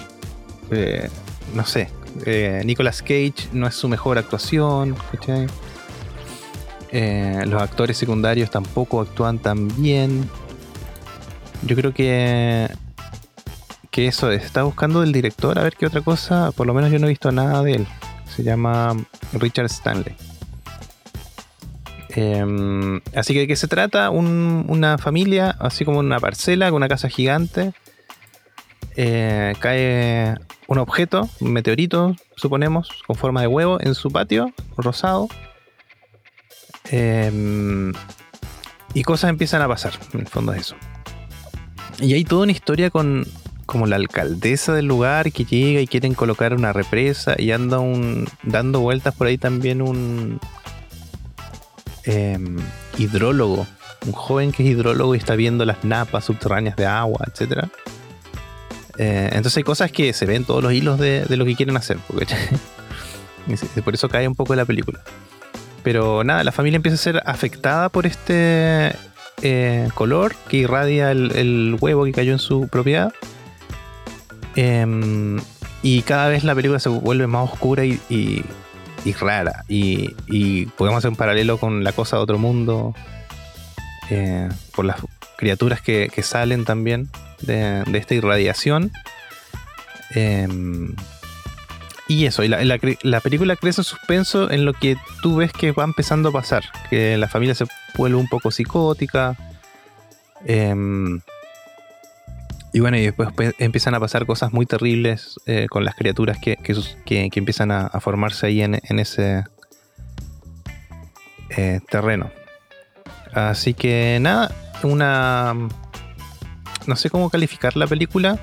eh, 0.71 1.11
no 1.55 1.67
sé. 1.67 1.91
Eh, 2.27 2.63
Nicolas 2.65 3.01
Cage 3.03 3.49
no 3.53 3.67
es 3.67 3.75
su 3.75 3.89
mejor 3.89 4.19
actuación. 4.19 4.97
Eh, 6.91 7.43
los 7.47 7.63
actores 7.63 7.97
secundarios 7.97 8.51
tampoco 8.51 9.01
actúan 9.01 9.39
tan 9.39 9.69
bien. 9.81 10.29
Yo 11.63 11.75
creo 11.77 11.93
que. 11.95 12.69
Que 13.91 14.07
eso 14.07 14.31
es. 14.31 14.45
Está 14.45 14.63
buscando 14.63 15.01
del 15.03 15.13
director 15.13 15.59
a 15.59 15.63
ver 15.63 15.75
qué 15.77 15.87
otra 15.87 16.01
cosa. 16.01 16.51
Por 16.53 16.67
lo 16.67 16.75
menos 16.75 16.91
yo 16.91 16.99
no 16.99 17.07
he 17.07 17.11
visto 17.11 17.31
nada 17.33 17.63
de 17.63 17.73
él. 17.75 17.87
Se 18.35 18.43
llama 18.43 18.97
Richard 19.35 19.67
Stanley. 19.67 20.15
Em, 22.15 23.01
así 23.15 23.33
que 23.33 23.41
de 23.41 23.47
qué 23.47 23.57
se 23.57 23.69
trata? 23.69 24.11
Un- 24.11 24.65
una 24.69 24.99
familia, 24.99 25.57
así 25.59 25.85
como 25.85 25.99
una 25.99 26.21
parcela 26.21 26.69
con 26.69 26.77
una 26.77 26.89
casa 26.89 27.09
gigante. 27.09 27.73
Eh, 28.97 29.55
cae 29.59 30.35
un 30.67 30.79
objeto, 30.79 31.29
un 31.41 31.53
meteorito, 31.53 32.15
suponemos, 32.37 32.91
con 33.07 33.17
forma 33.17 33.41
de 33.41 33.47
huevo 33.47 33.79
en 33.81 33.95
su 33.95 34.11
patio, 34.11 34.53
rosado. 34.77 35.29
Em, 36.91 37.93
y 38.95 39.03
cosas 39.03 39.31
empiezan 39.31 39.63
a 39.63 39.69
pasar, 39.69 39.95
en 40.13 40.21
el 40.21 40.27
fondo 40.27 40.53
es 40.53 40.63
eso. 40.63 40.77
Y 41.99 42.15
hay 42.15 42.25
toda 42.25 42.43
una 42.43 42.53
historia 42.53 42.91
con 42.91 43.27
como 43.65 43.87
la 43.87 43.97
alcaldesa 43.97 44.75
del 44.75 44.87
lugar 44.87 45.33
que 45.33 45.45
llega 45.45 45.81
y 45.81 45.87
quieren 45.87 46.13
colocar 46.13 46.53
una 46.53 46.75
represa 46.75 47.37
y 47.39 47.53
anda 47.53 47.79
un, 47.79 48.29
dando 48.43 48.81
vueltas 48.81 49.15
por 49.15 49.29
ahí 49.29 49.39
también 49.39 49.81
un, 49.81 50.39
em, 52.05 52.59
hidrólogo 52.99 53.67
un 54.07 54.13
joven 54.13 54.53
que 54.53 54.63
es 54.63 54.71
hidrólogo 54.71 55.15
y 55.15 55.19
está 55.19 55.37
viendo 55.37 55.65
las 55.65 55.85
napas 55.85 56.25
subterráneas 56.25 56.77
de 56.77 56.87
agua, 56.87 57.27
etc. 57.27 57.69
Eh, 58.99 59.31
entonces 59.33 59.57
hay 59.57 59.63
cosas 59.63 59.91
que 59.91 60.13
se 60.13 60.27
ven 60.27 60.45
todos 60.45 60.63
los 60.63 60.73
hilos 60.73 60.99
de, 60.99 61.25
lo 61.29 61.45
que 61.45 61.57
quieren 61.57 61.77
hacer. 61.77 61.99
Por 63.85 63.95
eso 63.95 64.09
cae 64.09 64.29
un 64.29 64.35
poco 64.35 64.55
la 64.55 64.65
película. 64.65 65.01
Pero 65.83 66.23
nada, 66.25 66.45
la 66.45 66.53
familia 66.53 66.77
empieza 66.77 66.95
a 66.95 66.99
ser 66.99 67.23
afectada 67.27 67.89
por 67.89 68.07
este 68.07 68.93
eh, 69.43 69.89
color 69.95 70.37
que 70.49 70.59
irradia 70.59 71.11
el, 71.11 71.77
huevo 71.81 72.05
que 72.05 72.13
cayó 72.13 72.33
en 72.33 72.39
su 72.39 72.69
propiedad. 72.69 73.13
Em, 74.55 75.41
y 75.83 76.03
cada 76.03 76.29
vez 76.29 76.45
la 76.45 76.55
película 76.55 76.79
se 76.79 76.89
vuelve 76.89 77.27
más 77.27 77.51
oscura 77.51 77.85
y, 77.85 78.45
rara. 79.19 79.65
Y, 79.69 80.67
podemos 80.77 80.99
hacer 80.99 81.11
un 81.11 81.17
paralelo 81.17 81.59
con 81.59 81.83
la 81.83 81.93
cosa 81.93 82.17
de 82.17 82.23
otro 82.23 82.39
mundo. 82.39 82.95
Eh, 84.11 84.49
por 84.75 84.85
las 84.85 84.99
criaturas 85.37 85.81
que 85.81 86.23
salen 86.23 86.65
también 86.65 87.09
de, 87.43 87.85
esta 87.93 88.15
irradiación. 88.15 88.91
Eh, 90.15 90.49
y 92.09 92.27
eso, 92.27 92.43
y 92.43 92.49
la, 92.49 92.63
la, 92.65 92.79
la, 93.03 93.21
película 93.21 93.57
crece 93.57 93.81
en 93.81 93.85
suspenso 93.85 94.51
en 94.51 94.65
lo 94.65 94.75
que 94.75 94.97
tú 95.23 95.37
ves 95.37 95.53
que 95.53 95.73
va 95.73 95.85
empezando 95.85 96.29
a 96.29 96.33
pasar. 96.33 96.65
Que 96.91 97.17
la 97.17 97.29
familia 97.29 97.55
se 97.55 97.65
vuelve 97.97 98.19
un 98.19 98.29
poco 98.29 98.51
psicótica. 98.51 99.37
Eh, 100.45 100.75
y 102.75 102.81
bueno, 102.81 102.97
y 102.97 103.03
después 103.03 103.55
empiezan 103.59 103.95
a 103.95 104.01
pasar 104.01 104.25
cosas 104.25 104.53
muy 104.53 104.65
terribles 104.65 105.39
eh, 105.45 105.67
con 105.69 105.85
las 105.85 105.95
criaturas 105.95 106.39
que, 106.39 106.57
que, 106.57 106.75
que, 107.05 107.31
empiezan 107.35 107.71
a, 107.71 107.87
a, 107.87 108.01
formarse 108.01 108.47
ahí 108.47 108.63
en, 108.63 108.81
en 108.83 108.99
ese 108.99 109.45
eh, 111.51 111.81
terreno. 111.91 112.31
Así 113.35 113.75
que 113.75 114.19
nada, 114.21 114.51
una... 114.83 115.69
No 116.87 116.97
sé 116.97 117.11
cómo 117.11 117.31
calificar 117.31 117.77
la 117.77 117.87
película. 117.87 118.39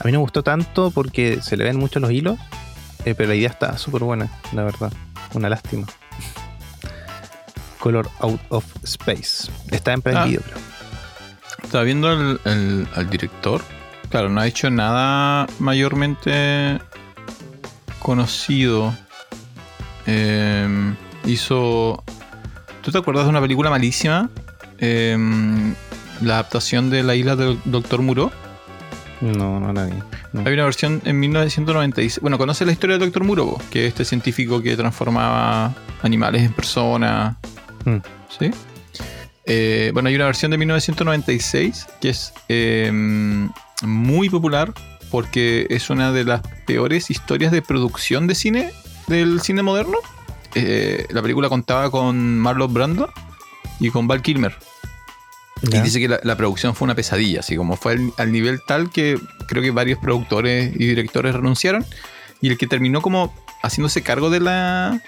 A 0.00 0.04
mí 0.04 0.12
no 0.12 0.18
me 0.18 0.22
gustó 0.22 0.42
tanto 0.42 0.90
porque 0.90 1.40
se 1.42 1.56
le 1.56 1.64
ven 1.64 1.76
mucho 1.78 2.00
los 2.00 2.10
hilos. 2.10 2.38
Eh, 3.04 3.14
pero 3.14 3.28
la 3.28 3.34
idea 3.34 3.48
está 3.50 3.76
súper 3.78 4.02
buena, 4.02 4.30
la 4.52 4.62
verdad. 4.64 4.92
Una 5.34 5.48
lástima. 5.48 5.86
Color 7.78 8.08
Out 8.20 8.40
of 8.48 8.64
Space. 8.84 9.50
Está 9.70 9.92
en 9.92 10.02
Prime 10.02 10.18
Ah. 10.18 10.24
Video. 10.24 10.40
Estaba 11.62 11.84
viendo 11.84 12.10
el- 12.12 12.40
el- 12.44 12.88
al 12.94 13.10
director. 13.10 13.62
Claro, 14.10 14.28
no 14.28 14.40
ha 14.40 14.46
hecho 14.46 14.70
nada 14.70 15.46
mayormente 15.58 16.78
conocido. 17.98 18.94
Eh, 20.06 20.94
hizo. 21.26 22.02
¿Tú 22.82 22.90
te 22.92 22.98
acuerdas 22.98 23.24
de 23.24 23.30
una 23.30 23.40
película 23.40 23.70
malísima? 23.70 24.30
Eh, 24.78 25.16
la 26.20 26.34
adaptación 26.34 26.90
de 26.90 27.02
La 27.02 27.14
isla 27.14 27.36
del 27.36 27.58
Doctor 27.64 28.02
Muro. 28.02 28.30
No, 29.20 29.60
no 29.60 29.72
la 29.72 29.86
vi. 29.86 29.94
No. 30.32 30.42
Hay 30.46 30.52
una 30.52 30.64
versión 30.64 31.00
en 31.04 31.18
1996. 31.20 32.20
Bueno, 32.20 32.36
¿conoces 32.38 32.66
la 32.66 32.72
historia 32.72 32.98
del 32.98 33.06
Doctor 33.08 33.24
Muro? 33.24 33.58
Que 33.70 33.86
es 33.86 33.88
este 33.88 34.04
científico 34.04 34.60
que 34.60 34.76
transformaba 34.76 35.74
animales 36.02 36.42
en 36.42 36.52
personas. 36.52 37.36
Mm. 37.84 37.96
¿Sí? 38.38 38.50
Eh, 39.46 39.90
bueno, 39.92 40.08
hay 40.08 40.14
una 40.14 40.26
versión 40.26 40.50
de 40.50 40.58
1996 40.58 41.86
que 42.00 42.08
es 42.08 42.32
eh, 42.48 42.90
muy 43.82 44.30
popular 44.30 44.72
porque 45.10 45.66
es 45.70 45.90
una 45.90 46.12
de 46.12 46.24
las 46.24 46.40
peores 46.66 47.10
historias 47.10 47.52
de 47.52 47.62
producción 47.62 48.26
de 48.26 48.34
cine 48.34 48.72
del 49.06 49.40
cine 49.40 49.62
moderno. 49.62 49.98
Eh, 50.54 51.06
la 51.10 51.20
película 51.22 51.48
contaba 51.48 51.90
con 51.90 52.38
Marlon 52.38 52.72
Brando 52.72 53.10
y 53.80 53.90
con 53.90 54.06
Val 54.06 54.22
Kilmer. 54.22 54.56
Ya. 55.62 55.78
Y 55.78 55.82
dice 55.82 56.00
que 56.00 56.08
la, 56.08 56.20
la 56.22 56.36
producción 56.36 56.74
fue 56.74 56.84
una 56.86 56.94
pesadilla, 56.94 57.40
así 57.40 57.56
como 57.56 57.76
fue 57.76 57.92
al, 57.92 58.12
al 58.18 58.32
nivel 58.32 58.60
tal 58.66 58.90
que 58.90 59.18
creo 59.46 59.62
que 59.62 59.70
varios 59.70 59.98
productores 59.98 60.74
y 60.74 60.86
directores 60.86 61.34
renunciaron. 61.34 61.84
Y 62.40 62.48
el 62.48 62.58
que 62.58 62.66
terminó 62.66 63.00
como 63.00 63.34
haciéndose 63.62 64.02
cargo 64.02 64.28
de 64.28 64.40
la, 64.40 65.00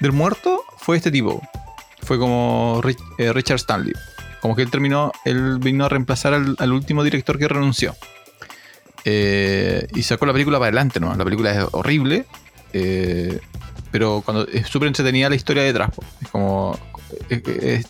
del 0.00 0.12
muerto 0.12 0.64
fue 0.78 0.96
este 0.96 1.10
tipo. 1.12 1.40
Fue 2.02 2.18
como 2.18 2.80
Rich- 2.82 2.98
eh, 3.18 3.32
Richard 3.32 3.56
Stanley. 3.56 3.92
Como 4.40 4.56
que 4.56 4.62
él 4.62 4.70
terminó, 4.70 5.12
él 5.24 5.58
vino 5.60 5.84
a 5.84 5.88
reemplazar 5.88 6.34
al, 6.34 6.56
al 6.58 6.72
último 6.72 7.04
director 7.04 7.38
que 7.38 7.46
renunció. 7.46 7.94
Eh, 9.04 9.86
y 9.94 10.02
sacó 10.02 10.26
la 10.26 10.32
película 10.32 10.58
para 10.58 10.68
adelante, 10.68 10.98
¿no? 10.98 11.14
La 11.14 11.24
película 11.24 11.52
es 11.52 11.64
horrible. 11.72 12.26
eh, 12.72 13.38
pero 13.92 14.22
cuando 14.24 14.46
es 14.46 14.68
súper 14.68 14.86
entretenida 14.86 15.28
la 15.28 15.34
historia 15.34 15.62
detrás. 15.64 15.90
Es 16.22 16.28
como 16.28 16.78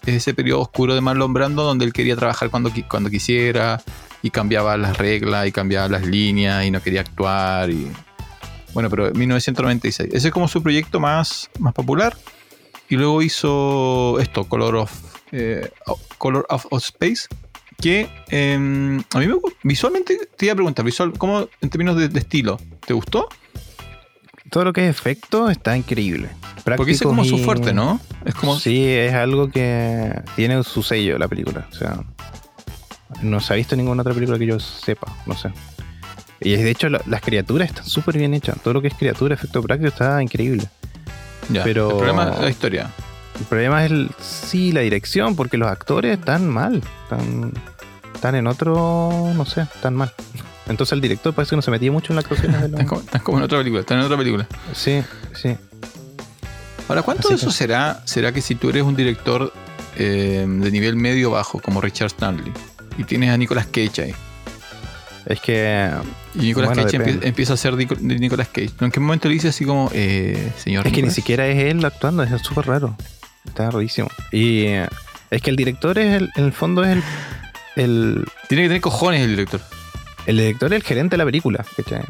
ese 0.07 0.35
periodo 0.35 0.61
oscuro 0.61 0.95
de 0.95 1.01
Marlon 1.01 1.33
Brando 1.33 1.63
donde 1.63 1.85
él 1.85 1.93
quería 1.93 2.17
trabajar 2.17 2.51
cuando, 2.51 2.71
cuando 2.89 3.11
quisiera 3.11 3.83
y 4.23 4.31
cambiaba 4.31 4.77
las 4.77 4.99
reglas 4.99 5.47
y 5.47 5.53
cambiaba 5.53 5.89
las 5.89 6.07
líneas 6.07 6.65
y 6.65 6.71
no 6.71 6.83
quería 6.83 7.01
actuar 7.01 7.71
y 7.71 7.91
bueno 8.75 8.91
pero 8.91 9.09
en 9.09 9.19
1996 9.19 10.11
ese 10.13 10.29
es 10.29 10.33
como 10.33 10.49
su 10.49 10.63
proyecto 10.63 11.01
más, 11.01 11.51
más 11.59 11.75
popular. 11.75 12.17
Y 12.89 12.97
luego 12.97 13.23
hizo 13.23 14.19
esto 14.19 14.49
Color 14.49 14.77
of 14.77 14.93
eh, 15.31 15.71
Color 16.19 16.47
of, 16.49 16.67
Space 16.73 17.29
que 17.81 18.09
eh, 18.31 18.55
a 18.55 19.19
mí 19.19 19.27
me, 19.27 19.37
visualmente 19.63 20.29
te 20.37 20.47
iba 20.47 20.53
a 20.53 20.57
preguntar 20.57 20.85
visual 20.85 21.13
cómo 21.17 21.49
en 21.61 21.71
términos 21.71 21.97
de, 21.97 22.09
de 22.09 22.19
estilo 22.19 22.59
te 22.85 22.93
gustó 22.93 23.29
Todo 24.51 24.65
lo 24.65 24.73
que 24.73 24.85
es 24.89 24.91
efecto 24.91 25.49
está 25.51 25.77
increíble. 25.77 26.29
porque 26.29 26.43
ese 26.43 26.59
es 26.59 26.65
Prácticos 26.65 27.03
como 27.03 27.25
su 27.25 27.37
y- 27.37 27.45
fuerte 27.45 27.73
no 27.73 28.01
es 28.25 28.35
como 28.35 28.59
Sí, 28.59 28.85
es 28.87 29.15
algo 29.15 29.49
que 29.49 30.21
tiene 30.37 30.63
su 30.65 30.83
sello 30.83 31.17
la 31.19 31.27
película. 31.29 31.67
O 31.73 31.75
sea, 31.75 32.01
no 33.23 33.41
se 33.41 33.53
ha 33.53 33.57
visto 33.57 33.75
ninguna 33.77 34.03
otra 34.03 34.13
película 34.15 34.39
que 34.39 34.47
yo 34.47 34.61
sepa, 34.61 35.13
no 35.27 35.37
sé. 35.37 35.51
Y 36.41 36.51
de 36.57 36.71
hecho 36.71 36.89
la- 36.89 37.01
las 37.07 37.21
criaturas 37.23 37.69
están 37.69 37.85
súper 37.87 38.17
bien 38.19 38.35
hechas. 38.35 38.57
Todo 38.63 38.75
lo 38.75 38.83
que 38.83 38.89
es 38.89 38.95
criatura, 38.95 39.35
efecto 39.35 39.63
práctico 39.63 39.89
está 39.89 40.23
increíble. 40.23 40.65
ya, 41.49 41.65
pero- 41.65 41.91
el 41.91 41.97
problema 41.97 42.31
es 42.35 42.41
la 42.41 42.51
historia 42.51 42.91
El 43.39 43.45
problema 43.47 43.85
es 43.85 43.91
el, 43.91 44.11
sí 44.21 44.71
la 44.73 44.81
dirección, 44.83 45.35
porque 45.35 45.57
los 45.57 45.69
actores 45.71 46.19
están 46.19 46.47
mal. 46.49 46.83
Están, 47.05 47.53
están 48.15 48.35
en 48.35 48.47
otro, 48.47 49.33
no 49.35 49.47
sé, 49.47 49.63
están 49.63 49.95
mal. 49.95 50.13
Entonces 50.71 50.93
el 50.93 51.01
director 51.01 51.35
parece 51.35 51.51
que 51.51 51.57
no 51.57 51.63
se 51.63 51.71
metía 51.71 51.91
mucho 51.93 52.13
en 52.13 52.17
la 52.17 52.21
actuación 52.21 52.53
de 52.53 52.59
los... 52.69 52.71
Están 52.71 52.87
como, 52.87 53.01
están 53.03 53.21
como 53.23 53.39
en 53.39 53.45
otra 53.45 53.59
película, 53.59 53.81
están 53.81 53.99
en 53.99 54.05
otra 54.05 54.17
película. 54.17 54.47
Sí, 54.73 55.03
sí. 55.35 55.57
Ahora, 56.89 57.03
¿cuánto 57.03 57.23
Así 57.29 57.35
de 57.35 57.35
eso 57.37 57.47
que- 57.49 57.53
será? 57.53 58.03
¿Será 58.05 58.33
que 58.33 58.41
si 58.41 58.55
tú 58.55 58.71
eres 58.71 58.83
un 58.83 58.97
director 58.97 59.53
eh, 59.97 60.45
de 60.49 60.71
nivel 60.71 60.97
medio 60.97 61.31
bajo, 61.33 61.61
como 61.61 61.81
Richard 61.81 62.07
Stanley, 62.09 62.53
y 62.99 63.05
tienes 63.05 63.31
a 63.31 63.37
Nicolas 63.37 63.67
Cage 63.67 64.03
ahí, 64.03 64.15
Es 65.27 65.41
que 65.41 65.91
y 66.35 66.39
Nicolas 66.39 66.71
Bueno, 66.71 66.85
Cage 66.91 67.19
empieza 67.29 67.55
a 67.55 67.57
ser 67.57 67.77
de 67.77 67.87
Nicolas 68.01 68.49
Cage, 68.49 68.71
¿en 68.81 68.91
qué 68.91 69.01
momento 69.01 69.29
le 69.29 69.35
dice 69.35 69.49
así 69.49 69.65
como, 69.65 69.91
eh, 69.93 70.53
señor? 70.57 70.87
Es 70.87 70.93
que 70.93 71.03
ni 71.03 71.11
siquiera 71.11 71.47
es 71.47 71.59
él 71.65 71.85
actuando, 71.85 72.23
es 72.23 72.43
súper 72.43 72.67
raro. 72.67 72.97
Está 73.45 73.71
rarísimo. 73.71 74.09
Y 74.33 74.63
eh, 74.65 74.89
es 75.31 75.43
que 75.43 75.51
el 75.51 75.57
director 75.57 75.99
es 75.99 76.17
el, 76.23 76.31
en 76.37 76.45
el 76.45 76.53
fondo 76.53 76.83
es 76.85 76.91
el, 76.97 77.03
el, 77.77 78.25
Tiene 78.49 78.65
que 78.65 78.69
tener 78.69 78.81
cojones 78.81 79.21
el 79.23 79.31
director. 79.31 79.61
El 80.27 80.37
director 80.37 80.73
es 80.73 80.77
el 80.77 80.83
gerente 80.83 81.15
de 81.15 81.19
la 81.19 81.25
película. 81.25 81.65
¿cachai? 81.77 82.03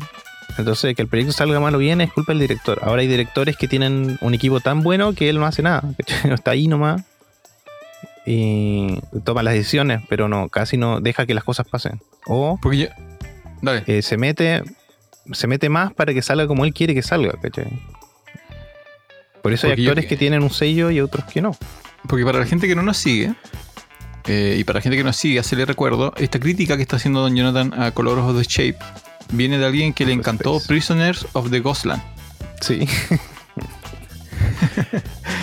Entonces, 0.59 0.95
que 0.95 1.03
el 1.03 1.09
proyecto 1.09 1.33
salga 1.33 1.61
mal 1.61 1.75
o 1.75 1.79
bien 1.79 2.01
es 2.01 2.13
culpa 2.13 2.33
del 2.33 2.41
director. 2.41 2.81
Ahora 2.83 3.03
hay 3.03 3.09
directores 3.09 3.57
que 3.57 3.69
tienen 3.69 4.19
un 4.21 4.35
equipo 4.35 4.61
tan 4.61 4.83
bueno 4.83 5.15
que 5.15 5.29
él 5.31 5.39
no 5.39 5.47
hace 5.47 5.63
nada. 5.63 5.83
¿cachai? 5.99 6.33
Está 6.35 6.51
ahí 6.53 6.67
nomás. 6.69 7.03
Y 8.27 8.99
toma 9.25 9.43
las 9.43 9.55
decisiones, 9.55 10.03
pero 10.09 10.29
no, 10.29 10.49
casi 10.49 10.77
no 10.77 11.01
deja 11.01 11.27
que 11.27 11.35
las 11.35 11.45
cosas 11.45 11.67
pasen. 11.69 12.01
O 12.27 12.59
Porque 12.61 12.79
yo. 12.79 12.87
Dale. 13.63 13.83
eh, 13.87 14.03
se 14.03 14.17
mete 14.17 14.63
se 15.33 15.47
mete 15.47 15.69
más 15.69 15.93
para 15.93 16.13
que 16.15 16.23
salga 16.23 16.47
como 16.47 16.65
él 16.65 16.73
quiere 16.75 16.95
que 16.95 17.03
salga, 17.03 17.33
¿cachai? 17.41 17.67
Por 19.43 19.53
eso 19.53 19.67
hay 19.69 19.77
yo- 19.77 19.91
actores 19.91 20.07
que 20.07 20.17
tienen 20.17 20.43
un 20.43 20.51
sello 20.51 20.91
y 20.91 21.01
otros 21.01 21.25
que 21.27 21.41
no. 21.41 21.57
Porque 22.09 22.25
para 22.25 22.39
la 22.41 22.47
gente 22.47 22.67
que 22.69 22.75
no 22.75 22.83
nos 22.83 22.97
sigue, 22.97 23.35
eh, 24.27 24.57
y 24.59 24.65
para 24.65 24.79
la 24.79 24.83
gente 24.83 24.97
que 24.97 25.05
nos 25.05 25.17
sigue, 25.17 25.39
hacerle 25.39 25.65
recuerdo, 25.65 26.13
esta 26.17 26.39
crítica 26.41 26.77
que 26.77 26.83
está 26.83 26.97
haciendo 26.97 27.21
Don 27.21 27.35
Jonathan 27.35 27.73
a 27.81 27.91
Color 27.93 28.19
of 28.19 28.37
the 28.37 28.45
Shape 28.45 28.79
viene 29.33 29.59
de 29.59 29.67
alguien 29.67 29.93
que 29.93 30.05
le 30.05 30.13
encantó 30.13 30.57
Space. 30.57 30.69
Prisoners 30.69 31.27
of 31.33 31.51
the 31.51 31.61
Ghostland. 31.61 32.03
Sí. 32.61 32.87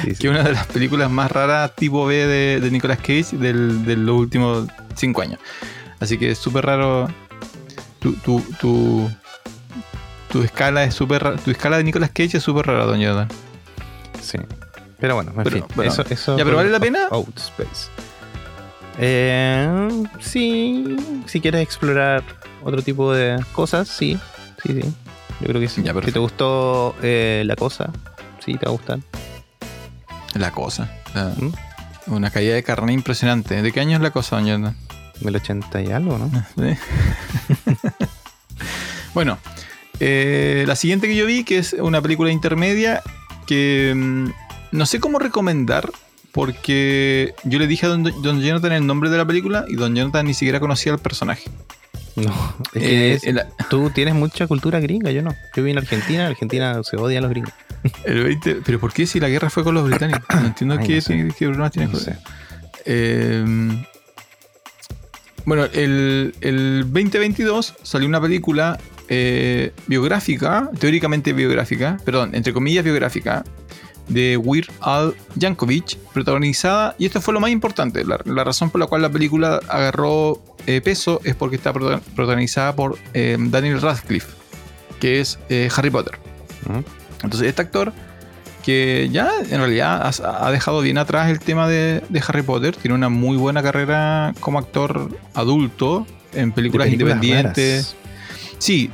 Sí, 0.04 0.12
sí. 0.12 0.16
que 0.22 0.28
es 0.28 0.32
una 0.32 0.44
de 0.44 0.54
las 0.54 0.68
películas 0.68 1.10
más 1.10 1.32
raras 1.32 1.76
tipo 1.76 2.06
B 2.06 2.16
de, 2.16 2.60
de 2.60 2.72
Nicolas 2.72 2.98
Cage 3.00 3.26
del- 3.34 3.84
de 3.86 3.96
los 3.96 4.16
últimos 4.16 4.68
cinco 4.96 5.22
años. 5.22 5.40
Así 6.00 6.18
que 6.18 6.32
es 6.32 6.38
súper 6.38 6.66
raro. 6.66 7.08
Tu, 8.00 8.14
tu, 8.14 8.42
tu, 8.60 9.10
tu 10.32 10.44
escala 10.44 10.84
es 10.84 10.94
súper 10.94 11.38
Tu 11.40 11.50
escala 11.52 11.78
de 11.78 11.84
Nicolas 11.84 12.12
Cage 12.12 12.38
es 12.38 12.44
súper 12.44 12.68
rara, 12.68 12.86
doña 12.86 13.10
Jonathan. 13.10 13.38
Sí. 14.22 14.38
Pero 15.00 15.16
bueno, 15.16 15.32
en 15.36 15.44
Pero, 15.44 15.50
fin. 15.58 15.66
bueno. 15.76 15.92
eso, 15.92 16.04
eso 16.10 16.38
Ya, 16.38 16.44
pero 16.44 16.58
¿vale 16.58 16.70
la 16.70 16.80
pena? 16.80 17.08
Outspace. 17.10 17.90
Eh, 19.00 19.90
sí. 20.20 20.98
Si 21.26 21.42
quieres 21.42 21.62
explorar 21.62 22.24
otro 22.64 22.82
tipo 22.82 23.14
de 23.14 23.44
cosas, 23.54 23.88
sí. 23.88 24.20
Sí, 24.64 24.82
sí. 24.82 24.94
Yo 25.42 25.48
creo 25.48 25.62
que 25.62 25.70
sí. 25.70 25.84
Ya, 25.84 25.94
si 25.94 26.12
te 26.12 26.20
gustó 26.20 26.96
eh, 27.02 27.44
la 27.46 27.56
cosa, 27.56 27.92
sí, 28.44 28.54
te 28.54 28.66
va 28.66 28.72
a 28.72 28.76
gustar. 28.76 29.00
La 30.34 30.52
cosa. 30.52 30.92
La, 31.14 31.34
¿Mm? 31.38 31.54
Una 32.08 32.32
caída 32.32 32.56
de 32.56 32.64
carne 32.64 32.94
impresionante. 32.94 33.62
¿De 33.62 33.72
qué 33.72 33.82
año 33.82 33.98
es 33.98 34.02
la 34.02 34.12
cosa, 34.12 34.38
doña? 34.38 34.76
Del 35.20 35.36
80 35.36 35.82
y 35.82 35.92
algo, 35.92 36.18
¿no? 36.18 36.32
Sí. 36.56 36.78
bueno, 39.14 39.38
eh, 40.00 40.64
la 40.68 40.76
siguiente 40.76 41.08
que 41.08 41.16
yo 41.16 41.26
vi, 41.26 41.44
que 41.44 41.58
es 41.58 41.74
una 41.74 42.02
película 42.02 42.32
intermedia, 42.32 43.02
que 43.46 43.94
mm, 43.96 44.30
no 44.72 44.86
sé 44.86 45.00
cómo 45.00 45.20
recomendar, 45.20 45.92
porque 46.38 47.34
yo 47.46 47.58
le 47.58 47.66
dije 47.66 47.88
a 47.88 47.90
don, 47.90 48.04
don 48.04 48.40
Jonathan 48.42 48.72
el 48.72 48.86
nombre 48.86 49.10
de 49.10 49.18
la 49.18 49.26
película 49.26 49.66
y 49.68 49.76
don 49.76 49.96
Jonathan 49.96 50.24
ni 50.28 50.36
siquiera 50.36 50.60
conocía 50.60 50.94
al 50.94 51.00
personaje. 51.00 51.50
No, 52.16 52.56
es 52.74 52.82
que 52.84 53.10
Eh, 53.10 53.14
es- 53.16 53.24
el- 53.24 53.42
tú 53.72 53.90
tienes 53.90 54.14
mucha 54.14 54.46
cultura 54.46 54.80
gringa, 54.80 55.10
yo 55.10 55.24
no. 55.24 55.32
Yo 55.32 55.64
viví 55.64 55.72
en 55.72 55.80
Argentina, 55.80 56.26
en 56.26 56.28
Argentina 56.28 56.80
se 56.84 56.96
odian 56.96 57.24
los 57.24 57.32
gringos. 57.32 57.52
el 58.06 58.24
20 58.24 58.58
pero 58.64 58.80
¿por 58.80 58.94
qué 58.94 59.08
si 59.08 59.20
la 59.20 59.30
guerra 59.30 59.50
fue 59.50 59.64
con 59.64 59.74
los 59.74 59.84
británicos? 59.90 60.24
No 60.30 60.46
entiendo 60.46 60.76
Ay, 60.80 60.86
qué, 60.86 60.96
no 60.98 61.02
sé. 61.02 61.28
qué 61.38 61.46
problemas 61.48 61.72
tiene 61.72 61.92
No. 61.92 62.00
Eh, 62.86 63.84
bueno, 65.46 65.64
el, 65.74 66.36
el 66.42 66.82
2022 66.92 67.74
salió 67.82 68.08
una 68.08 68.22
película 68.22 68.78
eh, 69.10 69.72
biográfica, 69.88 70.70
teóricamente 70.80 71.34
biográfica, 71.34 71.98
perdón, 72.06 72.36
entre 72.36 72.54
comillas 72.54 72.84
biográfica, 72.84 73.44
de 74.08 74.38
Weird 74.38 74.70
Al 74.82 75.16
Yankovic, 75.36 75.98
protagonizada, 76.14 76.96
y 76.98 77.06
esto 77.06 77.22
fue 77.22 77.34
lo 77.34 77.40
más 77.40 77.52
importante, 77.52 78.04
la, 78.06 78.20
la 78.26 78.44
razón 78.44 78.70
por 78.70 78.80
la 78.80 78.88
cual 78.88 79.02
la 79.02 79.10
película 79.10 79.60
agarró 79.68 80.42
eh, 80.66 80.82
peso 80.82 81.22
es 81.24 81.36
porque 81.36 81.56
está 81.58 81.74
prota- 81.74 82.02
protagonizada 82.16 82.76
por 82.76 82.98
eh, 83.14 83.38
Daniel 83.40 83.82
Radcliffe, 83.82 84.30
que 85.00 85.20
es 85.20 85.40
eh, 85.50 85.70
Harry 85.76 85.90
Potter. 85.90 86.18
Entonces, 87.24 87.48
este 87.48 87.62
actor 87.62 87.94
que 88.64 89.08
ya 89.12 89.32
en 89.50 89.60
realidad 89.60 90.02
ha, 90.04 90.46
ha 90.48 90.52
dejado 90.52 90.82
bien 90.82 90.98
atrás 90.98 91.30
el 91.30 91.40
tema 91.40 91.70
de, 91.70 92.04
de 92.10 92.24
Harry 92.28 92.42
Potter, 92.42 92.76
tiene 92.76 92.96
una 92.96 93.08
muy 93.08 93.38
buena 93.38 93.64
carrera 93.64 94.34
como 94.42 94.60
actor 94.60 95.10
adulto 95.34 96.06
en 96.34 96.52
películas, 96.52 96.88
De 96.88 96.92
películas 96.92 97.16
independientes. 97.24 97.96
Sí, 98.58 98.92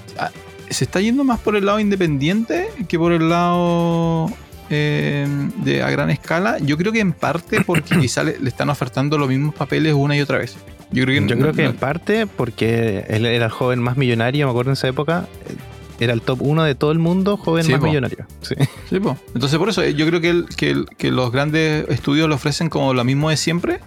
se 0.69 0.83
está 0.83 1.01
yendo 1.01 1.23
más 1.23 1.39
por 1.39 1.55
el 1.55 1.65
lado 1.65 1.79
independiente 1.79 2.69
que 2.87 2.99
por 2.99 3.13
el 3.13 3.29
lado 3.29 4.29
eh, 4.73 5.27
de 5.63 5.83
a 5.83 5.89
gran 5.89 6.09
escala. 6.09 6.57
Yo 6.59 6.77
creo 6.77 6.91
que 6.91 6.99
en 6.99 7.13
parte 7.13 7.61
porque 7.61 7.97
quizá 8.01 8.23
le, 8.23 8.37
le 8.39 8.49
están 8.49 8.69
ofertando 8.69 9.17
los 9.17 9.29
mismos 9.29 9.55
papeles 9.55 9.93
una 9.93 10.15
y 10.17 10.21
otra 10.21 10.37
vez. 10.39 10.55
Yo 10.91 11.03
creo 11.05 11.21
que, 11.21 11.27
Yo 11.29 11.35
no- 11.35 11.41
creo 11.41 11.53
que 11.53 11.63
no- 11.63 11.69
en 11.71 11.75
parte 11.77 12.27
porque 12.27 13.05
él 13.07 13.25
era 13.25 13.45
el 13.45 13.51
joven 13.51 13.79
más 13.79 13.97
millonario, 13.97 14.45
me 14.45 14.51
acuerdo 14.51 14.71
en 14.71 14.73
esa 14.73 14.87
época. 14.87 15.27
eh, 15.49 15.55
Era 15.99 16.13
el 16.13 16.21
top 16.21 16.41
uno 16.41 16.63
de 16.63 16.73
todo 16.75 16.91
el 16.91 16.99
mundo, 16.99 17.37
joven 17.37 17.63
Sí, 17.63 17.71
más 17.71 17.79
po. 17.79 17.87
millonario. 17.87 18.25
Sí. 18.41 18.55
Sí, 18.89 18.99
po. 18.99 19.15
Entonces 19.35 19.57
por 19.59 19.69
eso 19.69 19.81
eh, 19.83 19.93
yo 19.93 20.05
creo 20.07 20.19
que, 20.21 20.29
el- 20.31 20.45
que, 20.57 20.69
el- 20.71 20.85
que 20.97 21.11
los 21.11 21.31
grandes 21.31 21.87
estudios 21.89 22.27
le 22.27 22.35
ofrecen 22.35 22.69
como 22.69 22.93
lo 22.93 23.03
mismo 23.03 23.29
de 23.29 23.37
siempre 23.37 23.79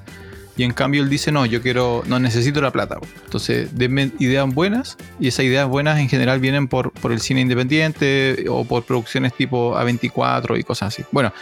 y 0.57 0.63
en 0.65 0.73
cambio 0.73 1.03
él 1.03 1.09
dice 1.11 1.31
no, 1.33 1.45
yo 1.47 1.61
quiero, 1.61 2.03
no 2.07 2.19
necesito 2.19 2.61
la 2.61 2.71
plata. 2.71 2.99
Entonces 3.25 3.77
denme 3.77 4.11
ideas 4.19 4.47
buenas 4.53 4.97
y 5.21 5.29
esas 5.29 5.45
ideas 5.45 5.69
buenas 5.69 5.99
en 5.99 6.09
general 6.09 6.41
vienen 6.41 6.67
por, 6.69 6.93
por 6.93 7.13
el 7.13 7.21
cine 7.21 7.41
independiente 7.43 8.47
o 8.49 8.65
por 8.65 8.85
producciones 8.85 9.35
tipo 9.35 9.75
A24 9.77 10.59
y 10.59 10.63
cosas 10.65 10.95
así. 10.95 11.05
Bueno, 11.13 11.33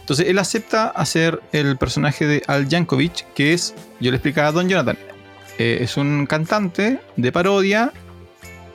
entonces 0.00 0.26
él 0.28 0.38
acepta 0.38 0.88
hacer 0.88 1.40
el 1.52 1.76
personaje 1.76 2.26
de 2.26 2.42
Al 2.46 2.68
Yankovic 2.68 3.32
que 3.34 3.52
es, 3.52 3.74
yo 4.00 4.10
le 4.10 4.16
explicaba 4.16 4.48
a 4.48 4.52
Don 4.52 4.68
Jonathan, 4.68 4.98
eh, 5.58 5.78
es 5.80 5.96
un 5.96 6.26
cantante 6.26 6.98
de 7.16 7.32
parodia 7.32 7.92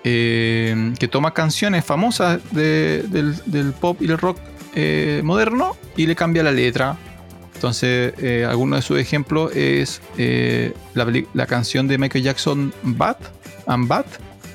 eh, 0.04 0.93
que 0.99 1.08
toma 1.08 1.34
canciones 1.34 1.86
famosas 1.86 2.39
de- 2.52 3.04
del, 3.08 3.36
del 3.45 3.72
pop 3.74 4.02
y 4.02 4.06
el 4.06 4.18
rock 4.18 4.39
eh, 4.76 5.22
moderno 5.24 5.78
y 5.97 6.06
le 6.08 6.16
cambia 6.16 6.43
la 6.43 6.52
letra. 6.52 6.97
Entonces, 7.62 8.16
eh, 8.18 8.43
alguno 8.49 8.76
de 8.76 8.82
sus 8.82 8.97
ejemplos 8.99 9.55
es 9.55 10.01
eh, 10.18 10.74
la, 10.95 11.05
la 11.36 11.45
canción 11.45 11.88
de 11.88 11.99
Michael 11.99 12.24
Jackson, 12.24 12.74
Bad, 12.82 13.18
and 13.68 13.88
Bad. 13.88 14.05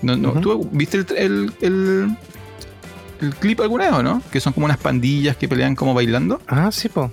No, 0.03 0.17
no, 0.17 0.31
Ujú. 0.31 0.41
¿Tú 0.41 0.69
viste 0.73 0.97
el, 0.99 1.07
el- 1.17 1.53
el- 1.61 2.17
el 3.21 3.35
clip 3.37 3.61
alguna 3.61 3.85
vez 3.85 3.93
o 3.93 4.03
no? 4.03 4.23
Que 4.33 4.41
son 4.41 4.53
como 4.53 4.67
unas 4.67 4.79
pandillas 4.79 5.37
que 5.37 5.47
pelean 5.47 5.77
como 5.77 5.95
bailando. 5.95 6.41
Ah, 6.49 6.71
sí, 6.73 6.89
po. 6.89 7.13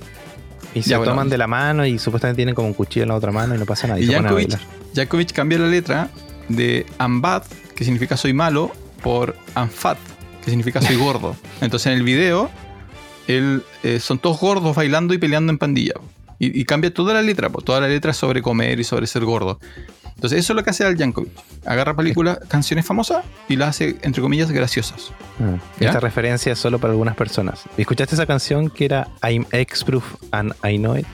Y 0.74 0.82
se 0.82 0.90
Ya, 0.90 0.98
bueno. 0.98 1.12
toman 1.12 1.30
de 1.30 1.38
la 1.38 1.46
mano 1.46 1.86
y 1.86 2.00
supuestamente 2.00 2.38
tienen 2.38 2.56
como 2.56 2.70
un 2.70 2.74
cuchillo 2.74 3.04
en 3.04 3.10
la 3.10 3.16
otra 3.16 3.32
mano 3.32 3.54
y 3.54 3.60
no 3.60 3.66
pasa 3.68 3.86
nada. 3.86 4.00
Y, 4.00 4.06
Y 4.06 5.26
cambia 5.28 5.60
la 5.60 5.68
letra 5.68 6.10
de 6.50 6.88
I'm 7.00 7.22
bad, 7.22 7.44
que 7.76 7.84
significa 7.86 8.18
soy 8.18 8.34
malo, 8.34 8.72
por 9.04 9.36
I'm 9.56 9.70
fat, 9.70 10.00
que 10.44 10.50
significa 10.50 10.82
soy 10.82 10.96
gordo. 10.96 11.36
Entonces 11.62 11.86
en 11.86 12.00
el 12.00 12.04
video, 12.04 12.50
él, 13.28 13.64
eh, 13.84 14.00
son 14.00 14.20
todos 14.20 14.40
gordos 14.40 14.76
bailando 14.76 15.14
y 15.14 15.18
peleando 15.18 15.52
en 15.52 15.58
pandilla. 15.58 15.94
Y, 16.40 16.60
y 16.60 16.66
cambia 16.66 16.94
toda 16.94 17.14
la 17.14 17.22
letra, 17.22 17.50
toda 17.50 17.80
la 17.80 17.88
letra 17.88 18.12
sobre 18.14 18.42
comer 18.42 18.80
y 18.80 18.84
sobre 18.84 19.08
ser 19.08 19.24
gordo. 19.24 19.60
Entonces 20.16 20.40
eso 20.40 20.54
es 20.54 20.58
lo 20.58 20.64
que 20.64 20.70
hace 20.70 20.84
Al 20.86 20.96
Yankovic. 20.98 21.32
Agarra 21.66 21.96
películas, 21.96 22.40
canciones 22.48 22.86
famosas 22.86 23.24
y 23.50 23.56
las 23.56 23.70
hace, 23.70 23.98
entre 24.02 24.22
comillas, 24.22 24.52
graciosas. 24.52 25.12
¿Ya? 25.80 25.88
Esta 25.88 26.00
referencia 26.00 26.54
es 26.54 26.60
solo 26.60 26.80
para 26.80 26.92
algunas 26.92 27.16
personas. 27.16 27.64
¿Escuchaste 27.78 28.16
esa 28.16 28.26
canción 28.26 28.70
que 28.70 28.86
era 28.86 29.08
I'm 29.24 29.46
X-Proof 29.52 30.04
and 30.32 30.54
I 30.64 30.78
Know 30.78 30.98
It? 30.98 31.06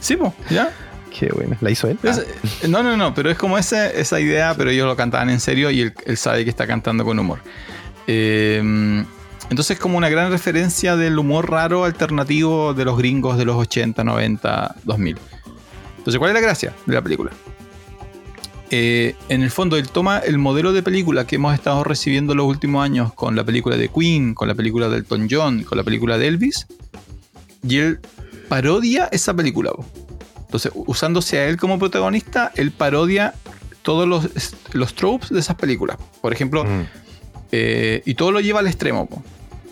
Sí, 0.00 0.16
po, 0.16 0.34
¿ya? 0.50 0.70
Qué 1.16 1.28
bueno. 1.34 1.56
¿La 1.60 1.70
hizo 1.70 1.88
él? 1.88 1.98
Es- 2.02 2.18
Ah, 2.18 2.22
eh, 2.62 2.68
no, 2.68 2.82
no, 2.82 2.96
no, 2.96 3.14
pero 3.14 3.30
es 3.30 3.36
como 3.38 3.56
esa, 3.58 3.88
esa 3.90 4.20
idea, 4.20 4.54
pero 4.56 4.70
ellos 4.70 4.86
lo 4.86 4.96
cantaban 4.96 5.30
en 5.30 5.40
serio 5.40 5.70
y 5.70 5.80
él, 5.82 5.94
él 6.06 6.16
sabe 6.16 6.44
que 6.44 6.50
está 6.50 6.66
cantando 6.66 7.04
con 7.04 7.18
humor. 7.18 7.38
Eh, 8.06 9.04
entonces 9.50 9.76
es 9.76 9.80
como 9.80 9.98
una 9.98 10.08
gran 10.08 10.30
referencia 10.30 10.96
del 10.96 11.18
humor 11.18 11.50
raro 11.50 11.84
alternativo 11.84 12.74
de 12.74 12.84
los 12.84 12.96
gringos 12.98 13.36
de 13.36 13.44
los 13.44 13.56
80, 13.56 14.02
90, 14.04 14.76
2000. 14.84 15.18
Entonces, 15.98 16.18
¿cuál 16.18 16.30
es 16.30 16.34
la 16.34 16.40
gracia 16.40 16.72
de 16.86 16.94
la 16.94 17.02
película? 17.02 17.30
Eh, 18.70 19.14
en 19.28 19.42
el 19.42 19.50
fondo, 19.50 19.76
él 19.76 19.88
toma 19.88 20.18
el 20.18 20.38
modelo 20.38 20.72
de 20.72 20.82
película 20.82 21.26
que 21.26 21.36
hemos 21.36 21.54
estado 21.54 21.84
recibiendo 21.84 22.34
los 22.34 22.46
últimos 22.46 22.84
años 22.84 23.12
con 23.12 23.36
la 23.36 23.44
película 23.44 23.76
de 23.76 23.88
Queen, 23.88 24.34
con 24.34 24.48
la 24.48 24.54
película 24.54 24.88
de 24.88 24.98
Elton 24.98 25.28
John, 25.30 25.62
con 25.62 25.78
la 25.78 25.84
película 25.84 26.18
de 26.18 26.28
Elvis, 26.28 26.66
y 27.62 27.78
él 27.78 28.00
parodia 28.48 29.08
esa 29.12 29.34
película. 29.34 29.70
Entonces, 30.40 30.72
usándose 30.74 31.38
a 31.38 31.48
él 31.48 31.56
como 31.56 31.78
protagonista, 31.78 32.52
él 32.56 32.70
parodia 32.70 33.34
todos 33.82 34.08
los, 34.08 34.28
los 34.72 34.94
tropes 34.94 35.30
de 35.30 35.40
esas 35.40 35.56
películas. 35.56 35.98
Por 36.20 36.32
ejemplo, 36.32 36.64
mm. 36.64 36.86
eh, 37.52 38.02
y 38.04 38.14
todo 38.14 38.32
lo 38.32 38.40
lleva 38.40 38.60
al 38.60 38.66
extremo. 38.66 39.08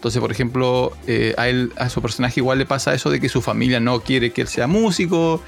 Entonces, 0.02 0.20
por 0.20 0.32
ejemplo, 0.32 0.92
eh, 1.06 1.32
a, 1.38 1.48
él, 1.48 1.72
a 1.76 1.88
su 1.88 2.02
personaje 2.02 2.40
igual 2.40 2.58
le 2.58 2.66
pasa 2.66 2.92
eso 2.92 3.08
de 3.08 3.20
que 3.20 3.28
su 3.28 3.40
familia 3.40 3.78
no 3.78 4.00
quiere 4.00 4.32
que 4.32 4.40
él 4.40 4.48
sea 4.48 4.66
músico. 4.66 5.40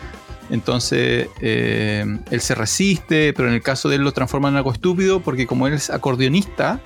Entonces, 0.49 1.27
eh, 1.41 2.07
él 2.31 2.41
se 2.41 2.55
resiste, 2.55 3.33
pero 3.33 3.49
en 3.49 3.55
el 3.55 3.63
caso 3.63 3.89
de 3.89 3.97
él 3.97 4.03
lo 4.03 4.13
transforma 4.13 4.49
en 4.51 4.55
algo 4.55 4.73
estúpido 4.73 5.19
porque 5.19 5.49
como 5.49 5.67
él 5.67 5.75
es 5.75 5.91
acordeonista, 5.91 6.79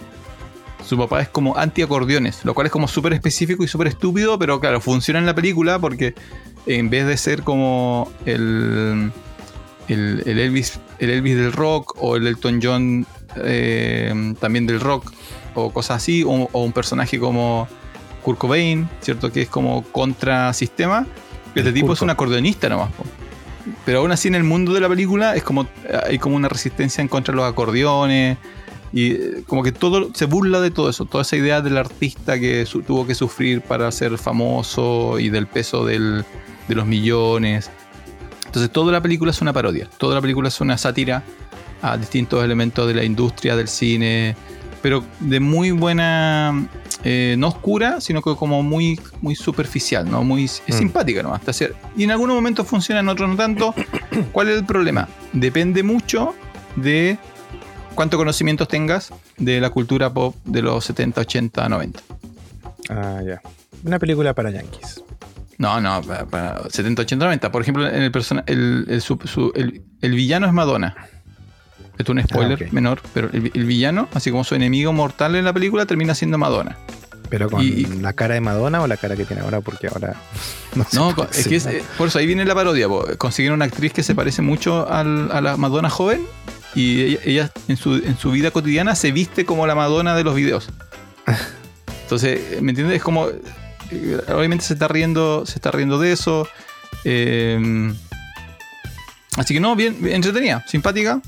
su 0.83 0.97
papá 0.97 1.21
es 1.21 1.29
como 1.29 1.59
anti-acordeones, 1.59 2.43
lo 2.47 2.55
cual 2.55 2.69
es 2.69 2.73
como 2.73 2.89
súper 2.89 3.13
específico 3.13 3.63
y 3.63 3.69
súper 3.69 3.89
estúpido, 3.89 4.39
pero 4.39 4.61
claro, 4.61 4.81
funciona 4.81 5.19
en 5.19 5.27
la 5.27 5.35
película 5.35 5.79
porque 5.79 6.15
en 6.65 6.89
vez 6.89 7.07
de 7.07 7.19
ser 7.19 7.43
como 7.43 8.11
el, 8.25 9.13
el, 9.89 10.23
el 10.25 10.39
Elvis, 10.39 10.81
el 11.01 11.11
Elvis 11.11 11.37
del 11.37 11.53
rock 11.53 11.97
o 11.99 12.17
el 12.17 12.27
Elton 12.27 12.61
John 12.63 13.07
eh, 13.37 14.35
también 14.41 14.67
del 14.67 14.81
rock 14.81 15.13
o 15.55 15.71
cosas 15.73 15.97
así, 15.99 16.25
o, 16.25 16.49
o 16.53 16.63
un 16.65 16.73
personaje 16.73 17.19
como 17.19 17.69
Kurt 18.23 18.39
Cobain, 18.39 18.89
¿cierto? 19.01 19.31
Que 19.33 19.43
es 19.43 19.49
como 19.49 19.83
contrasistema. 19.93 21.07
Este 21.55 21.69
El 21.69 21.75
tipo 21.75 21.89
Kurt 21.89 21.99
es 21.99 22.03
un 22.03 22.11
acordeonista 22.11 22.69
nomás. 22.69 22.91
po. 22.93 23.05
Pero 23.85 23.99
aún 24.01 24.13
así 24.13 24.29
en 24.29 24.35
el 24.35 24.45
mundo 24.45 24.73
de 24.73 24.81
la 24.81 24.89
película 24.89 25.35
es 25.37 25.43
como 25.43 25.67
hay 26.07 26.19
como 26.19 26.37
una 26.37 26.49
resistencia 26.49 27.03
en 27.03 27.09
contra 27.09 27.33
de 27.33 27.37
los 27.37 27.47
acordeones 27.51 28.39
y 28.93 29.13
eh, 29.13 29.43
como 29.47 29.63
que 29.63 29.73
todo 29.73 30.09
se 30.15 30.25
burla 30.25 30.61
de 30.61 30.71
todo 30.71 30.89
eso, 30.89 31.05
toda 31.05 31.21
esa 31.23 31.37
idea 31.37 31.61
del 31.61 31.77
artista 31.77 32.41
que 32.41 32.65
su- 32.65 32.81
tuvo 32.83 33.07
que 33.07 33.15
sufrir 33.15 33.61
para 33.61 33.91
ser 33.93 34.17
famoso 34.17 35.19
y 35.19 35.29
del 35.29 35.47
peso 35.47 35.85
del- 35.85 36.25
de 36.67 36.75
los 36.75 36.87
millones. 36.87 37.71
Entonces 38.47 38.73
toda 38.73 38.91
la 38.93 39.03
película 39.03 39.31
es 39.31 39.43
una 39.43 39.53
parodia, 39.53 39.87
toda 39.99 40.15
la 40.15 40.21
película 40.23 40.49
es 40.49 40.59
una 40.63 40.79
sátira 40.79 41.23
a 41.83 41.99
distintos 41.99 42.43
elementos 42.43 42.87
de 42.89 42.95
la 42.95 43.05
industria 43.05 43.55
del 43.55 43.69
cine, 43.69 44.35
pero 44.83 45.05
de 45.21 45.41
muy 45.41 45.71
buena, 45.71 46.69
eh, 47.05 47.37
no 47.39 47.49
oscura, 47.49 48.01
sino 48.01 48.23
que 48.23 48.35
como 48.37 48.63
muy, 48.63 49.01
muy 49.21 49.35
superficial, 49.35 50.11
¿no? 50.11 50.25
Muy 50.25 50.45
es 50.45 50.63
Mm. 50.69 50.73
simpática 50.73 51.23
nomás. 51.23 51.43
te 51.43 51.51
hace- 51.51 51.73
Y 51.97 52.05
en 52.05 52.11
algunos 52.11 52.35
momentos 52.37 52.67
funciona, 52.67 53.01
en 53.01 53.09
otros 53.09 53.29
no 53.29 53.37
tanto. 53.37 53.75
¿Cuál 54.33 54.49
es 54.49 54.59
el 54.59 54.65
problema? 54.67 55.09
Depende 55.33 55.83
mucho 55.83 56.35
de 56.77 57.19
cuánto 57.95 58.17
conocimientos 58.17 58.69
tengas 58.69 59.13
de 59.37 59.61
la 59.61 59.71
cultura 59.71 60.13
pop 60.13 60.35
de 60.45 60.63
los 60.63 60.85
70, 60.85 61.21
80, 61.23 61.69
90. 61.69 62.01
Ah, 62.91 63.21
ya. 63.27 63.41
Una 63.85 63.99
película 63.99 64.35
para 64.35 64.51
yankees. 64.51 65.03
No, 65.59 65.81
no, 65.81 66.01
para, 66.03 66.25
para 66.27 66.71
70, 66.71 67.03
80, 67.03 67.25
90. 67.25 67.51
Por 67.51 67.63
ejemplo, 67.63 67.89
en 67.89 68.03
el, 68.03 68.13
persona, 68.13 68.45
el, 68.47 68.87
el, 68.89 69.01
su- 69.01 69.19
su- 69.25 69.53
el- 69.57 69.83
el 70.01 70.13
villano 70.13 70.47
es 70.47 70.53
Madonna. 70.53 70.95
Esto 71.99 72.13
es 72.13 72.19
un 72.19 72.23
spoiler 72.23 72.65
Ah, 72.65 72.69
menor, 72.73 73.01
pero 73.13 73.29
el, 73.33 73.51
el 73.55 73.65
villano, 73.65 74.09
así 74.15 74.31
como 74.31 74.45
su 74.45 74.55
enemigo 74.55 74.93
mortal 74.93 75.35
en 75.35 75.45
la 75.45 75.53
película, 75.53 75.85
termina 75.87 76.15
siendo 76.15 76.39
Madonna. 76.39 76.77
¿Pero 77.29 77.51
con 77.51 77.63
Y- 77.63 77.85
la 78.01 78.15
cara 78.15 78.35
de 78.35 78.41
Madonna 78.41 78.81
o 78.81 78.87
la 78.87 78.97
cara 78.97 79.15
que 79.17 79.25
tiene 79.27 79.43
ahora? 79.43 79.61
Porque 79.61 79.89
ahora 79.89 80.15
no 80.93 81.15
es 81.31 81.47
que 81.47 81.57
es- 81.57 81.67
eh, 81.67 81.83
por 81.99 82.09
eso 82.09 82.19
ahí 82.19 82.27
viene 82.27 82.45
la 82.45 82.55
parodia. 82.55 82.87
Consiguieron 83.19 83.57
una 83.59 83.65
actriz 83.67 83.93
que 83.93 84.03
se 84.03 84.15
parece 84.15 84.41
mucho 84.43 84.91
al- 84.91 85.31
a 85.33 85.41
la 85.41 85.57
Madonna 85.59 85.91
joven 85.91 86.25
y 86.75 87.01
ella, 87.03 87.19
ella 87.25 87.53
en, 87.67 87.77
su, 87.77 87.97
en 87.97 88.17
su 88.17 88.31
vida 88.31 88.51
cotidiana 88.51 88.95
se 88.95 89.11
viste 89.13 89.45
como 89.45 89.67
la 89.67 89.75
Madonna 89.75 90.15
de 90.15 90.25
los 90.25 90.35
videos. 90.35 90.69
Entonces, 92.05 92.41
eh, 92.53 92.59
¿me 92.63 92.71
entiendes? 92.71 92.97
Es 92.99 93.03
como. 93.03 93.27
eh, 93.29 94.21
Obviamente 94.35 94.65
se 94.65 94.73
está 94.75 94.89
riendo, 94.89 95.45
se 95.47 95.57
está 95.57 95.71
riendo 95.71 95.99
de 95.99 96.13
eso. 96.13 96.49
eh, 97.05 97.93
así 99.37 99.53
que 99.55 99.61
no, 99.61 99.77
bien 99.77 99.99
entretenida, 100.07 100.65
simpática. 100.67 101.21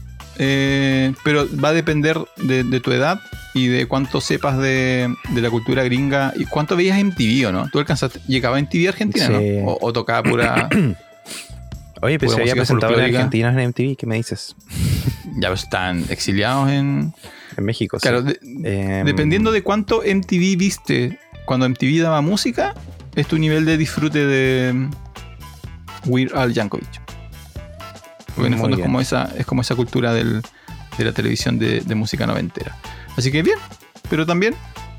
Eh, 0.43 1.13
pero 1.23 1.47
va 1.63 1.69
a 1.69 1.73
depender 1.75 2.17
de, 2.39 2.65
de 2.65 2.81
tu 2.81 2.93
edad 2.93 3.21
y 3.53 3.67
de 3.67 3.87
cuánto 3.87 4.21
sepas 4.23 4.57
de, 4.59 5.15
de 5.35 5.41
la 5.43 5.51
cultura 5.51 5.83
gringa 5.85 6.33
y 6.35 6.47
cuánto 6.47 6.77
veías 6.77 6.99
MTV 7.03 7.49
o 7.49 7.53
no. 7.53 7.69
¿Tú 7.71 7.79
alcanzaste? 7.79 8.21
¿Llegaba 8.27 8.59
MTV 8.61 8.89
Argentina 8.89 9.27
Sí. 9.27 9.33
no? 9.61 9.67
O, 9.73 9.89
o 9.89 9.93
tocaba 9.93 10.23
pura. 10.29 10.69
Oye, 12.03 12.19
pero 12.19 12.31
Pura 12.33 12.37
se 12.37 12.41
había 12.43 12.55
presentado 12.55 12.99
en. 12.99 13.15
Argentina 13.15 13.51
en 13.51 13.69
MTV, 13.69 13.97
¿qué 13.97 14.07
me 14.07 14.17
dices? 14.17 14.57
ya 15.39 15.49
pues, 15.49 15.65
están 15.65 16.05
exiliados 16.09 16.71
en. 16.71 17.13
En 17.59 17.65
México, 17.65 17.99
sí. 17.99 18.03
Claro, 18.03 18.23
de- 18.23 18.39
Em, 18.65 19.05
dependiendo 19.05 19.53
de 19.53 19.63
cuánto 19.63 20.01
MTV 20.03 20.57
viste 20.57 21.19
cuando 21.45 21.69
MTV 21.69 22.01
daba 22.01 22.23
música, 22.23 22.75
es 23.17 23.27
tu 23.27 23.37
nivel 23.39 23.67
de 23.67 23.77
disfrute 23.77 24.25
de 24.27 24.73
mm, 24.73 24.91
Weird 26.07 26.35
Al 26.35 26.55
Yankovic. 26.55 26.89
Porque 28.35 28.49
en 28.49 28.55
el 28.55 28.61
fondo 28.61 28.77
es 28.77 28.83
como, 28.83 29.01
esa, 29.01 29.31
es 29.37 29.47
como 29.47 29.63
esa 29.63 29.75
cultura 29.75 30.13
del- 30.13 30.43
de 30.99 31.05
la 31.05 31.13
televisión 31.13 31.59
de, 31.59 31.81
de 31.81 31.95
música 31.95 32.27
noventera. 32.27 32.77
Así 33.17 33.31
que 33.33 33.43
bien, 33.43 33.59
pero 34.09 34.27
también, 34.27 34.55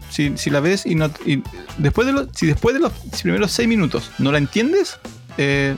si, 0.10 0.38
si 0.38 0.50
la 0.50 0.60
ves 0.60 0.86
y 0.86 0.96
no. 0.96 1.10
y 1.26 1.44
después 1.78 2.08
de 2.08 2.28
si 2.34 2.46
después 2.48 2.74
de 2.74 2.82
los 2.82 2.92
si 3.14 3.24
primeros 3.24 3.52
seis 3.52 3.68
minutos 3.68 4.12
no 4.20 4.32
la 4.32 4.38
entiendes, 4.38 4.98
eh, 5.38 5.76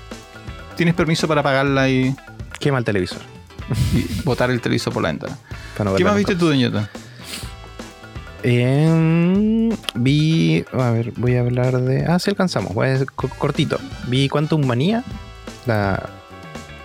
tienes 0.76 0.96
permiso 0.96 1.28
para 1.28 1.42
apagarla 1.42 1.90
y, 1.90 2.16
Quema 2.60 2.78
el 2.78 2.86
televisor. 2.86 3.20
y 3.94 4.22
botar 4.24 4.50
el 4.52 4.62
televisor 4.62 4.94
por 4.94 5.04
la 5.04 5.10
ventana. 5.10 5.38
no 5.84 5.96
¿Qué 5.96 6.04
más 6.04 6.16
viste 6.16 6.36
tú, 6.36 6.48
Doñota? 6.48 6.90
Em, 8.44 9.70
vi. 9.96 10.66
A 10.74 10.92
ver, 10.92 11.12
voy 11.16 11.36
a 11.36 11.42
hablar 11.42 11.80
de. 11.82 12.06
Ah, 12.06 12.20
sí, 12.20 12.30
alcanzamos. 12.30 12.74
Voy 12.74 12.88
a 12.90 13.06
cortito. 13.38 13.80
Vi 14.08 14.28
Quantum 14.30 14.66
Manía, 14.66 15.04
la 15.66 16.10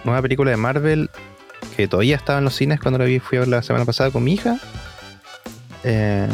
nueva 0.04 0.22
película 0.22 0.50
de 0.50 0.56
Marvel 0.56 1.10
que 1.76 1.88
todavía 1.88 2.16
estaba 2.16 2.38
en 2.38 2.44
los 2.44 2.54
cines 2.54 2.80
cuando 2.80 2.98
la 2.98 3.04
vi. 3.04 3.18
Fui 3.20 3.36
a 3.38 3.40
ver 3.40 3.48
la 3.48 3.62
semana 3.62 3.84
pasada 3.84 4.10
con 4.10 4.24
mi 4.24 4.34
hija. 4.34 4.58
Em, 5.84 6.28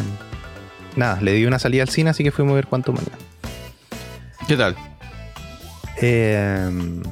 nada, 0.97 1.21
le 1.21 1.33
di 1.33 1.45
una 1.47 1.59
salida 1.59 1.83
al 1.83 1.89
cine, 1.89 2.11
así 2.11 2.23
que 2.25 2.31
fuimos 2.31 2.53
a 2.53 2.57
ver 2.57 2.67
Quantum 2.67 2.95
Manía. 2.97 3.13
¿Qué 4.49 4.57
tal? 4.57 4.77
Em, 6.01 7.03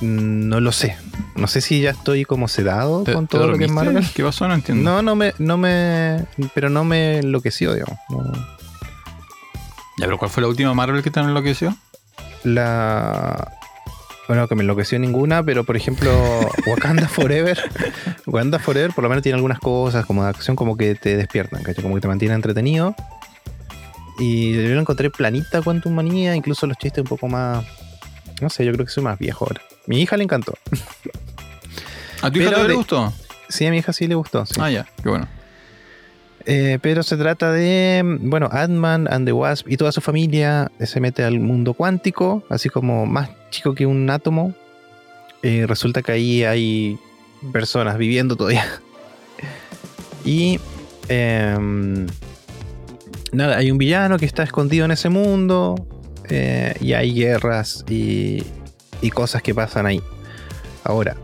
no 0.00 0.60
lo 0.60 0.72
sé. 0.72 0.96
No 1.36 1.46
sé 1.46 1.60
si 1.60 1.80
ya 1.80 1.90
estoy 1.90 2.24
como 2.24 2.48
sedado 2.48 3.02
¿Te- 3.02 3.12
con 3.12 3.26
todo 3.26 3.46
lo 3.48 3.58
que 3.58 3.64
es? 3.64 3.70
Marvel. 3.70 4.06
¿Qué 4.14 4.22
pasó? 4.22 4.46
No 4.46 4.54
entiendo. 4.54 4.88
No, 4.88 5.02
no 5.02 5.16
me, 5.16 5.34
no 5.38 5.56
me, 5.56 6.24
pero 6.54 6.68
no 6.70 6.84
me 6.84 7.18
enloqueció, 7.18 7.74
digamos. 7.74 7.98
No. 8.10 8.32
Ya, 9.98 10.06
pero 10.06 10.18
¿cuál 10.18 10.30
fue 10.30 10.42
la 10.42 10.48
última 10.48 10.72
Marvel 10.74 11.02
que 11.02 11.10
te 11.10 11.20
enloqueció? 11.20 11.76
La, 12.44 13.52
bueno, 14.30 14.46
que 14.46 14.54
me 14.54 14.62
enloqueció 14.62 14.96
ninguna, 15.00 15.42
pero 15.42 15.64
por 15.64 15.76
ejemplo, 15.76 16.12
Wakanda 16.68 17.08
Forever, 17.08 17.58
Wakanda 18.26 18.60
Forever 18.60 18.92
por 18.92 19.02
lo 19.02 19.08
menos 19.10 19.24
tiene 19.24 19.34
algunas 19.34 19.58
cosas 19.58 20.06
como 20.06 20.22
de 20.22 20.28
acción 20.30 20.54
como 20.54 20.76
que 20.76 20.94
te 20.94 21.16
despiertan, 21.16 21.64
¿cachai? 21.64 21.82
Como 21.82 21.96
que 21.96 22.00
te 22.00 22.06
mantienen 22.06 22.36
entretenido. 22.36 22.94
Y 24.20 24.52
yo 24.52 24.74
lo 24.74 24.80
encontré 24.80 25.10
planita 25.10 25.62
Quantum 25.62 25.92
Manía, 25.94 26.36
incluso 26.36 26.68
los 26.68 26.76
chistes 26.78 27.02
un 27.02 27.08
poco 27.08 27.26
más, 27.26 27.64
no 28.40 28.48
sé, 28.50 28.64
yo 28.64 28.72
creo 28.72 28.86
que 28.86 28.92
soy 28.92 29.02
más 29.02 29.18
viejo 29.18 29.46
ahora. 29.46 29.62
Mi 29.86 30.00
hija 30.00 30.16
le 30.16 30.22
encantó. 30.22 30.54
¿A 32.22 32.30
tu 32.30 32.38
hija 32.38 32.50
le 32.62 32.68
de- 32.68 32.74
gustó? 32.74 33.12
Sí, 33.48 33.66
a 33.66 33.70
mi 33.72 33.78
hija 33.78 33.92
sí 33.92 34.06
le 34.06 34.14
gustó. 34.14 34.46
sí. 34.46 34.54
Ah, 34.60 34.70
ya, 34.70 34.86
qué 35.02 35.08
bueno. 35.08 35.26
Eh, 36.46 36.78
pero 36.80 37.02
se 37.02 37.16
trata 37.16 37.50
de, 37.50 38.02
bueno, 38.20 38.48
Ant-Man 38.52 39.08
and 39.10 39.26
the 39.26 39.32
Wasp 39.32 39.68
y 39.68 39.76
toda 39.76 39.90
su 39.90 40.00
familia 40.00 40.70
se 40.78 41.00
mete 41.00 41.24
al 41.24 41.40
mundo 41.40 41.74
cuántico, 41.74 42.44
así 42.48 42.68
como 42.68 43.06
más 43.06 43.28
chico 43.50 43.74
que 43.74 43.86
un 43.86 44.08
átomo. 44.08 44.54
Eh, 45.42 45.64
resulta 45.66 46.02
que 46.02 46.12
ahí 46.12 46.44
hay 46.44 46.98
personas 47.52 47.98
viviendo 47.98 48.36
todavía. 48.36 48.64
Y 50.22 50.60
em, 51.08 52.06
nada, 53.32 53.56
hay 53.56 53.70
un 53.70 53.78
villano 53.78 54.18
que 54.18 54.26
está 54.26 54.42
escondido 54.42 54.84
en 54.84 54.90
ese 54.90 55.08
mundo 55.08 55.86
eh, 56.28 56.74
y 56.78 56.92
hay 56.92 57.14
guerras 57.14 57.86
y, 57.88 58.42
cosas 59.14 59.42
que 59.42 59.54
pasan 59.54 59.86
ahí. 59.86 60.02
Ahora, 60.84 61.16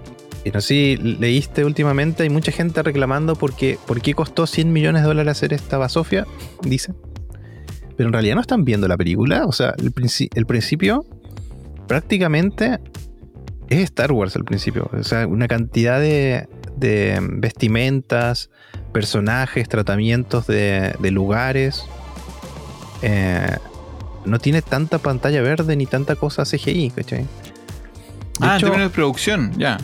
no 0.51 0.61
sé 0.63 0.69
si 0.69 0.97
leíste 0.97 1.63
últimamente, 1.67 2.23
hay 2.23 2.31
mucha 2.31 2.53
gente 2.53 2.83
reclamando 2.83 3.37
porque, 3.37 3.79
por 3.87 4.01
qué 4.01 4.15
costó 4.15 4.47
100 4.47 4.73
millones 4.73 5.03
de 5.03 5.09
dólares 5.09 5.33
hacer 5.33 5.53
esta 5.53 5.77
basofia, 5.77 6.27
dicen. 6.63 6.97
Pero 7.99 8.09
en 8.09 8.13
realidad 8.15 8.35
no 8.37 8.41
están 8.41 8.65
viendo 8.65 8.89
la 8.89 8.97
película. 8.97 9.45
O 9.45 9.53
sea, 9.53 9.75
el 9.79 9.93
principio 10.47 11.05
prácticamente 11.87 12.79
es 13.69 13.81
Star 13.81 14.13
Wars 14.13 14.37
al 14.37 14.45
principio. 14.45 14.89
O 14.93 15.03
sea, 15.03 15.27
una 15.27 15.49
cantidad 15.49 16.01
de, 16.01 16.49
de 16.77 17.19
vestimentas, 17.21 18.51
personajes, 18.93 19.69
tratamientos 19.69 20.47
de, 20.47 20.95
de 20.99 21.11
lugares. 21.11 21.85
Eh, 23.03 23.57
no 24.25 24.39
tiene 24.39 24.63
tanta 24.63 24.99
pantalla 24.99 25.41
verde 25.43 25.77
ni 25.77 25.87
tanta 25.87 26.17
cosa 26.17 26.45
CGI, 26.45 26.91
¿cachai? 26.91 27.23
De 27.23 27.27
ah, 28.41 28.51
en 28.53 28.57
hecho- 28.57 28.67
términos 28.67 28.91
de 28.91 28.95
producción, 28.95 29.53
ya. 29.59 29.79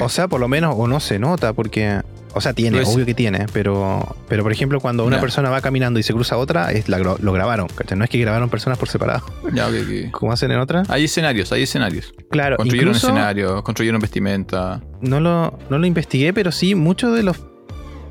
O 0.00 0.08
sea, 0.08 0.28
por 0.28 0.40
lo 0.40 0.48
menos, 0.48 0.74
o 0.78 0.86
no 0.86 1.00
se 1.00 1.18
nota, 1.18 1.52
porque. 1.52 2.00
O 2.36 2.40
sea, 2.40 2.52
tiene, 2.52 2.78
Pues- 2.78 2.88
obvio 2.94 3.06
que 3.06 3.14
tiene, 3.14 3.46
pero, 3.52 4.16
pero 4.28 4.42
por 4.42 4.50
ejemplo, 4.50 4.80
cuando 4.80 5.04
una 5.04 5.20
persona 5.20 5.50
va 5.50 5.60
caminando 5.60 6.00
y 6.00 6.02
se 6.02 6.12
cruza 6.12 6.36
otra, 6.36 6.72
es 6.72 6.88
la, 6.88 6.98
lo 6.98 7.32
grabaron, 7.32 7.68
¿cachai? 7.68 7.96
No 7.96 8.02
es 8.04 8.10
que 8.10 8.18
grabaron 8.18 8.50
personas 8.50 8.76
por 8.78 8.88
separado, 8.88 9.24
ya, 9.52 9.68
ok, 9.68 9.74
ok. 9.82 10.10
como 10.18 10.32
hacen 10.32 10.50
en 10.50 10.58
otra. 10.58 10.82
Hay 10.88 11.04
escenarios, 11.04 11.52
hay 11.52 11.62
escenarios. 11.62 12.12
Claro, 12.30 12.56
Construyeron 12.56 12.88
incluso 12.90 13.06
escenarios, 13.08 13.62
construyeron 13.62 14.00
vestimenta. 14.00 14.80
no 15.00 15.20
lo, 15.20 15.58
no 15.70 15.78
lo 15.78 15.86
investigué, 15.86 16.32
pero 16.32 16.50
sí, 16.50 16.74
muchos 16.74 17.14
de 17.14 17.22
los 17.22 17.36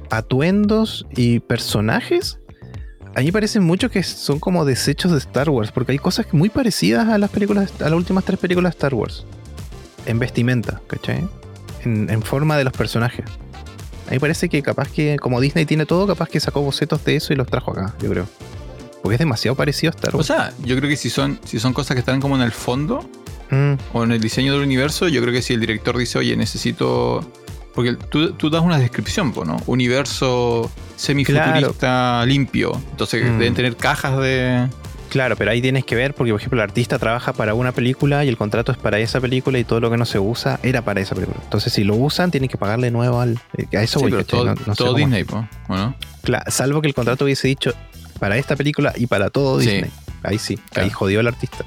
atuendos 0.09 1.05
y 1.15 1.39
personajes, 1.39 2.39
a 3.15 3.21
mí 3.21 3.31
parecen 3.31 3.63
mucho 3.63 3.89
que 3.89 4.03
son 4.03 4.39
como 4.39 4.63
desechos 4.65 5.11
de 5.11 5.17
Star 5.17 5.49
Wars, 5.49 5.71
porque 5.71 5.91
hay 5.91 5.97
cosas 5.99 6.27
muy 6.31 6.49
parecidas 6.49 7.09
a 7.09 7.17
las 7.17 7.29
películas, 7.29 7.73
a 7.81 7.85
las 7.89 7.93
últimas 7.93 8.23
tres 8.23 8.39
películas 8.39 8.71
de 8.73 8.77
Star 8.77 8.93
Wars. 8.93 9.25
En 10.05 10.19
vestimenta, 10.19 10.81
¿cachai? 10.87 11.27
En, 11.83 12.09
en 12.09 12.21
forma 12.21 12.57
de 12.57 12.63
los 12.63 12.73
personajes. 12.73 13.25
A 14.07 14.11
mí 14.11 14.19
parece 14.19 14.49
que 14.49 14.61
capaz 14.61 14.89
que, 14.89 15.17
como 15.17 15.39
Disney 15.41 15.65
tiene 15.65 15.85
todo, 15.85 16.05
capaz 16.07 16.27
que 16.29 16.39
sacó 16.39 16.61
bocetos 16.61 17.03
de 17.05 17.15
eso 17.15 17.33
y 17.33 17.35
los 17.35 17.47
trajo 17.47 17.71
acá, 17.71 17.93
yo 18.01 18.09
creo. 18.09 18.27
Porque 19.01 19.15
es 19.15 19.19
demasiado 19.19 19.55
parecido 19.55 19.91
a 19.91 19.95
Star 19.95 20.13
O 20.13 20.17
Wars. 20.17 20.27
sea, 20.27 20.53
yo 20.63 20.75
creo 20.77 20.89
que 20.89 20.95
si 20.97 21.09
son, 21.09 21.39
si 21.45 21.59
son 21.59 21.73
cosas 21.73 21.95
que 21.95 21.99
están 21.99 22.19
como 22.21 22.35
en 22.35 22.41
el 22.41 22.51
fondo 22.51 23.07
Mm, 23.51 23.73
o 23.93 24.03
en 24.03 24.11
el 24.11 24.19
diseño 24.21 24.53
del 24.53 24.63
universo, 24.63 25.07
yo 25.09 25.21
creo 25.21 25.31
que 25.33 25.41
si 25.43 25.53
el 25.53 25.59
director 25.59 25.95
dice, 25.97 26.17
oye, 26.17 26.35
necesito. 26.35 27.29
Porque 27.75 27.93
tú, 27.93 28.31
tú 28.33 28.49
das 28.49 28.63
una 28.63 28.79
descripción, 28.79 29.31
¿no? 29.45 29.57
Universo 29.67 30.71
semifuturista 30.95 32.25
limpio. 32.25 32.71
Entonces 32.91 33.23
Mm. 33.23 33.37
deben 33.39 33.53
tener 33.53 33.75
cajas 33.77 34.17
de. 34.19 34.67
Claro, 35.13 35.35
pero 35.37 35.51
ahí 35.51 35.61
tienes 35.61 35.85
que 35.85 35.95
ver 35.95 36.15
porque, 36.15 36.31
por 36.31 36.41
ejemplo, 36.41 36.59
el 36.59 36.67
artista 36.67 36.97
trabaja 36.97 37.33
para 37.33 37.53
una 37.53 37.71
película 37.71 38.25
y 38.25 38.29
el 38.29 38.35
contrato 38.37 38.71
es 38.71 38.77
para 38.79 38.97
esa 38.97 39.21
película 39.21 39.59
y 39.59 39.63
todo 39.63 39.79
lo 39.79 39.91
que 39.91 39.97
no 39.97 40.05
se 40.05 40.17
usa 40.17 40.59
era 40.63 40.81
para 40.81 41.01
esa 41.01 41.13
película. 41.13 41.39
Entonces, 41.43 41.71
si 41.71 41.83
lo 41.83 41.95
usan, 41.95 42.31
tienen 42.31 42.49
que 42.49 42.57
pagarle 42.57 42.89
nuevo 42.89 43.19
al. 43.21 43.39
eh, 43.57 43.77
A 43.77 43.83
eso 43.83 43.99
Sí, 43.99 44.03
voy, 44.05 44.11
pero 44.11 44.25
todo, 44.25 44.45
No- 44.45 44.55
no 44.65 44.73
sé 44.75 44.83
todo 44.83 44.95
Disney, 44.95 45.23
po, 45.23 45.47
¿o 45.69 45.75
no? 45.77 45.95
Cla- 46.23 46.49
salvo 46.49 46.81
que 46.81 46.87
el 46.87 46.95
contrato 46.95 47.25
hubiese 47.25 47.47
dicho 47.47 47.73
para 48.19 48.37
esta 48.37 48.55
película 48.55 48.91
y 48.95 49.05
para 49.05 49.29
todo 49.29 49.59
Sí. 49.61 49.69
Disney. 49.69 49.91
Ahí 50.23 50.39
sí, 50.39 50.57
Claro. 50.71 50.85
ahí 50.85 50.89
jodió 50.91 51.19
el 51.19 51.27
artista. 51.27 51.63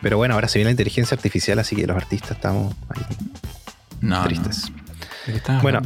Pero 0.00 0.16
bueno, 0.16 0.34
ahora 0.34 0.48
se 0.48 0.58
viene 0.58 0.68
la 0.68 0.72
inteligencia 0.72 1.14
artificial, 1.14 1.58
así 1.58 1.76
que 1.76 1.86
los 1.86 1.96
artistas 1.96 2.30
estamos 2.32 2.74
ahí 2.88 3.02
No. 4.00 4.22
tristes. 4.24 4.70
no. 4.70 4.76
¿De 5.26 5.32
qué 5.32 5.36
estás 5.38 5.62
Bueno? 5.62 5.82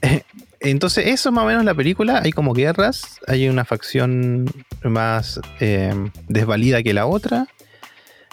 Entonces, 0.60 1.06
eso 1.06 1.28
es 1.30 1.34
más 1.34 1.44
o 1.44 1.46
menos 1.46 1.64
la 1.64 1.74
película. 1.74 2.20
Hay 2.24 2.32
como 2.32 2.52
guerras, 2.54 3.18
hay 3.26 3.48
una 3.48 3.64
facción 3.64 4.46
más 4.88 5.40
eh, 5.60 5.94
desvalida 6.28 6.82
que 6.82 6.94
la 6.94 7.06
otra. 7.06 7.46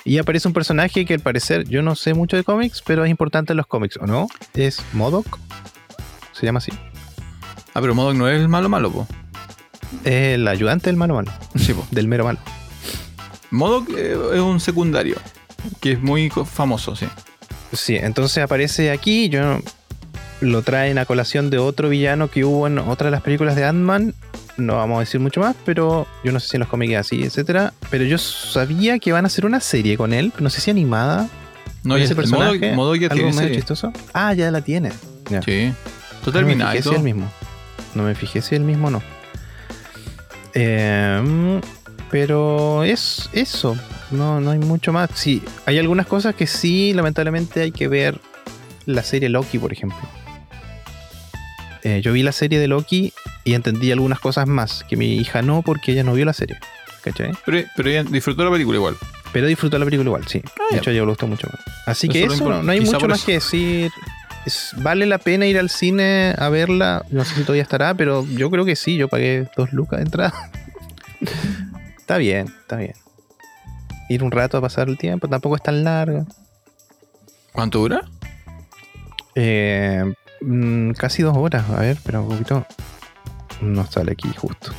Y 0.05 0.19
aparece 0.19 0.47
un 0.47 0.53
personaje 0.53 1.05
que 1.05 1.15
al 1.15 1.19
parecer 1.19 1.67
yo 1.67 1.81
no 1.81 1.95
sé 1.95 2.13
mucho 2.13 2.37
de 2.37 2.43
cómics, 2.43 2.81
pero 2.85 3.03
es 3.03 3.11
importante 3.11 3.53
en 3.53 3.57
los 3.57 3.67
cómics, 3.67 3.97
¿o 3.97 4.07
no? 4.07 4.27
Es 4.53 4.81
Modoc. 4.93 5.37
Se 6.31 6.45
llama 6.45 6.59
así. 6.59 6.71
Ah, 7.73 7.81
pero 7.81 7.93
Modoc 7.93 8.15
no 8.15 8.29
es 8.29 8.39
el 8.39 8.47
malo 8.47 8.69
malo, 8.69 8.91
po. 8.91 9.07
Es 10.03 10.35
el 10.35 10.47
ayudante 10.47 10.89
del 10.89 10.95
malo 10.95 11.15
malo. 11.15 11.31
Sí, 11.55 11.73
po. 11.73 11.85
Del 11.91 12.07
mero 12.07 12.23
malo. 12.23 12.39
Modoc 13.51 13.89
eh, 13.97 14.15
es 14.33 14.39
un 14.39 14.59
secundario. 14.59 15.17
Que 15.81 15.93
es 15.93 16.01
muy 16.01 16.29
famoso, 16.29 16.95
sí. 16.95 17.07
Sí, 17.73 17.97
entonces 17.97 18.43
aparece 18.43 18.91
aquí. 18.91 19.29
Yo 19.29 19.59
lo 20.41 20.61
traen 20.61 20.97
a 20.97 21.05
colación 21.05 21.49
de 21.49 21.57
otro 21.57 21.89
villano 21.89 22.29
que 22.29 22.45
hubo 22.45 22.67
en 22.67 22.79
otra 22.79 23.05
de 23.05 23.11
las 23.11 23.21
películas 23.21 23.55
de 23.55 23.65
Ant-Man. 23.65 24.13
No 24.57 24.75
vamos 24.75 24.97
a 24.97 24.99
decir 25.01 25.19
mucho 25.19 25.39
más, 25.39 25.55
pero 25.65 26.07
yo 26.23 26.31
no 26.31 26.39
sé 26.39 26.49
si 26.49 26.57
en 26.57 26.61
los 26.61 26.69
cómics 26.69 26.93
es 26.93 26.99
así, 26.99 27.23
etcétera. 27.23 27.73
Pero 27.89 28.03
yo 28.03 28.17
sabía 28.17 28.99
que 28.99 29.11
van 29.11 29.25
a 29.25 29.27
hacer 29.27 29.45
una 29.45 29.59
serie 29.59 29.97
con 29.97 30.13
él, 30.13 30.33
no 30.39 30.49
sé 30.49 30.61
si 30.61 30.71
animada. 30.71 31.29
No, 31.83 31.97
ya 31.97 32.03
ese 32.03 32.13
el 32.13 32.27
modo, 32.27 32.39
personaje, 32.39 32.75
modo 32.75 32.95
ya 32.95 33.07
algo 33.07 33.29
tiene 33.29 33.55
chistoso. 33.55 33.93
Ah, 34.13 34.33
ya 34.33 34.51
la 34.51 34.61
tiene. 34.61 34.91
Ya. 35.29 35.41
Sí. 35.41 35.73
Tú 36.23 36.31
No 36.31 36.41
me 36.41 36.55
fijé 36.55 36.81
si 36.81 36.89
es 36.89 36.95
el 36.95 37.03
mismo. 37.03 37.31
No 37.95 38.03
me 38.03 38.15
fijé 38.15 38.41
si 38.41 38.55
es 38.55 38.59
el 38.59 38.65
mismo 38.65 38.87
o 38.87 38.91
no. 38.91 39.01
Eh, 40.53 41.61
pero 42.09 42.83
es 42.83 43.29
eso. 43.33 43.77
No, 44.11 44.41
no 44.41 44.51
hay 44.51 44.59
mucho 44.59 44.91
más. 44.91 45.09
Sí, 45.13 45.43
hay 45.65 45.77
algunas 45.77 46.07
cosas 46.07 46.35
que 46.35 46.47
sí, 46.47 46.93
lamentablemente, 46.93 47.61
hay 47.61 47.71
que 47.71 47.87
ver. 47.87 48.19
La 48.85 49.03
serie 49.03 49.27
Loki, 49.27 49.59
por 49.59 49.73
ejemplo. 49.73 49.99
Eh, 51.83 52.01
yo 52.01 52.13
vi 52.13 52.23
la 52.23 52.31
serie 52.31 52.57
de 52.57 52.69
Loki 52.69 53.13
y 53.47 53.53
entendí 53.53 53.91
algunas 53.91 54.19
cosas 54.19 54.45
más 54.47 54.83
que 54.89 54.97
mi 54.97 55.15
hija 55.15 55.41
no, 55.41 55.61
porque 55.61 55.93
ella 55.93 56.03
no 56.03 56.13
vio 56.13 56.25
la 56.25 56.33
serie. 56.33 56.57
¿Cachai? 57.01 57.31
Pero, 57.45 57.65
pero 57.75 57.89
ella 57.89 58.03
disfrutó 58.03 58.43
la 58.43 58.51
película 58.51 58.75
igual. 58.77 58.97
Pero 59.31 59.47
disfrutó 59.47 59.79
la 59.79 59.85
película 59.85 60.09
igual, 60.09 60.27
sí. 60.27 60.41
Ah, 60.59 60.63
de 60.71 60.77
hecho, 60.79 60.89
ella 60.91 61.01
le 61.01 61.07
gustó 61.07 61.27
mucho 61.27 61.47
más. 61.47 61.61
Así 61.85 62.09
que 62.09 62.23
eso, 62.25 62.49
no, 62.49 62.61
no 62.61 62.71
hay 62.71 62.81
mucho 62.81 63.07
más 63.07 63.19
eso. 63.19 63.25
que 63.25 63.33
decir. 63.33 63.91
Es- 64.45 64.73
vale 64.77 65.05
la 65.05 65.17
pena 65.17 65.45
ir 65.45 65.57
al 65.57 65.69
cine 65.69 66.35
a 66.37 66.49
verla. 66.49 67.05
No 67.09 67.23
sé 67.23 67.35
si 67.35 67.41
todavía 67.41 67.63
estará, 67.63 67.93
pero 67.93 68.25
yo 68.25 68.49
creo 68.49 68.65
que 68.65 68.75
sí. 68.75 68.97
Yo 68.97 69.07
pagué 69.07 69.47
dos 69.55 69.71
lucas 69.71 69.99
de 69.99 70.05
entrada. 70.05 70.33
está 71.97 72.17
bien, 72.17 72.47
está 72.61 72.75
bien. 72.75 72.93
Ir 74.09 74.23
un 74.23 74.31
rato 74.31 74.57
a 74.57 74.61
pasar 74.61 74.89
el 74.89 74.97
tiempo, 74.97 75.27
tampoco 75.29 75.55
es 75.55 75.63
tan 75.63 75.83
larga. 75.85 76.25
¿Cuánto 77.53 77.79
dura? 77.79 78.01
Eh, 79.35 80.03
mm, 80.41 80.91
casi 80.91 81.23
dos 81.23 81.35
horas, 81.37 81.69
a 81.69 81.79
ver, 81.79 81.97
pero 82.03 82.23
un 82.23 82.29
poquito. 82.29 82.65
No 83.61 83.85
sale 83.89 84.11
aquí 84.13 84.29
justo. 84.35 84.71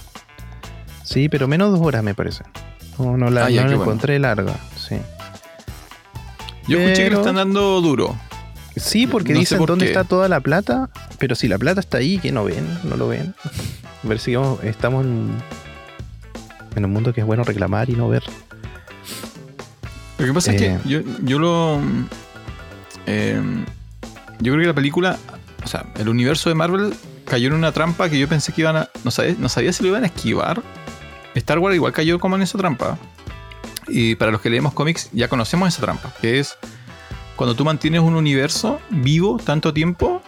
Sí, 1.05 1.29
pero 1.29 1.49
menos 1.49 1.71
dos 1.73 1.81
horas 1.81 2.03
me 2.03 2.15
parece. 2.15 2.45
No, 2.99 3.17
no 3.17 3.31
la, 3.31 3.47
Ah, 3.47 3.51
ya, 3.51 3.63
no 3.63 3.67
qué 3.69 3.71
la 3.73 3.77
bueno. 3.79 3.93
encontré 3.93 4.19
larga, 4.19 4.55
sí. 4.77 4.97
Yo 6.67 6.79
escuché 6.79 7.05
que 7.05 7.09
Pero- 7.11 7.21
están 7.21 7.37
dando 7.37 7.81
duro. 7.81 8.17
Sí, 8.77 9.07
porque 9.07 9.33
No 9.33 9.41
dicen 9.41 9.59
por 9.59 9.69
dónde 9.71 9.87
qué. 9.87 9.91
está 9.93 10.05
toda 10.05 10.29
la 10.29 10.41
plata, 10.41 10.91
pero 11.19 11.35
si 11.35 11.49
la 11.49 11.59
plata 11.59 11.81
está 11.81 11.99
ahí, 11.99 12.19
que 12.19 12.31
no 12.31 12.45
ven, 12.45 12.65
no 12.85 12.97
lo 12.97 13.09
ven. 13.09 13.35
A 14.05 14.07
ver 14.09 14.19
si 14.21 14.37
vamos- 14.37 14.63
estamos 14.63 15.05
en, 15.05 15.31
en 16.77 16.85
un 16.85 16.93
mundo 16.93 17.13
que 17.13 17.21
es 17.23 17.27
bueno 17.27 17.43
reclamar 17.43 17.91
y 17.91 17.95
no 17.95 18.09
ver. 18.09 18.23
Lo 20.19 20.27
que 20.27 20.33
pasa 20.33 20.53
es 20.53 20.63
Eh. 20.63 20.79
que 20.85 20.89
yo, 20.89 21.01
yo 21.23 21.39
lo. 21.39 21.81
eh, 23.07 23.41
yo 24.41 24.53
creo 24.53 24.61
que 24.63 24.67
la 24.69 24.75
película. 24.75 25.19
O 25.65 25.67
sea, 25.67 25.87
el 25.99 26.09
universo 26.09 26.49
de 26.49 26.55
Marvel 26.55 26.95
cayó 27.29 27.49
en 27.49 27.55
una 27.55 27.73
trampa 27.73 28.09
que 28.09 28.19
yo 28.19 28.29
pensé 28.29 28.53
que 28.53 28.63
iban 28.63 28.77
a. 28.77 28.89
No 29.05 29.11
sabía, 29.11 29.37
no 29.39 29.49
sabía 29.49 29.73
si 29.73 29.83
lo 29.83 29.91
iban 29.91 30.05
a 30.05 30.07
esquivar. 30.07 30.63
Star 31.35 31.59
Wars 31.59 31.77
igual 31.77 31.93
cayó 31.93 32.19
como 32.19 32.37
en 32.37 32.43
esa 32.43 32.59
trampa. 32.59 32.99
Y 33.87 34.17
para 34.17 34.31
los 34.33 34.41
que 34.41 34.51
leemos 34.51 34.75
cómics, 34.75 35.09
ya 35.13 35.29
conocemos 35.29 35.69
esa 35.69 35.83
trampa. 35.83 36.13
Que 36.21 36.41
es 36.41 36.57
cuando 37.37 37.55
tú 37.55 37.65
mantienes 37.65 38.01
un 38.01 38.15
universo 38.17 38.81
vivo 38.91 39.39
tanto 39.39 39.73
tiempo. 39.73 40.23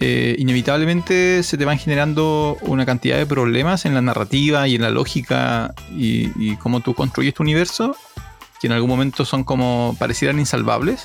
eh, 0.00 0.34
inevitablemente 0.38 1.42
se 1.42 1.56
te 1.56 1.64
van 1.64 1.78
generando 1.78 2.58
una 2.62 2.84
cantidad 2.84 3.16
de 3.16 3.24
problemas 3.24 3.86
en 3.86 3.94
la 3.94 4.02
narrativa 4.02 4.68
y 4.68 4.74
en 4.74 4.82
la 4.82 4.90
lógica 4.90 5.72
y, 5.96 6.30
y 6.36 6.56
cómo 6.56 6.80
tú 6.80 6.94
construyes 6.94 7.32
tu 7.32 7.42
universo 7.42 7.96
que 8.60 8.66
en 8.66 8.72
algún 8.72 8.90
momento 8.90 9.24
son 9.24 9.44
como 9.44 9.96
parecieran 9.98 10.38
insalvables. 10.38 11.04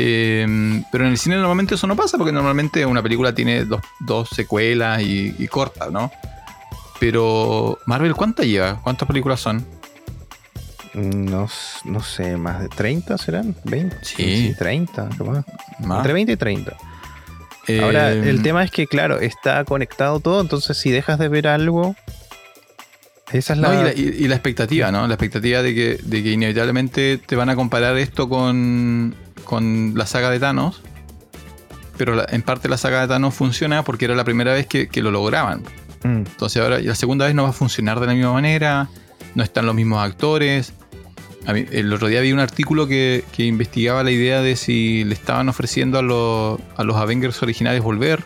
Eh, 0.00 0.82
pero 0.92 1.04
en 1.06 1.10
el 1.10 1.18
cine 1.18 1.34
normalmente 1.36 1.74
eso 1.74 1.88
no 1.88 1.96
pasa 1.96 2.16
porque 2.16 2.30
normalmente 2.32 2.86
una 2.86 3.02
película 3.02 3.34
tiene 3.34 3.64
dos, 3.64 3.80
dos 3.98 4.28
secuelas 4.28 5.02
y, 5.02 5.34
y 5.36 5.48
corta, 5.48 5.90
¿no? 5.90 6.12
Pero 7.00 7.78
Marvel, 7.86 8.14
¿cuántas 8.14 8.46
lleva? 8.46 8.80
¿Cuántas 8.82 9.08
películas 9.08 9.40
son? 9.40 9.66
No, 10.94 11.48
no 11.84 12.00
sé, 12.02 12.36
más 12.36 12.60
de 12.60 12.68
30 12.68 13.18
serán, 13.18 13.54
20. 13.64 13.96
Sí. 14.02 14.54
30, 14.56 15.08
capaz. 15.18 15.44
Más. 15.80 15.98
Entre 15.98 16.12
20 16.12 16.32
y 16.32 16.36
30. 16.36 16.76
Eh, 17.66 17.80
Ahora, 17.82 18.12
el 18.12 18.40
tema 18.42 18.62
es 18.64 18.70
que, 18.70 18.86
claro, 18.86 19.20
está 19.20 19.64
conectado 19.64 20.20
todo, 20.20 20.40
entonces 20.40 20.76
si 20.78 20.90
dejas 20.90 21.18
de 21.18 21.28
ver 21.28 21.46
algo, 21.48 21.94
esa 23.32 23.52
es 23.52 23.58
la... 23.58 23.68
no, 23.74 23.80
y, 23.80 23.84
la, 23.84 23.92
y- 23.94 24.24
y 24.24 24.28
la 24.28 24.34
expectativa, 24.36 24.90
¿no? 24.90 25.06
La 25.06 25.14
expectativa 25.14 25.60
de 25.62 25.74
que, 25.74 25.98
de 26.02 26.22
que 26.22 26.30
inevitablemente 26.32 27.18
te 27.18 27.36
van 27.36 27.50
a 27.50 27.56
comparar 27.56 27.96
esto 27.98 28.28
con, 28.28 29.14
con 29.48 29.94
la 29.96 30.06
saga 30.06 30.30
de 30.30 30.38
Thanos. 30.38 30.82
Pero 31.96 32.14
la- 32.14 32.26
en 32.30 32.42
parte 32.42 32.68
la 32.68 32.76
saga 32.76 33.00
de 33.00 33.08
Thanos 33.08 33.34
funciona 33.34 33.82
porque 33.82 34.04
era 34.04 34.14
la 34.14 34.22
primera 34.24 34.52
vez 34.52 34.66
que, 34.68 34.86
que 34.88 35.02
lo 35.02 35.10
lograban. 35.10 35.62
Mm, 36.04 36.18
Entonces 36.18 36.62
ahora 36.62 36.78
la 36.78 36.94
segunda 36.94 37.26
vez 37.26 37.34
no 37.34 37.42
va 37.42 37.48
a 37.48 37.52
funcionar 37.52 37.98
de 37.98 38.06
la 38.06 38.14
misma 38.14 38.32
manera, 38.34 38.88
no 39.34 39.42
están 39.42 39.66
los 39.66 39.74
mismos 39.74 39.98
actores. 40.04 40.72
A 41.46 41.52
mí- 41.54 41.64
el 41.72 41.92
otro 41.92 42.06
día 42.08 42.20
vi 42.20 42.30
un 42.32 42.38
artículo 42.40 42.86
que, 42.86 43.24
que 43.32 43.44
investigaba 43.46 44.04
la 44.04 44.10
idea 44.10 44.42
de 44.42 44.54
si 44.54 45.02
le 45.04 45.14
estaban 45.14 45.48
ofreciendo 45.48 45.98
a 45.98 46.02
los, 46.02 46.60
a 46.76 46.84
los 46.84 46.94
Avengers 46.96 47.42
originales 47.42 47.82
volver. 47.82 48.22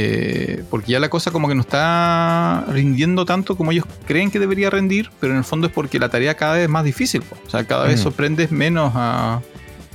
Eh, 0.00 0.62
porque 0.70 0.92
ya 0.92 1.00
la 1.00 1.08
cosa 1.10 1.32
como 1.32 1.48
que 1.48 1.56
no 1.56 1.62
está 1.62 2.64
rindiendo 2.68 3.24
tanto 3.24 3.56
como 3.56 3.72
ellos 3.72 3.84
creen 4.06 4.30
que 4.30 4.38
debería 4.38 4.70
rendir, 4.70 5.10
pero 5.18 5.32
en 5.32 5.38
el 5.38 5.44
fondo 5.44 5.66
es 5.66 5.72
porque 5.72 5.98
la 5.98 6.08
tarea 6.08 6.34
cada 6.34 6.54
vez 6.54 6.64
es 6.64 6.68
más 6.68 6.84
difícil. 6.84 7.22
po. 7.22 7.36
O 7.46 7.50
sea, 7.50 7.64
cada 7.64 7.86
vez 7.86 7.98
Mm. 7.98 8.02
sorprendes 8.04 8.52
menos 8.52 8.92
a, 8.94 9.40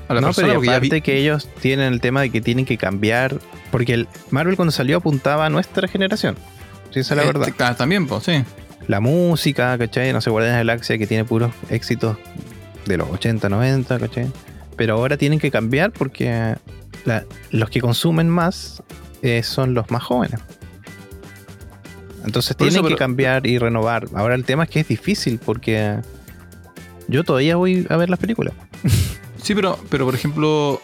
a 0.08 0.14
la 0.14 0.22
no, 0.22 0.28
persona. 0.28 0.48
pero 0.50 0.60
aparte 0.62 0.96
vi- 0.96 1.02
que 1.02 1.18
ellos 1.18 1.48
tienen 1.62 1.94
el 1.94 2.02
tema 2.02 2.22
de 2.22 2.30
que 2.30 2.42
tienen 2.42 2.66
que 2.66 2.78
cambiar, 2.78 3.40
porque 3.72 3.94
el 3.94 4.08
Marvel 4.32 4.56
cuando 4.56 4.72
salió 4.72 4.98
apuntaba 4.98 5.46
a 5.46 5.50
nuestra 5.50 5.88
generación. 5.88 6.36
Sí, 6.92 7.00
esa 7.00 7.14
es 7.16 7.18
la 7.20 7.26
verdad. 7.26 7.48
ta- 7.58 7.76
también, 7.76 8.06
pues, 8.08 8.24
sí. 8.24 8.44
La 8.88 9.00
música, 9.00 9.78
¿cachai? 9.78 10.12
No 10.14 10.20
sé, 10.22 10.30
Guardianes 10.30 10.58
de 10.60 10.64
la 10.66 10.74
Galaxia 10.74 10.98
que 10.98 11.08
tiene 11.08 11.24
puros 11.26 11.52
éxitos 11.70 12.18
de 12.86 12.98
los 12.98 13.10
80, 13.10 13.48
90, 13.50 13.98
¿cachai? 13.98 14.28
Pero 14.76 14.96
ahora 14.96 15.16
tienen 15.18 15.40
que 15.40 15.50
cambiar 15.52 15.92
porque 15.92 16.56
la- 17.06 17.24
los 17.52 17.70
que 17.70 17.80
consumen 17.80 18.28
más 18.30 18.84
eh, 19.22 19.42
son 19.44 19.74
los 19.74 19.90
más 19.90 20.04
jóvenes. 20.04 20.40
Entonces 22.26 22.56
Por 22.56 22.68
eso, 22.68 22.76
tienen 22.82 22.92
que 22.92 22.98
cambiar 22.98 23.46
y 23.48 23.58
renovar. 23.58 24.08
Ahora 24.14 24.36
el 24.36 24.46
tema 24.46 24.64
es 24.64 24.70
que 24.70 24.80
es 24.82 24.88
difícil 24.88 25.40
porque 25.44 25.98
yo 27.08 27.24
todavía 27.24 27.56
voy 27.58 27.86
a 27.90 27.98
ver 27.98 28.10
las 28.10 28.20
películas. 28.20 28.54
Sí, 29.44 29.54
pero, 29.54 29.78
pero 29.90 30.06
por 30.06 30.16
ejemplo, 30.16 30.82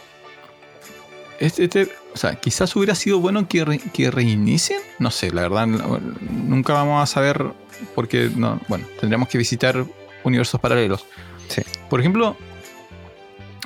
este, 1.39 1.63
este- 1.65 1.89
o 2.13 2.17
sea, 2.17 2.35
quizás 2.35 2.75
hubiera 2.75 2.95
sido 2.95 3.19
bueno 3.19 3.47
que, 3.47 3.63
re- 3.63 3.79
que 3.93 4.11
reinicien. 4.11 4.79
No 4.99 5.11
sé, 5.11 5.31
la 5.31 5.43
verdad, 5.43 5.65
nunca 5.67 6.73
vamos 6.73 7.01
a 7.01 7.05
saber 7.05 7.53
porque, 7.95 8.29
no, 8.35 8.59
bueno, 8.67 8.85
tendríamos 8.99 9.29
que 9.29 9.37
visitar 9.37 9.85
universos 10.23 10.59
paralelos. 10.59 11.05
Sí. 11.47 11.61
Por 11.89 11.99
ejemplo, 11.99 12.35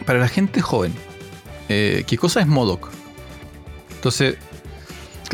para 0.06 0.20
la 0.20 0.28
gente 0.28 0.62
joven, 0.62 0.94
eh, 1.70 2.04
¿qué 2.06 2.18
cosa 2.18 2.42
es 2.42 2.48
Modoc? 2.48 2.90
Entonces, 3.96 4.36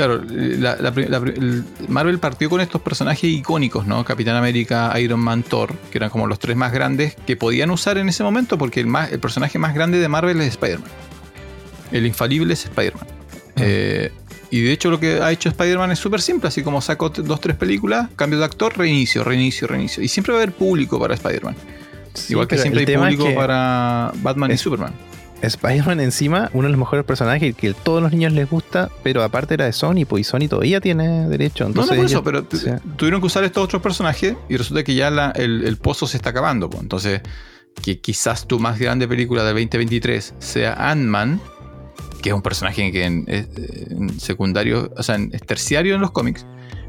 claro, 0.06 0.22
la- 0.30 0.78
la 0.78 0.92
pri- 0.94 1.08
la 1.10 1.20
pri- 1.20 1.34
el- 1.38 1.66
Marvel 1.90 2.20
partió 2.20 2.50
con 2.50 2.62
estos 2.62 2.82
personajes 2.82 3.24
icónicos, 3.26 3.86
¿no? 3.86 4.06
Capitán 4.06 4.38
América, 4.38 4.98
Iron 5.00 5.20
Man, 5.20 5.44
Thor, 5.44 5.74
que 5.92 5.98
eran 5.98 6.10
como 6.10 6.26
los 6.26 6.40
tres 6.40 6.56
más 6.56 6.72
grandes 6.72 7.16
que 7.28 7.36
podían 7.36 7.70
usar 7.70 7.98
en 7.98 8.08
ese 8.08 8.24
momento, 8.24 8.58
porque 8.58 8.80
el, 8.80 8.88
más, 8.88 9.12
el 9.12 9.20
personaje 9.20 9.60
más 9.60 9.74
grande 9.76 10.00
de 10.00 10.08
Marvel 10.08 10.40
es 10.40 10.48
Spider-Man. 10.50 10.90
El 11.92 12.06
infalible 12.06 12.54
es 12.54 12.64
Spider-Man. 12.66 13.06
Eh, 13.58 14.12
y 14.52 14.62
de 14.62 14.72
hecho 14.72 14.90
lo 14.90 15.00
que 15.02 15.22
ha 15.22 15.32
hecho 15.32 15.50
Spider-Man 15.50 15.92
es 15.92 16.00
súper 16.00 16.22
simple, 16.22 16.48
así 16.48 16.64
como 16.64 16.80
saco 16.82 17.12
t- 17.12 17.22
dos, 17.22 17.42
tres 17.42 17.58
películas, 17.58 18.08
cambio 18.16 18.40
de 18.40 18.46
actor, 18.46 18.78
reinicio, 18.78 19.24
reinicio, 19.26 19.68
reinicio. 19.68 20.02
Y 20.02 20.08
siempre 20.08 20.32
va 20.34 20.40
a 20.40 20.44
haber 20.44 20.56
público 20.56 20.98
para 20.98 21.14
Spider-Man. 21.16 21.56
Sí, 22.14 22.34
Igual 22.34 22.48
que 22.48 22.58
siempre 22.58 22.86
hay 22.88 22.94
es 22.94 22.98
público 23.00 23.26
que 23.26 23.34
para 23.34 24.12
Batman 24.24 24.52
y 24.52 24.58
Superman. 24.58 24.94
Spider-Man 25.42 26.00
encima, 26.02 26.50
uno 26.54 26.64
de 26.68 26.72
los 26.72 26.80
mejores 26.80 27.06
personajes 27.06 27.56
que 27.56 27.74
todos 27.74 28.02
los 28.02 28.12
niños 28.12 28.34
les 28.34 28.50
gusta, 28.50 28.90
pero 29.04 29.24
aparte 29.24 29.54
era 29.54 29.66
de 29.66 29.74
Sony, 29.74 30.06
pues 30.08 30.22
y 30.22 30.24
Sony 30.24 30.48
todavía 30.50 30.82
tiene 30.82 31.28
derecho. 31.30 31.64
No, 31.66 31.70
Entonces 31.70 31.92
no 31.96 32.02
por 32.02 32.06
eso, 32.06 32.24
pero 32.24 32.46
sí. 32.52 32.70
tuvieron 32.98 33.22
que 33.22 33.28
usar 33.28 33.44
estos 33.44 33.64
otros 33.64 33.82
personajes 33.82 34.36
y 34.50 34.58
resulta 34.58 34.84
que 34.84 34.96
ya 34.96 35.10
la- 35.10 35.32
el, 35.32 35.64
el 35.66 35.78
pozo 35.78 36.08
se 36.08 36.18
está 36.18 36.32
acabando. 36.32 36.70
po. 36.70 36.80
Entonces, 36.82 37.22
que 37.82 38.00
quizás 38.00 38.48
tu 38.48 38.60
más 38.60 38.78
grande 38.80 39.08
película 39.08 39.44
del 39.44 39.54
2023 39.54 40.34
sea 40.40 40.74
Ant-Man, 40.92 41.40
que 42.22 42.30
es 42.30 42.36
un 42.36 42.42
personaje 42.42 42.92
que 42.92 43.06
en, 43.06 43.24
es- 43.28 43.48
en 43.92 44.20
secundario, 44.20 44.92
o 44.98 45.04
sea, 45.04 45.16
en- 45.16 45.30
es 45.34 45.42
terciario 45.46 45.96
en 45.96 46.02
los 46.02 46.12
cómics, 46.12 46.46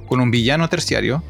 con 0.08 0.20
un 0.20 0.30
villano 0.32 0.68
terciario, 0.68 1.22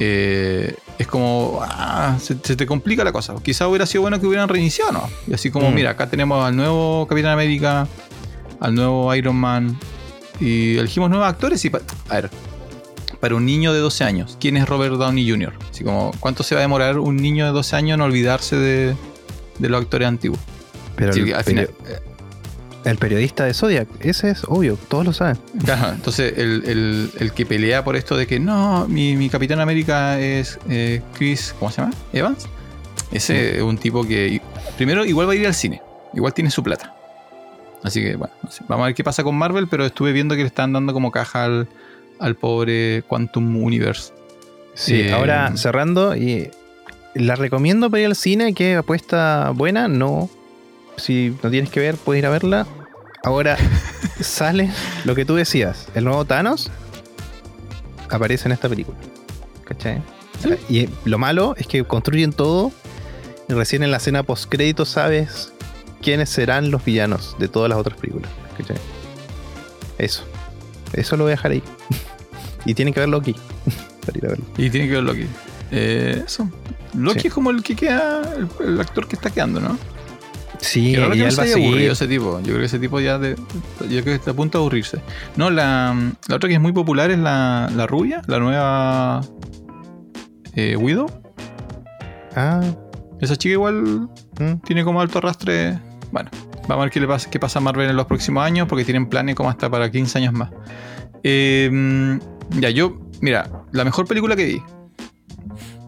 eh, 0.00 0.74
es 0.98 1.06
como, 1.06 1.60
ah, 1.62 2.16
se, 2.20 2.36
se 2.42 2.56
te 2.56 2.66
complica 2.66 3.04
la 3.04 3.12
cosa. 3.12 3.34
Quizás 3.42 3.68
hubiera 3.68 3.86
sido 3.86 4.02
bueno 4.02 4.20
que 4.20 4.26
hubieran 4.26 4.48
reiniciado, 4.48 4.92
¿no? 4.92 5.08
Y 5.26 5.34
así 5.34 5.50
como, 5.50 5.70
Mm. 5.70 5.74
mira, 5.74 5.90
acá 5.90 6.08
tenemos 6.08 6.44
al 6.44 6.56
nuevo 6.56 7.06
Capitán 7.08 7.32
América, 7.32 7.86
al 8.60 8.74
nuevo 8.74 9.14
Iron 9.14 9.36
Man, 9.36 9.78
y 10.40 10.76
elegimos 10.78 11.10
nuevos 11.10 11.28
actores 11.28 11.64
y, 11.64 11.68
a 12.08 12.14
ver, 12.14 12.30
para 13.20 13.34
un 13.34 13.44
niño 13.44 13.72
de 13.72 13.80
12 13.80 14.04
años, 14.04 14.36
¿quién 14.40 14.56
es 14.56 14.68
Robert 14.68 14.94
Downey 14.94 15.28
Jr.? 15.28 15.52
Así 15.70 15.82
como, 15.84 16.12
¿cuánto 16.20 16.42
se 16.44 16.54
va 16.54 16.60
a 16.60 16.62
demorar 16.62 16.98
un 16.98 17.16
niño 17.16 17.44
de 17.46 17.50
12 17.52 17.74
años 17.76 17.94
en 17.96 18.00
olvidarse 18.02 18.54
de, 18.56 18.94
de 19.58 19.68
los 19.68 19.80
actores 19.82 20.06
antiguos? 20.08 20.38
pero 20.94 21.12
Sí, 21.12 21.32
al 21.32 21.44
final- 21.44 21.70
eh, 21.86 22.00
El 22.84 22.96
periodista 22.96 23.44
de 23.44 23.54
Zodiac, 23.54 23.88
ese 24.00 24.30
es 24.30 24.44
obvio, 24.44 24.78
todos 24.88 25.04
lo 25.04 25.12
saben. 25.12 25.36
Entonces 25.94 26.34
el, 26.36 26.62
el- 26.66 27.10
el 27.18 27.32
que 27.32 27.44
pelea 27.44 27.84
por 27.84 27.96
esto 27.96 28.16
de 28.16 28.26
que 28.26 28.38
no, 28.40 28.86
mi, 28.88 29.16
mi 29.16 29.28
Capitán 29.28 29.60
América 29.60 30.18
es 30.20 30.58
eh, 30.70 31.02
Chris, 31.14 31.54
¿cómo 31.58 31.70
se 31.70 31.82
llama? 31.82 31.92
Evans. 32.12 32.46
Ese 33.10 33.56
es 33.56 33.62
un 33.62 33.78
tipo 33.78 34.06
que 34.06 34.40
primero 34.76 35.04
igual 35.04 35.28
va 35.28 35.32
a 35.32 35.36
ir 35.36 35.46
al 35.46 35.54
cine, 35.54 35.82
igual 36.14 36.32
tiene 36.34 36.50
su 36.50 36.62
plata. 36.62 36.94
Así 37.82 38.00
que 38.02 38.16
bueno, 38.16 38.32
vamos 38.68 38.84
a 38.84 38.86
ver 38.86 38.94
qué 38.94 39.04
pasa 39.04 39.22
con 39.24 39.34
Marvel, 39.36 39.66
pero 39.68 39.84
estuve 39.86 40.12
viendo 40.12 40.34
que 40.34 40.42
le 40.42 40.46
están 40.48 40.72
dando 40.72 40.92
como 40.92 41.10
caja 41.10 41.44
al, 41.44 41.68
al 42.20 42.34
pobre 42.36 43.02
Quantum 43.08 43.56
Universe. 43.62 44.12
Sí, 44.74 45.00
Eh, 45.02 45.12
ahora 45.12 45.56
cerrando, 45.56 46.14
y 46.16 46.50
la 47.14 47.34
recomiendo 47.34 47.90
para 47.90 48.00
ir 48.02 48.06
al 48.06 48.16
cine, 48.16 48.54
que 48.54 48.76
apuesta 48.76 49.50
buena, 49.54 49.88
no. 49.88 50.30
Si 50.98 51.36
no 51.42 51.50
tienes 51.50 51.70
que 51.70 51.80
ver, 51.80 51.96
puedes 51.96 52.20
ir 52.20 52.26
a 52.26 52.30
verla. 52.30 52.66
Ahora 53.24 53.56
sale 54.20 54.70
lo 55.04 55.14
que 55.14 55.24
tú 55.24 55.34
decías, 55.34 55.88
el 55.94 56.04
nuevo 56.04 56.24
Thanos 56.24 56.70
aparece 58.10 58.48
en 58.48 58.52
esta 58.52 58.68
película. 58.68 58.96
¿Cachai? 59.64 60.02
Sí. 60.42 60.50
Y 60.68 60.88
lo 61.08 61.18
malo 61.18 61.54
es 61.58 61.66
que 61.66 61.84
construyen 61.84 62.32
todo 62.32 62.72
y 63.48 63.52
recién 63.54 63.82
en 63.82 63.90
la 63.90 63.96
escena 63.96 64.22
post 64.22 64.46
crédito 64.48 64.84
sabes 64.84 65.52
quiénes 66.00 66.30
serán 66.30 66.70
los 66.70 66.84
villanos 66.84 67.36
de 67.38 67.48
todas 67.48 67.68
las 67.68 67.78
otras 67.78 67.98
películas. 67.98 68.30
¿Cachai? 68.56 68.76
Eso. 69.98 70.22
Eso 70.92 71.16
lo 71.16 71.24
voy 71.24 71.32
a 71.32 71.36
dejar 71.36 71.50
ahí. 71.52 71.62
y 72.64 72.74
tienen 72.74 72.94
que 72.94 73.00
verlo 73.00 73.18
aquí. 73.18 73.34
para 74.06 74.18
ir 74.18 74.26
a 74.26 74.28
verlo. 74.30 74.44
Y 74.56 74.70
tiene 74.70 74.86
que 74.88 74.94
ver 74.94 75.02
Loki. 75.02 75.26
Eh, 75.70 76.22
eso. 76.24 76.48
Loki 76.94 77.20
Sí. 77.20 77.28
es 77.28 77.34
como 77.34 77.50
el 77.50 77.62
que 77.62 77.76
queda, 77.76 78.22
el, 78.36 78.48
el 78.66 78.80
actor 78.80 79.06
que 79.06 79.16
está 79.16 79.30
quedando, 79.30 79.60
¿no? 79.60 79.76
Sí, 80.60 80.92
Qué 80.92 81.00
raro 81.00 81.12
que 81.12 81.24
no 81.24 81.30
se 81.30 81.40
haya 81.42 81.54
aburrido 81.54 81.92
ese 81.92 82.08
tipo. 82.08 82.38
Yo 82.40 82.46
creo 82.46 82.58
que 82.58 82.64
ese 82.64 82.78
tipo 82.78 83.00
ya 83.00 83.18
de, 83.18 83.36
yo 83.36 83.86
creo 83.86 84.04
que 84.04 84.14
está 84.14 84.32
a 84.32 84.34
punto 84.34 84.58
de 84.58 84.62
aburrirse. 84.62 85.00
No, 85.36 85.50
la, 85.50 86.12
la 86.28 86.36
otra 86.36 86.48
que 86.48 86.54
es 86.54 86.60
muy 86.60 86.72
popular 86.72 87.10
es 87.10 87.18
la, 87.18 87.70
la 87.74 87.86
rubia, 87.86 88.22
la 88.26 88.38
nueva 88.38 89.20
eh, 90.54 90.76
Widow. 90.76 91.06
Ah, 92.34 92.60
Esa 93.20 93.36
chica 93.36 93.52
igual 93.52 94.08
mm. 94.40 94.60
tiene 94.64 94.84
como 94.84 95.00
alto 95.00 95.18
arrastre. 95.18 95.78
Bueno, 96.10 96.30
vamos 96.62 96.82
a 96.82 96.84
ver 96.84 96.90
qué, 96.90 97.00
le 97.00 97.06
pasa, 97.06 97.30
qué 97.30 97.38
pasa 97.38 97.60
a 97.60 97.62
Marvel 97.62 97.90
en 97.90 97.96
los 97.96 98.06
próximos 98.06 98.44
años, 98.44 98.66
porque 98.68 98.84
tienen 98.84 99.08
planes 99.08 99.34
como 99.36 99.50
hasta 99.50 99.70
para 99.70 99.90
15 99.90 100.18
años 100.18 100.32
más. 100.32 100.50
Eh, 101.22 102.18
ya, 102.60 102.70
yo, 102.70 102.98
mira, 103.20 103.50
la 103.72 103.84
mejor 103.84 104.06
película 104.06 104.34
que 104.36 104.44
vi. 104.44 104.62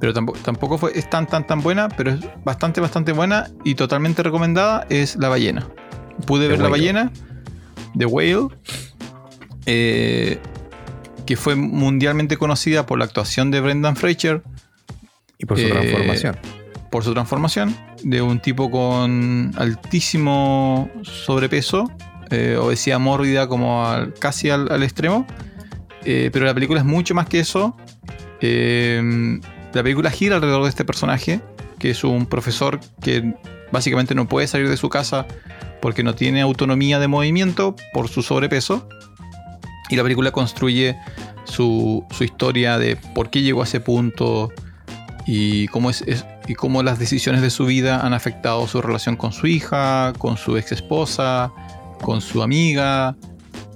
Pero 0.01 0.12
tampoco, 0.14 0.38
tampoco 0.40 0.78
fue, 0.78 0.92
es 0.98 1.09
tan, 1.11 1.26
tan, 1.26 1.46
tan 1.46 1.61
buena, 1.61 1.88
pero 1.88 2.11
es 2.12 2.20
bastante, 2.44 2.80
bastante 2.80 3.12
buena 3.12 3.48
y 3.64 3.74
totalmente 3.74 4.22
recomendada. 4.22 4.86
Es 4.88 5.16
La 5.16 5.28
Ballena. 5.28 5.68
Pude 6.26 6.44
The 6.44 6.48
ver 6.48 6.61
La. 6.61 6.68
Ballena, 6.68 7.12
The 7.98 8.07
Whale, 8.07 8.48
eh, 9.66 10.38
que 11.26 11.36
fue 11.36 11.55
mundialmente 11.55 12.36
conocida 12.36 12.86
por 12.86 12.98
la 12.98 13.05
actuación 13.05 13.51
de 13.51 13.61
Brendan 13.61 13.96
Fraser, 13.96 14.42
y 15.38 15.46
por 15.46 15.59
su 15.59 15.66
Eh, 15.66 15.70
transformación. 15.70 16.36
por 16.90 17.05
su 17.05 17.12
transformación 17.14 17.76
de 18.03 18.20
un 18.22 18.40
tipo 18.40 18.70
con 18.70 19.53
altísimo 19.57 20.90
sobrepeso, 21.03 21.90
eh, 22.30 22.57
obesidad 22.61 22.98
mórbida 22.98 23.48
como 23.48 23.86
al- 23.86 24.12
casi 24.14 24.51
al, 24.51 24.70
al 24.72 24.82
extremo. 24.82 25.26
Pero 26.03 26.46
la 26.46 26.55
película 26.55 26.80
es 26.80 26.86
mucho 26.86 27.14
más 27.14 27.26
que 27.26 27.40
eso. 27.40 27.76
Eh, 28.40 29.38
la 29.73 29.83
película 29.83 30.11
gira 30.11 30.37
alrededor 30.37 30.64
de 30.64 30.68
este 30.68 30.85
personaje, 30.85 31.41
que 31.79 31.91
es 31.91 32.05
un 32.05 32.27
profesor 32.27 32.81
que 33.01 33.35
básicamente 33.73 34.14
no 34.14 34.29
puede 34.29 34.47
salir 34.47 34.68
de 34.68 34.77
su 34.77 34.89
casa 34.89 35.27
porque 35.81 36.03
no 36.03 36.14
tiene 36.14 36.41
autonomía 36.41 36.99
de 36.99 37.09
movimiento 37.09 37.77
por 37.93 38.09
su 38.09 38.23
sobrepeso. 38.23 38.89
Y 39.89 39.97
la 39.97 40.03
película 40.03 40.31
construye 40.31 40.97
su, 41.45 42.05
historia 42.21 42.79
de 42.79 42.97
por 42.97 43.31
qué 43.31 43.43
llegó 43.43 43.62
a 43.62 43.64
ese 43.64 43.81
punto, 43.81 44.51
y 45.27 45.68
cómo, 45.68 45.91
y 46.49 46.55
cómo 46.55 46.83
las 46.83 46.99
decisiones 46.99 47.43
de 47.43 47.51
su 47.51 47.66
vida 47.66 48.05
han 48.05 48.14
afectado 48.14 48.66
su 48.66 48.81
relación 48.83 49.16
con 49.16 49.33
su 49.33 49.47
hija, 49.47 50.12
con 50.18 50.37
su 50.37 50.57
ex 50.57 50.73
esposa, 50.73 51.53
con 52.03 52.21
su 52.21 52.43
amiga 52.43 53.16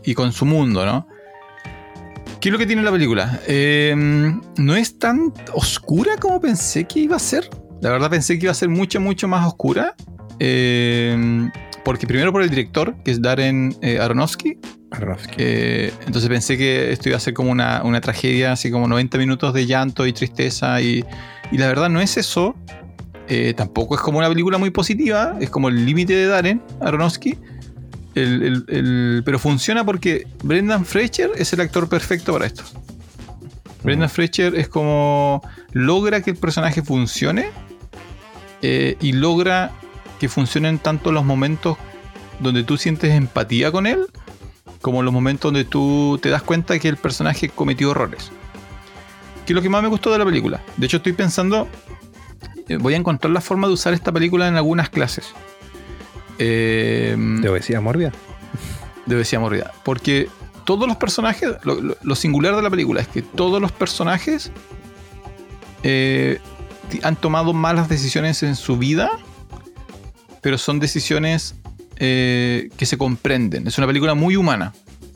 y 0.04 0.14
con 0.14 0.32
su 0.32 0.46
mundo, 0.46 0.84
¿no? 0.84 1.06
¿Qué 2.44 2.50
es 2.50 2.52
lo 2.52 2.58
que 2.58 2.66
tiene 2.66 2.82
la 2.82 2.92
película? 2.92 3.40
Eh, 3.46 3.94
no 4.58 4.76
es 4.76 4.98
tan 4.98 5.32
oscura 5.54 6.18
como 6.18 6.42
pensé 6.42 6.84
que 6.84 7.00
iba 7.00 7.16
a 7.16 7.18
ser. 7.18 7.48
La 7.80 7.88
verdad 7.88 8.10
pensé 8.10 8.38
que 8.38 8.44
iba 8.44 8.50
a 8.50 8.54
ser 8.54 8.68
mucho, 8.68 9.00
mucho 9.00 9.26
más 9.26 9.46
oscura. 9.46 9.94
Eh, 10.40 11.48
porque 11.86 12.06
primero 12.06 12.32
por 12.32 12.42
el 12.42 12.50
director, 12.50 12.96
que 13.02 13.12
es 13.12 13.22
Darren 13.22 13.74
eh, 13.80 13.98
Aronofsky, 13.98 14.58
eh, 15.38 15.90
entonces 16.04 16.28
pensé 16.28 16.58
que 16.58 16.92
esto 16.92 17.08
iba 17.08 17.16
a 17.16 17.20
ser 17.20 17.32
como 17.32 17.50
una, 17.50 17.82
una 17.82 18.02
tragedia, 18.02 18.52
así 18.52 18.70
como 18.70 18.88
90 18.88 19.16
minutos 19.16 19.54
de 19.54 19.64
llanto 19.64 20.06
y 20.06 20.12
tristeza. 20.12 20.82
Y, 20.82 21.02
y 21.50 21.56
la 21.56 21.66
verdad 21.68 21.88
no 21.88 22.02
es 22.02 22.18
eso. 22.18 22.54
Eh, 23.26 23.54
tampoco 23.56 23.94
es 23.94 24.02
como 24.02 24.18
una 24.18 24.28
película 24.28 24.58
muy 24.58 24.68
positiva. 24.68 25.34
Es 25.40 25.48
como 25.48 25.70
el 25.70 25.86
límite 25.86 26.14
de 26.14 26.26
Darren 26.26 26.62
Aronofsky. 26.80 27.38
El- 28.14 28.42
el- 28.42 28.64
el- 28.68 29.22
pero 29.24 29.38
funciona 29.38 29.84
porque 29.84 30.26
Brendan 30.42 30.84
Fraser 30.84 31.30
es 31.36 31.52
el 31.52 31.60
actor 31.60 31.88
perfecto 31.88 32.32
para 32.32 32.46
esto. 32.46 32.62
Brendan 33.82 34.08
Fraser 34.08 34.54
es 34.54 34.68
como 34.68 35.42
logra 35.72 36.22
que 36.22 36.30
el 36.30 36.36
personaje 36.36 36.82
funcione 36.82 37.48
eh, 38.62 38.96
y 39.00 39.12
logra 39.12 39.72
que 40.20 40.28
funcionen 40.28 40.78
tanto 40.78 41.12
los 41.12 41.24
momentos 41.24 41.76
donde 42.40 42.64
tú 42.64 42.76
sientes 42.76 43.12
empatía 43.12 43.70
con 43.70 43.86
él 43.86 44.06
como 44.80 45.02
los 45.02 45.12
momentos 45.12 45.50
donde 45.50 45.64
tú 45.64 46.18
te 46.22 46.28
das 46.28 46.42
cuenta 46.42 46.78
que 46.78 46.88
el 46.88 46.96
personaje 46.98 47.48
cometió 47.48 47.90
errores. 47.92 48.30
Que 49.46 49.52
es 49.52 49.54
lo 49.54 49.62
que 49.62 49.68
más 49.70 49.82
me 49.82 49.88
gustó 49.88 50.12
de 50.12 50.18
la 50.18 50.24
película. 50.26 50.60
De 50.76 50.86
hecho, 50.86 50.98
estoy 50.98 51.14
pensando, 51.14 51.68
eh, 52.68 52.76
voy 52.76 52.92
a 52.92 52.98
encontrar 52.98 53.32
la 53.32 53.40
forma 53.40 53.66
de 53.66 53.72
usar 53.72 53.94
esta 53.94 54.12
película 54.12 54.46
en 54.46 54.56
algunas 54.56 54.90
clases. 54.90 55.32
Eh, 56.38 57.16
De 57.18 57.48
obesidad 57.48 57.80
mórbida. 57.80 58.12
de 59.06 59.16
obesidad 59.16 59.40
mórbida. 59.40 59.72
Porque 59.84 60.28
todos 60.64 60.88
los 60.88 60.96
personajes, 60.96 61.50
lo, 61.62 61.80
lo- 61.80 61.96
lo 62.02 62.14
singular 62.14 62.56
de 62.56 62.62
la 62.62 62.70
película 62.70 63.00
es 63.02 63.08
que 63.08 63.22
todos 63.22 63.60
los 63.60 63.70
personajes 63.72 64.50
eh, 65.82 66.38
han 67.02 67.16
tomado 67.16 67.52
malas 67.52 67.88
decisiones 67.88 68.42
en 68.42 68.56
su 68.56 68.76
vida, 68.78 69.10
pero 70.40 70.58
son 70.58 70.80
decisiones 70.80 71.54
eh, 71.96 72.68
que 72.76 72.86
se 72.86 72.96
comprenden. 72.98 73.66
Es 73.66 73.78
una 73.78 73.86
película 73.86 74.14
muy 74.14 74.36
humana. 74.36 74.72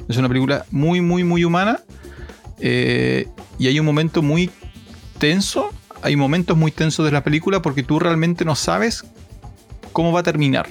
Es 0.08 0.16
una 0.16 0.28
película 0.28 0.64
muy, 0.70 1.00
muy, 1.00 1.24
muy 1.24 1.44
humana. 1.44 1.80
eh, 2.60 3.28
y 3.58 3.66
hay 3.68 3.80
un 3.80 3.86
momento 3.86 4.22
muy 4.22 4.50
tenso. 5.18 5.70
Hay 6.02 6.14
momentos 6.16 6.56
muy 6.56 6.70
tensos 6.70 7.04
de 7.04 7.10
la 7.12 7.24
película 7.24 7.60
porque 7.62 7.82
tú 7.82 7.98
realmente 7.98 8.44
no 8.44 8.54
sabes 8.54 9.04
cómo 9.92 10.12
va 10.12 10.20
a 10.20 10.22
terminar 10.22 10.68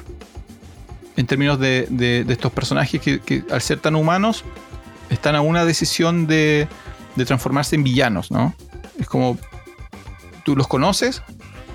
en 1.18 1.26
términos 1.26 1.60
de, 1.60 2.26
estos 2.30 2.52
personajes 2.52 3.02
que, 3.02 3.44
al 3.52 3.62
ser 3.62 3.80
tan 3.80 3.96
humanos 3.96 4.46
están 5.10 5.36
a 5.36 5.42
una 5.42 5.66
decisión 5.66 6.28
de, 6.28 6.68
transformarse 7.26 7.76
en 7.76 7.84
villanos, 7.84 8.30
¿no? 8.30 8.54
Es 9.00 9.08
como 9.08 9.38
tú 10.46 10.56
los 10.56 10.68
conoces 10.68 11.24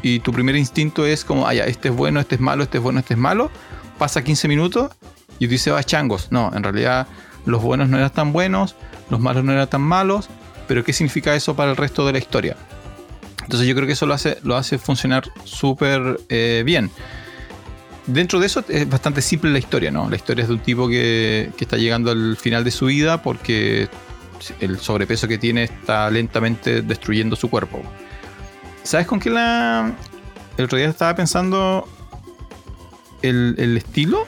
y 0.01 0.21
tu 0.21 0.33
primer 0.33 0.55
instinto 0.57 1.05
es 1.05 1.25
como, 1.25 1.47
ah, 1.47 1.55
este 1.55 1.89
es 1.89 1.97
bueno, 1.97 2.21
este 2.21 2.37
es 2.37 2.41
malo, 2.41 2.63
este 2.63 2.79
es 2.79 2.83
bueno, 2.83 3.01
este 3.01 3.15
es 3.15 3.21
malo. 3.21 3.51
Pasa 3.99 4.23
15 4.23 4.47
minutos 4.47 4.93
y 5.41 5.47
tú 5.47 5.51
dices, 5.51 5.73
va, 5.73 5.83
changos. 5.83 6.29
No, 6.31 6.53
en 6.55 6.63
realidad 6.63 7.09
los 7.45 7.61
buenos 7.61 7.89
no 7.89 7.99
eran 7.99 8.11
tan 8.11 8.33
buenos, 8.33 8.77
los 9.11 9.19
malos 9.19 9.43
no 9.43 9.53
eran 9.53 9.69
tan 9.69 9.83
malos, 9.83 10.29
pero 10.69 10.85
¿qué 10.85 10.93
significa 10.93 11.35
eso 11.35 11.57
para 11.57 11.73
el 11.73 11.77
resto 11.77 12.07
de 12.07 12.13
la 12.13 12.19
historia? 12.19 12.57
Entonces 13.43 13.67
yo 13.67 13.75
creo 13.75 13.89
que 13.89 13.95
eso 13.95 14.07
lo 14.07 14.15
hace, 14.15 14.39
lo 14.45 14.57
hace 14.57 14.79
funcionar 14.79 15.25
súper 15.45 16.21
eh, 16.29 16.63
bien 16.65 16.93
dentro 18.07 18.41
de 18.41 18.47
eso 18.47 18.65
es 18.69 18.89
bastante 18.89 19.23
simple 19.23 19.51
la 19.51 19.59
historia, 19.59 19.91
¿no? 19.91 20.09
La 20.11 20.17
historia 20.17 20.43
es 20.43 20.49
de 20.49 20.55
un 20.55 20.61
tipo 20.61 20.89
que, 20.89 21.51
que 21.57 21.65
está 21.65 21.77
llegando 21.77 22.11
al 22.11 22.37
final 22.37 22.65
de 22.65 22.71
su 22.71 22.87
vida 22.87 23.23
porque 23.23 23.89
el 24.61 24.79
sobrepeso 24.79 25.29
que 25.29 25.39
tiene 25.39 25.65
está 25.65 26.11
lentamente 26.11 26.83
destruyendo 26.83 27.37
su 27.37 27.49
cuerpo. 27.49 27.83
¿Sabes 28.83 29.07
con 29.07 29.21
qué 29.21 29.31
la. 29.31 29.93
El 30.57 30.65
otro 30.65 30.77
día 30.79 30.89
estaba 30.89 31.15
pensando 31.15 31.89
el, 33.23 33.55
el 33.59 33.77
estilo 33.77 34.25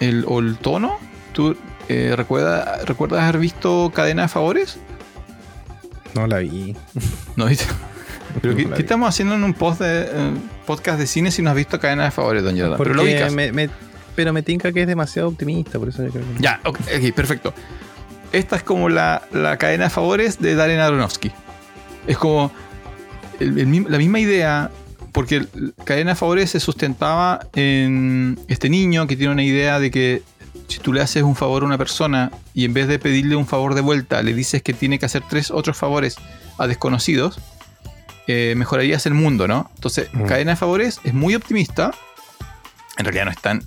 el, 0.00 0.24
o 0.28 0.38
el 0.38 0.56
tono. 0.58 0.98
¿Tú 1.32 1.56
eh, 1.88 2.14
recuerda- 2.16 2.84
recuerdas 2.84 3.22
haber 3.22 3.38
visto 3.38 3.90
Cadena 3.94 4.22
de 4.22 4.28
Favores? 4.28 4.78
No 6.14 6.26
la 6.26 6.38
vi. 6.38 6.76
¿No 7.36 7.46
viste? 7.46 7.64
¿Pero 8.40 8.56
qué, 8.56 8.68
estamos 8.78 9.08
haciendo 9.08 9.34
en 9.34 9.44
un 9.44 9.54
post 9.54 9.80
de, 9.80 10.02
eh, 10.02 10.30
podcast 10.66 10.98
de 10.98 11.06
cine 11.06 11.30
si 11.30 11.42
no 11.42 11.50
has 11.50 11.56
visto 11.56 11.78
Cadena 11.78 12.04
de 12.04 12.10
Favores, 12.10 12.42
don 12.42 12.56
Jonathan? 12.56 12.78
Pero 12.78 12.94
lo 12.94 13.02
Porque 13.02 13.14
ubicas. 13.14 13.32
me, 13.32 13.52
me- 13.52 13.70
pero 14.14 14.32
me 14.32 14.42
tinca 14.42 14.72
que 14.72 14.82
es 14.82 14.86
demasiado 14.86 15.28
optimista, 15.28 15.78
por 15.78 15.88
eso 15.88 16.04
yo 16.04 16.10
creo 16.10 16.24
que. 16.24 16.42
Ya, 16.42 16.60
ok, 16.64 16.78
ok, 16.80 17.12
perfecto. 17.14 17.54
Esta 18.32 18.56
es 18.56 18.62
como 18.62 18.88
la, 18.88 19.22
la 19.32 19.56
cadena 19.58 19.84
de 19.84 19.90
favores 19.90 20.38
de 20.40 20.54
Darren 20.54 20.80
Aronofsky. 20.80 21.30
Es 22.06 22.16
como 22.18 22.50
el- 23.40 23.58
el 23.58 23.66
mi- 23.66 23.80
la 23.88 23.98
misma 23.98 24.20
idea, 24.20 24.70
porque 25.12 25.46
cadena 25.84 26.12
de 26.12 26.16
favores 26.16 26.50
se 26.50 26.60
sustentaba 26.60 27.40
en 27.54 28.38
este 28.48 28.68
niño 28.70 29.06
que 29.06 29.16
tiene 29.16 29.32
una 29.32 29.44
idea 29.44 29.78
de 29.78 29.90
que 29.90 30.22
si 30.68 30.78
tú 30.78 30.92
le 30.92 31.00
haces 31.02 31.22
un 31.22 31.36
favor 31.36 31.62
a 31.62 31.66
una 31.66 31.76
persona 31.78 32.30
y 32.54 32.64
en 32.64 32.72
vez 32.72 32.88
de 32.88 32.98
pedirle 32.98 33.36
un 33.36 33.46
favor 33.46 33.74
de 33.74 33.82
vuelta, 33.82 34.22
le 34.22 34.32
dices 34.34 34.62
que 34.62 34.72
tiene 34.72 34.98
que 34.98 35.06
hacer 35.06 35.22
tres 35.28 35.50
otros 35.50 35.76
favores 35.76 36.16
a 36.58 36.66
desconocidos, 36.66 37.38
eh, 38.26 38.54
mejorarías 38.56 39.04
el 39.06 39.14
mundo, 39.14 39.48
¿no? 39.48 39.70
Entonces, 39.74 40.08
Mm. 40.12 40.26
Cadena 40.26 40.50
de 40.52 40.56
Favores 40.56 41.00
es 41.04 41.14
muy 41.14 41.34
optimista. 41.34 41.90
En 42.98 43.04
realidad 43.04 43.24
no 43.26 43.30
es 43.30 43.38
tan 43.40 43.62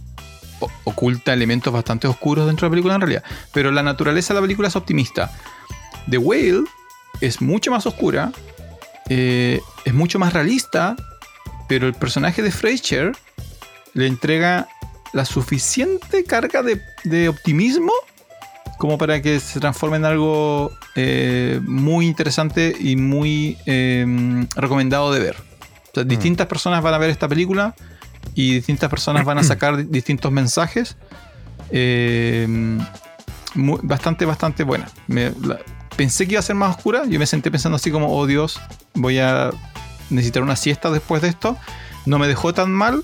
o- 0.60 0.72
oculta 0.86 1.34
elementos 1.34 1.74
bastante 1.74 2.08
oscuros 2.08 2.48
dentro 2.48 2.66
de 2.66 2.70
la 2.70 2.72
película 2.74 2.96
en 2.96 3.02
realidad. 3.02 3.24
Pero 3.54 3.72
la 3.72 3.84
naturaleza 3.84 4.34
de 4.34 4.40
la 4.40 4.44
película 4.44 4.68
es 4.70 4.76
optimista. 4.76 5.32
The 6.10 6.18
Whale 6.18 6.64
es 7.22 7.42
mucho 7.42 7.72
más 7.72 7.86
oscura, 7.86 8.32
eh, 9.10 9.60
es 9.86 9.94
mucho 9.94 10.20
más 10.20 10.34
realista, 10.34 10.96
pero 11.68 11.88
el 11.88 11.94
personaje 11.94 12.42
de 12.42 12.52
Frasier 12.52 13.12
le 13.94 14.08
entrega 14.08 14.68
la 15.14 15.26
suficiente 15.26 16.24
carga 16.26 16.62
de, 16.62 16.82
de 17.04 17.30
optimismo 17.30 17.92
como 18.78 18.98
para 18.98 19.22
que 19.22 19.40
se 19.40 19.60
transforme 19.60 19.98
en 19.98 20.06
algo 20.06 20.72
eh, 20.96 21.60
muy 21.64 22.06
interesante 22.08 22.76
y 22.80 22.96
muy 22.96 23.58
eh, 23.66 24.46
recomendado 24.56 25.12
de 25.14 25.20
ver. 25.20 25.36
O 25.38 25.96
sea, 25.96 26.04
distintas 26.04 26.48
personas 26.48 26.84
van 26.84 26.94
a 26.94 26.98
ver 26.98 27.10
esta 27.10 27.28
película 27.28 27.74
y 28.34 28.56
distintas 28.56 28.90
personas 28.90 29.24
van 29.26 29.38
a 29.38 29.44
sacar 29.52 29.78
di- 29.78 29.84
distintos 29.86 30.32
mensajes. 30.32 30.98
Eh, 31.72 32.48
mu- 33.56 33.80
bastante, 33.82 34.26
bastante 34.26 34.64
buena. 34.64 34.88
Me- 35.08 35.32
la- 35.42 35.60
pensé 35.96 36.26
que 36.26 36.34
iba 36.34 36.40
a 36.40 36.44
ser 36.44 36.56
más 36.56 36.76
oscura. 36.76 37.04
Yo 37.08 37.18
me 37.20 37.26
senté 37.26 37.50
pensando 37.52 37.78
así 37.78 37.92
como, 37.92 38.16
oh 38.16 38.26
Dios, 38.28 38.60
voy 38.94 39.20
a 39.20 39.52
necesitar 40.10 40.44
una 40.44 40.56
siesta 40.56 40.92
después 40.92 41.22
de 41.22 41.30
esto. 41.30 41.58
No 42.06 42.20
me 42.20 42.28
dejó 42.28 42.54
tan 42.54 42.72
mal, 42.72 43.04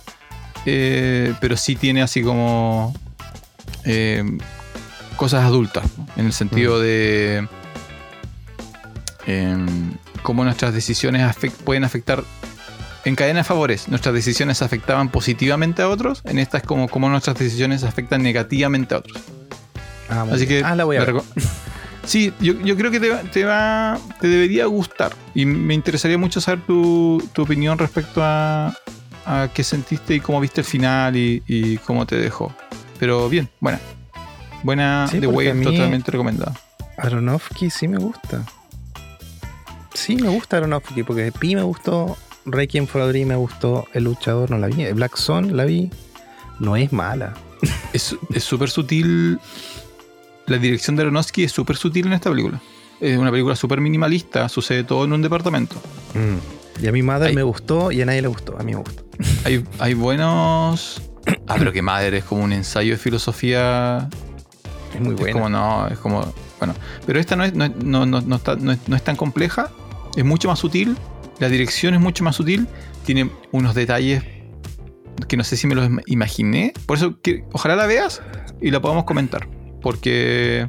eh, 0.66 1.34
pero 1.40 1.58
sí 1.58 1.76
tiene 1.76 2.02
así 2.02 2.22
como 2.22 2.94
eh, 3.86 4.24
cosas 5.22 5.44
adultas, 5.46 5.84
¿no? 5.98 6.08
en 6.18 6.26
el 6.26 6.34
sentido 6.34 6.80
de 6.80 7.48
em, 9.28 9.92
cómo 10.24 10.44
nuestras 10.44 10.74
decisiones 10.74 11.36
pueden 11.64 11.84
afectar 11.84 12.24
en 13.06 13.16
cadena 13.16 13.40
de 13.40 13.44
favores. 13.44 13.88
Nuestras 13.88 14.16
decisiones 14.16 14.62
afectaban 14.64 15.10
positivamente 15.10 15.82
a 15.84 15.90
otros, 15.90 16.22
en 16.26 16.40
esta 16.40 16.58
es 16.58 16.64
como 16.64 16.88
cómo 16.88 17.08
nuestras 17.10 17.38
decisiones 17.38 17.84
afectan 17.84 18.24
negativamente 18.24 18.96
a 18.96 18.98
otros. 19.00 19.22
Ah, 20.10 20.26
Así 20.32 20.48
que 20.48 20.64
Ah, 20.66 20.76
la 20.76 20.86
voy 20.86 20.98
a 20.98 21.02
la 21.02 21.06
ver. 21.06 21.16
reco- 21.16 21.26
Sí, 22.04 22.34
yo, 22.42 22.54
yo 22.62 22.76
creo 22.76 22.90
que 22.90 23.00
te, 23.00 23.10
va- 23.10 23.22
te 23.22 23.46
va, 23.46 24.00
te 24.20 24.28
debería 24.28 24.66
gustar. 24.66 25.14
Y 25.36 25.46
me 25.46 25.76
interesaría 25.76 26.18
mucho 26.18 26.42
saber 26.42 26.62
tu, 26.66 27.24
tu 27.32 27.44
opinión 27.44 27.78
respecto 27.78 28.22
a, 28.24 28.74
a 29.28 29.50
qué 29.54 29.64
sentiste 29.64 30.16
y 30.16 30.20
cómo 30.20 30.40
viste 30.42 30.62
el 30.62 30.66
final 30.66 31.16
y, 31.16 31.44
y 31.46 31.78
cómo 31.78 32.08
te 32.08 32.16
dejó. 32.16 32.52
Pero 33.00 33.30
bien, 33.30 33.50
buena. 33.60 33.80
Buena 34.64 35.08
Sí, 35.10 35.20
de 35.20 35.28
a 35.28 35.54
mí- 35.54 35.64
totalmente 35.66 36.12
recomendada. 36.12 36.54
Aronofsky 36.98 37.70
sí 37.70 37.88
me 37.88 37.98
gusta. 37.98 38.44
Sí, 39.94 40.16
me 40.16 40.30
gusta 40.30 40.58
Aronofsky 40.58 41.04
porque 41.04 41.32
Pi 41.32 41.56
me 41.56 41.64
gustó, 41.64 42.18
Requiem 42.46 42.88
for 42.88 43.02
a 43.02 43.08
Dream 43.08 43.28
me 43.30 43.36
gustó, 43.36 43.88
El 43.94 44.06
Luchador 44.06 44.50
no 44.52 44.58
la 44.58 44.68
vi, 44.68 44.86
Black 44.94 45.16
Sun 45.18 45.56
la 45.58 45.66
vi. 45.66 45.90
No 46.60 46.76
es 46.76 46.92
mala. 46.94 47.34
Es 47.94 48.16
es 48.34 48.44
súper 48.44 48.70
sutil. 48.70 49.40
La 50.48 50.58
dirección 50.58 50.96
de 50.96 51.04
Aronofsky 51.04 51.44
es 51.44 51.52
súper 51.52 51.76
sutil 51.78 52.08
en 52.08 52.14
esta 52.14 52.30
película. 52.30 52.60
Es 53.00 53.18
una 53.18 53.32
película 53.32 53.56
súper 53.56 53.82
minimalista, 53.82 54.48
sucede 54.50 54.84
todo 54.84 55.06
en 55.06 55.14
un 55.14 55.22
departamento. 55.22 55.76
Y 56.82 56.88
a 56.88 56.92
mi 56.92 57.02
madre 57.04 57.34
me 57.34 57.44
gustó 57.44 57.92
y 57.92 58.02
a 58.02 58.06
nadie 58.06 58.22
le 58.22 58.28
gustó. 58.28 58.58
A 58.60 58.64
mí 58.64 58.74
me 58.74 58.80
gustó. 58.80 59.04
Hay, 59.44 59.64
hay 59.80 59.94
buenos. 59.94 61.02
Ah, 61.48 61.56
pero 61.58 61.72
que 61.72 61.82
madre, 61.82 62.20
es 62.20 62.24
como 62.24 62.44
un 62.44 62.54
ensayo 62.54 62.92
de 62.94 62.98
filosofía 62.98 64.08
Es 65.02 65.06
muy 65.08 65.16
Es 65.16 65.20
buena. 65.20 65.34
como 65.34 65.50
no, 65.50 65.88
es 65.88 65.98
como. 66.00 66.34
Bueno, 66.60 66.74
pero 67.06 67.20
esta 67.20 67.36
no 67.36 67.44
es, 67.44 67.54
no, 67.54 67.66
es- 67.66 67.76
no, 67.76 68.06
no- 68.06 68.36
está- 68.36 68.56
no 68.56 68.72
es, 68.72 68.80
no 68.88 68.96
es 68.96 69.04
tan 69.04 69.16
compleja, 69.16 69.72
es 70.16 70.24
mucho 70.26 70.48
más 70.48 70.60
sutil, 70.60 70.96
la 71.40 71.50
dirección 71.50 71.94
es 71.94 72.00
mucho 72.00 72.24
más 72.24 72.36
sutil, 72.36 72.68
tiene 73.06 73.30
unos 73.52 73.74
detalles 73.76 74.24
que 75.28 75.38
no 75.38 75.44
sé 75.44 75.58
si 75.58 75.68
me 75.68 75.76
los 75.76 75.88
im- 75.90 76.02
imaginé. 76.06 76.74
Por 76.86 76.98
eso, 76.98 77.20
que, 77.22 77.44
ojalá 77.52 77.76
la 77.76 77.86
veas 77.86 78.22
y 78.62 78.72
la 78.72 78.82
podamos 78.82 79.06
comentar. 79.06 79.48
Porque. 79.82 80.68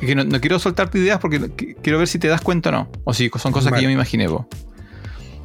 es 0.00 0.06
que 0.06 0.14
no, 0.14 0.24
no 0.24 0.40
quiero 0.40 0.58
soltarte 0.58 0.98
ideas 0.98 1.18
porque 1.20 1.40
qu- 1.40 1.76
quiero 1.82 1.98
ver 1.98 2.08
si 2.08 2.18
te 2.18 2.26
das 2.28 2.40
cuenta 2.40 2.70
o 2.70 2.72
no. 2.72 2.88
O 3.04 3.12
si 3.14 3.28
son 3.38 3.52
cosas 3.52 3.72
que 3.72 3.82
yo 3.82 3.88
me 3.88 3.94
imaginé. 3.94 4.28
po. 4.28 4.48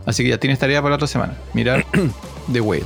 Así 0.05 0.23
que 0.23 0.29
ya 0.29 0.39
tienes 0.39 0.59
tarea 0.59 0.81
para 0.81 0.91
la 0.91 0.95
otra 0.95 1.07
semana. 1.07 1.33
Mirar 1.53 1.85
The 2.53 2.61
Whale. 2.61 2.85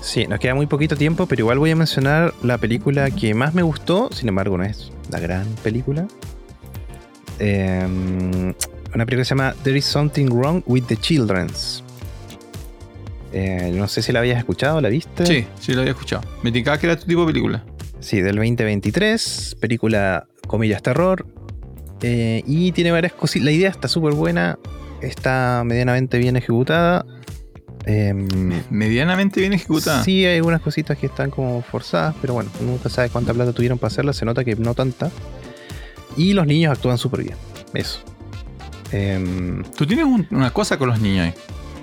Sí, 0.00 0.26
nos 0.26 0.38
queda 0.38 0.54
muy 0.54 0.66
poquito 0.66 0.96
tiempo, 0.96 1.26
pero 1.26 1.40
igual 1.42 1.58
voy 1.58 1.70
a 1.70 1.76
mencionar 1.76 2.32
la 2.42 2.56
película 2.58 3.10
que 3.10 3.34
más 3.34 3.54
me 3.54 3.62
gustó, 3.62 4.08
sin 4.12 4.28
embargo 4.28 4.56
no 4.56 4.64
es 4.64 4.90
la 5.10 5.20
gran 5.20 5.46
película. 5.62 6.06
Eh, 7.38 7.84
una 8.94 9.04
película 9.04 9.18
que 9.20 9.24
se 9.24 9.30
llama 9.30 9.54
There 9.62 9.76
is 9.78 9.84
Something 9.84 10.26
Wrong 10.30 10.62
with 10.66 10.84
the 10.84 10.96
Children's. 10.96 11.82
Eh, 13.32 13.72
no 13.74 13.86
sé 13.88 14.00
si 14.02 14.12
la 14.12 14.20
habías 14.20 14.38
escuchado, 14.38 14.80
¿la 14.80 14.88
viste? 14.88 15.26
Sí, 15.26 15.46
sí 15.60 15.74
lo 15.74 15.80
había 15.80 15.92
escuchado. 15.92 16.22
Me 16.42 16.48
indicaba 16.48 16.78
que 16.78 16.86
era 16.86 16.96
tu 16.98 17.06
tipo 17.06 17.20
de 17.22 17.26
película. 17.26 17.64
Sí, 18.00 18.20
del 18.22 18.36
2023, 18.36 19.56
película 19.60 20.26
comillas 20.46 20.82
terror. 20.82 21.26
eh, 22.00 22.42
y 22.46 22.70
tiene 22.72 22.92
varias 22.92 23.12
cositas. 23.12 23.44
La 23.44 23.50
idea 23.50 23.68
está 23.68 23.88
súper 23.88 24.14
buena, 24.14 24.58
está 25.02 25.62
medianamente 25.66 26.16
bien 26.18 26.36
ejecutada. 26.36 27.04
Em, 27.86 28.62
Medianamente 28.70 29.40
bien 29.40 29.52
ejecutada. 29.52 30.02
Sí, 30.04 30.24
hay 30.24 30.36
algunas 30.36 30.60
cositas 30.60 30.96
que 30.98 31.06
están 31.06 31.30
como 31.30 31.62
forzadas, 31.62 32.14
pero 32.20 32.34
bueno, 32.34 32.50
nunca 32.60 32.88
sabes 32.88 33.10
cuánta 33.10 33.32
plata 33.34 33.52
tuvieron 33.52 33.78
para 33.78 33.88
hacerla, 33.88 34.12
se 34.12 34.24
nota 34.24 34.44
que 34.44 34.56
no 34.56 34.74
tanta. 34.74 35.10
Y 36.16 36.32
los 36.34 36.46
niños 36.46 36.72
actúan 36.72 36.98
súper 36.98 37.22
bien, 37.22 37.36
eso. 37.74 38.00
Em, 38.92 39.62
Tú 39.76 39.86
tienes 39.86 40.04
un- 40.06 40.26
una 40.30 40.50
cosa 40.50 40.78
con 40.78 40.88
los 40.88 41.00
niños 41.00 41.26
ahí. 41.26 41.34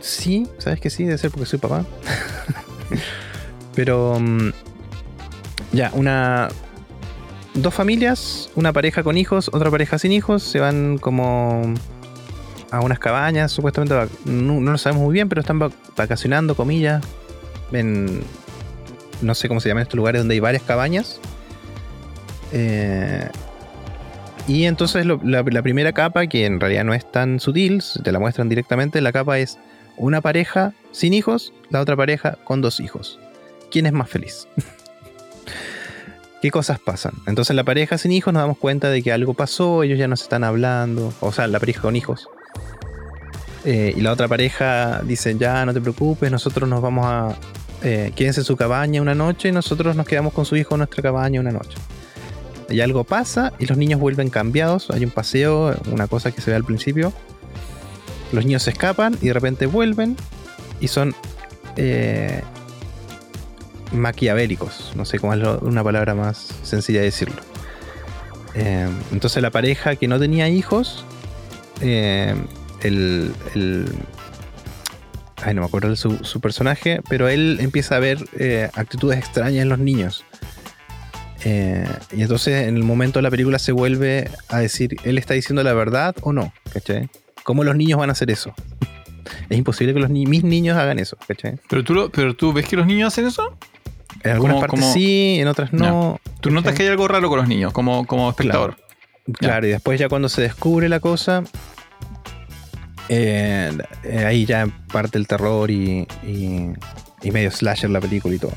sí, 0.01 0.47
sabes 0.57 0.79
que 0.79 0.89
sí, 0.89 1.03
debe 1.05 1.17
ser 1.17 1.31
porque 1.31 1.45
soy 1.45 1.59
papá. 1.59 1.85
pero 3.75 4.19
mm, 4.19 4.49
ya, 5.71 5.91
una... 5.93 6.49
Dos 7.53 7.73
familias, 7.73 8.49
una 8.55 8.73
pareja 8.73 9.01
con 9.01 9.17
hijos, 9.17 9.49
otra 9.53 9.71
pareja 9.71 9.97
sin 9.97 10.11
hijos, 10.11 10.43
se 10.43 10.59
van 10.59 10.97
como 10.97 11.73
unas 12.81 12.99
cabañas, 12.99 13.51
supuestamente 13.51 13.95
no, 14.25 14.59
no 14.59 14.71
lo 14.71 14.77
sabemos 14.77 15.03
muy 15.03 15.13
bien, 15.13 15.29
pero 15.29 15.41
están 15.41 15.59
vac- 15.59 15.73
vacacionando, 15.95 16.55
comillas, 16.55 17.03
en 17.71 18.21
no 19.21 19.33
sé 19.35 19.47
cómo 19.47 19.59
se 19.61 19.69
llaman 19.69 19.83
estos 19.83 19.95
lugares 19.97 20.21
donde 20.21 20.33
hay 20.33 20.39
varias 20.39 20.63
cabañas. 20.63 21.19
Eh, 22.51 23.27
y 24.47 24.65
entonces 24.65 25.05
la, 25.05 25.17
la 25.23 25.61
primera 25.61 25.91
capa, 25.93 26.27
que 26.27 26.45
en 26.45 26.59
realidad 26.59 26.83
no 26.83 26.93
es 26.93 27.09
tan 27.11 27.39
sutil, 27.39 27.81
te 28.03 28.11
la 28.11 28.19
muestran 28.19 28.49
directamente, 28.49 29.01
la 29.01 29.11
capa 29.11 29.39
es 29.39 29.57
una 29.97 30.21
pareja 30.21 30.73
sin 30.91 31.13
hijos, 31.13 31.53
la 31.69 31.81
otra 31.81 31.95
pareja 31.95 32.37
con 32.43 32.61
dos 32.61 32.79
hijos. 32.79 33.19
¿Quién 33.71 33.85
es 33.87 33.93
más 33.93 34.09
feliz? 34.09 34.47
¿Qué 36.41 36.51
cosas 36.51 36.79
pasan? 36.79 37.13
Entonces 37.25 37.55
la 37.55 37.63
pareja 37.63 37.97
sin 37.97 38.11
hijos 38.11 38.33
nos 38.33 38.43
damos 38.43 38.57
cuenta 38.59 38.89
de 38.89 39.01
que 39.01 39.11
algo 39.11 39.33
pasó, 39.33 39.81
ellos 39.83 39.97
ya 39.97 40.07
no 40.07 40.15
se 40.15 40.23
están 40.23 40.43
hablando, 40.43 41.11
o 41.21 41.31
sea, 41.31 41.47
la 41.47 41.59
pareja 41.59 41.81
con 41.81 41.95
hijos. 41.95 42.27
Eh, 43.65 43.95
y 43.97 44.01
la 44.01 44.11
otra 44.11 44.27
pareja 44.27 45.01
dice, 45.03 45.35
ya 45.37 45.65
no 45.65 45.73
te 45.73 45.81
preocupes, 45.81 46.31
nosotros 46.31 46.69
nos 46.69 46.81
vamos 46.81 47.05
a... 47.07 47.35
Eh, 47.83 48.13
quédense 48.15 48.41
en 48.41 48.45
su 48.45 48.55
cabaña 48.55 49.01
una 49.01 49.13
noche 49.13 49.49
y 49.49 49.51
nosotros 49.51 49.95
nos 49.95 50.07
quedamos 50.07 50.33
con 50.33 50.45
su 50.45 50.55
hijo 50.55 50.75
en 50.75 50.79
nuestra 50.79 51.03
cabaña 51.03 51.39
una 51.41 51.51
noche. 51.51 51.77
Y 52.69 52.79
algo 52.81 53.03
pasa 53.03 53.53
y 53.59 53.65
los 53.65 53.77
niños 53.77 53.99
vuelven 53.99 54.29
cambiados, 54.29 54.89
hay 54.91 55.03
un 55.03 55.11
paseo, 55.11 55.75
una 55.91 56.07
cosa 56.07 56.31
que 56.31 56.41
se 56.41 56.51
ve 56.51 56.57
al 56.57 56.63
principio. 56.63 57.11
Los 58.31 58.45
niños 58.45 58.63
se 58.63 58.71
escapan 58.71 59.17
y 59.21 59.27
de 59.27 59.33
repente 59.33 59.65
vuelven 59.65 60.15
y 60.79 60.87
son 60.87 61.15
eh, 61.75 62.41
maquiavélicos. 63.91 64.93
No 64.95 65.05
sé 65.05 65.19
cómo 65.19 65.33
es 65.33 65.61
una 65.61 65.83
palabra 65.83 66.15
más 66.15 66.53
sencilla 66.63 66.99
de 66.99 67.05
decirlo. 67.05 67.41
Eh, 68.55 68.87
entonces 69.11 69.41
la 69.41 69.51
pareja 69.51 69.95
que 69.95 70.07
no 70.07 70.19
tenía 70.19 70.49
hijos, 70.49 71.03
el, 72.87 73.31
el- 73.55 73.85
Ay, 75.43 75.53
no 75.53 75.61
me 75.61 75.67
acuerdo 75.67 75.89
de 75.89 75.95
su, 75.95 76.17
su 76.23 76.39
personaje, 76.39 77.01
pero 77.09 77.27
él 77.27 77.57
empieza 77.59 77.97
a 77.97 77.99
ver 77.99 78.17
eh, 78.39 78.69
actitudes 78.73 79.19
extrañas 79.19 79.61
en 79.63 79.69
los 79.69 79.77
niños. 79.79 80.23
Eh, 81.43 81.87
y 82.11 82.21
entonces 82.23 82.67
en 82.67 82.75
el 82.77 82.83
momento 82.83 83.19
de 83.19 83.23
la 83.23 83.29
película 83.29 83.59
se 83.59 83.71
vuelve 83.71 84.29
a 84.49 84.59
decir, 84.59 84.95
¿él 85.03 85.17
está 85.17 85.33
diciendo 85.35 85.61
la 85.61 85.73
verdad 85.73 86.15
o 86.21 86.33
no? 86.33 86.51
¿Cachai? 86.73 87.09
¿Cómo 87.43 87.63
los 87.63 87.75
niños 87.75 87.99
van 87.99 88.09
a 88.09 88.13
hacer 88.13 88.31
eso? 88.31 88.53
es 89.49 89.57
imposible 89.57 89.93
que 89.93 89.99
los 89.99 90.09
ni- 90.09 90.25
mis 90.25 90.43
niños 90.43 90.77
hagan 90.77 90.97
eso, 90.97 91.17
¿cachai? 91.27 91.59
Pero 91.69 91.83
tú, 91.83 91.93
lo- 91.93 92.09
pero 92.09 92.35
tú 92.35 92.51
ves 92.53 92.67
que 92.67 92.75
los 92.77 92.87
niños 92.87 93.13
hacen 93.13 93.27
eso. 93.27 93.55
En 94.23 94.31
algunas 94.31 94.55
¿Cómo- 94.55 94.67
partes 94.67 94.93
sí, 94.93 95.37
en 95.39 95.47
otras 95.47 95.71
no. 95.73 96.19
Tú 96.39 96.49
notas 96.49 96.73
que 96.73 96.83
hay 96.83 96.89
algo 96.89 97.07
raro 97.07 97.29
con 97.29 97.37
los 97.37 97.47
niños, 97.47 97.71
como, 97.73 98.07
como 98.07 98.29
espectador. 98.29 98.77
Claro, 99.33 99.67
y 99.67 99.71
después 99.71 99.99
ya 99.99 100.07
cuando 100.09 100.29
se 100.29 100.41
descubre 100.41 100.87
la 100.89 100.99
cosa, 100.99 101.43
eh, 103.09 103.71
eh, 104.03 104.25
ahí 104.25 104.45
ya 104.45 104.67
parte 104.91 105.17
el 105.17 105.27
terror 105.27 105.69
y, 105.71 106.07
y- 106.23 106.73
medio 107.31 107.49
slasher 107.51 107.89
la 107.89 107.99
película 107.99 108.35
y 108.35 108.39
todo. 108.39 108.53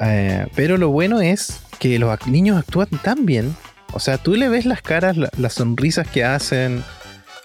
Eh, 0.00 0.46
pero 0.54 0.78
lo 0.78 0.88
bueno 0.88 1.20
es 1.20 1.60
que 1.78 1.98
los 1.98 2.26
niños 2.26 2.58
actúan 2.58 2.88
tan 3.02 3.26
bien. 3.26 3.54
O 3.92 4.00
sea, 4.00 4.16
tú 4.18 4.34
le 4.34 4.48
ves 4.48 4.64
las 4.66 4.80
caras, 4.82 5.16
la- 5.16 5.30
las 5.36 5.54
sonrisas 5.54 6.08
que 6.08 6.24
hacen, 6.24 6.82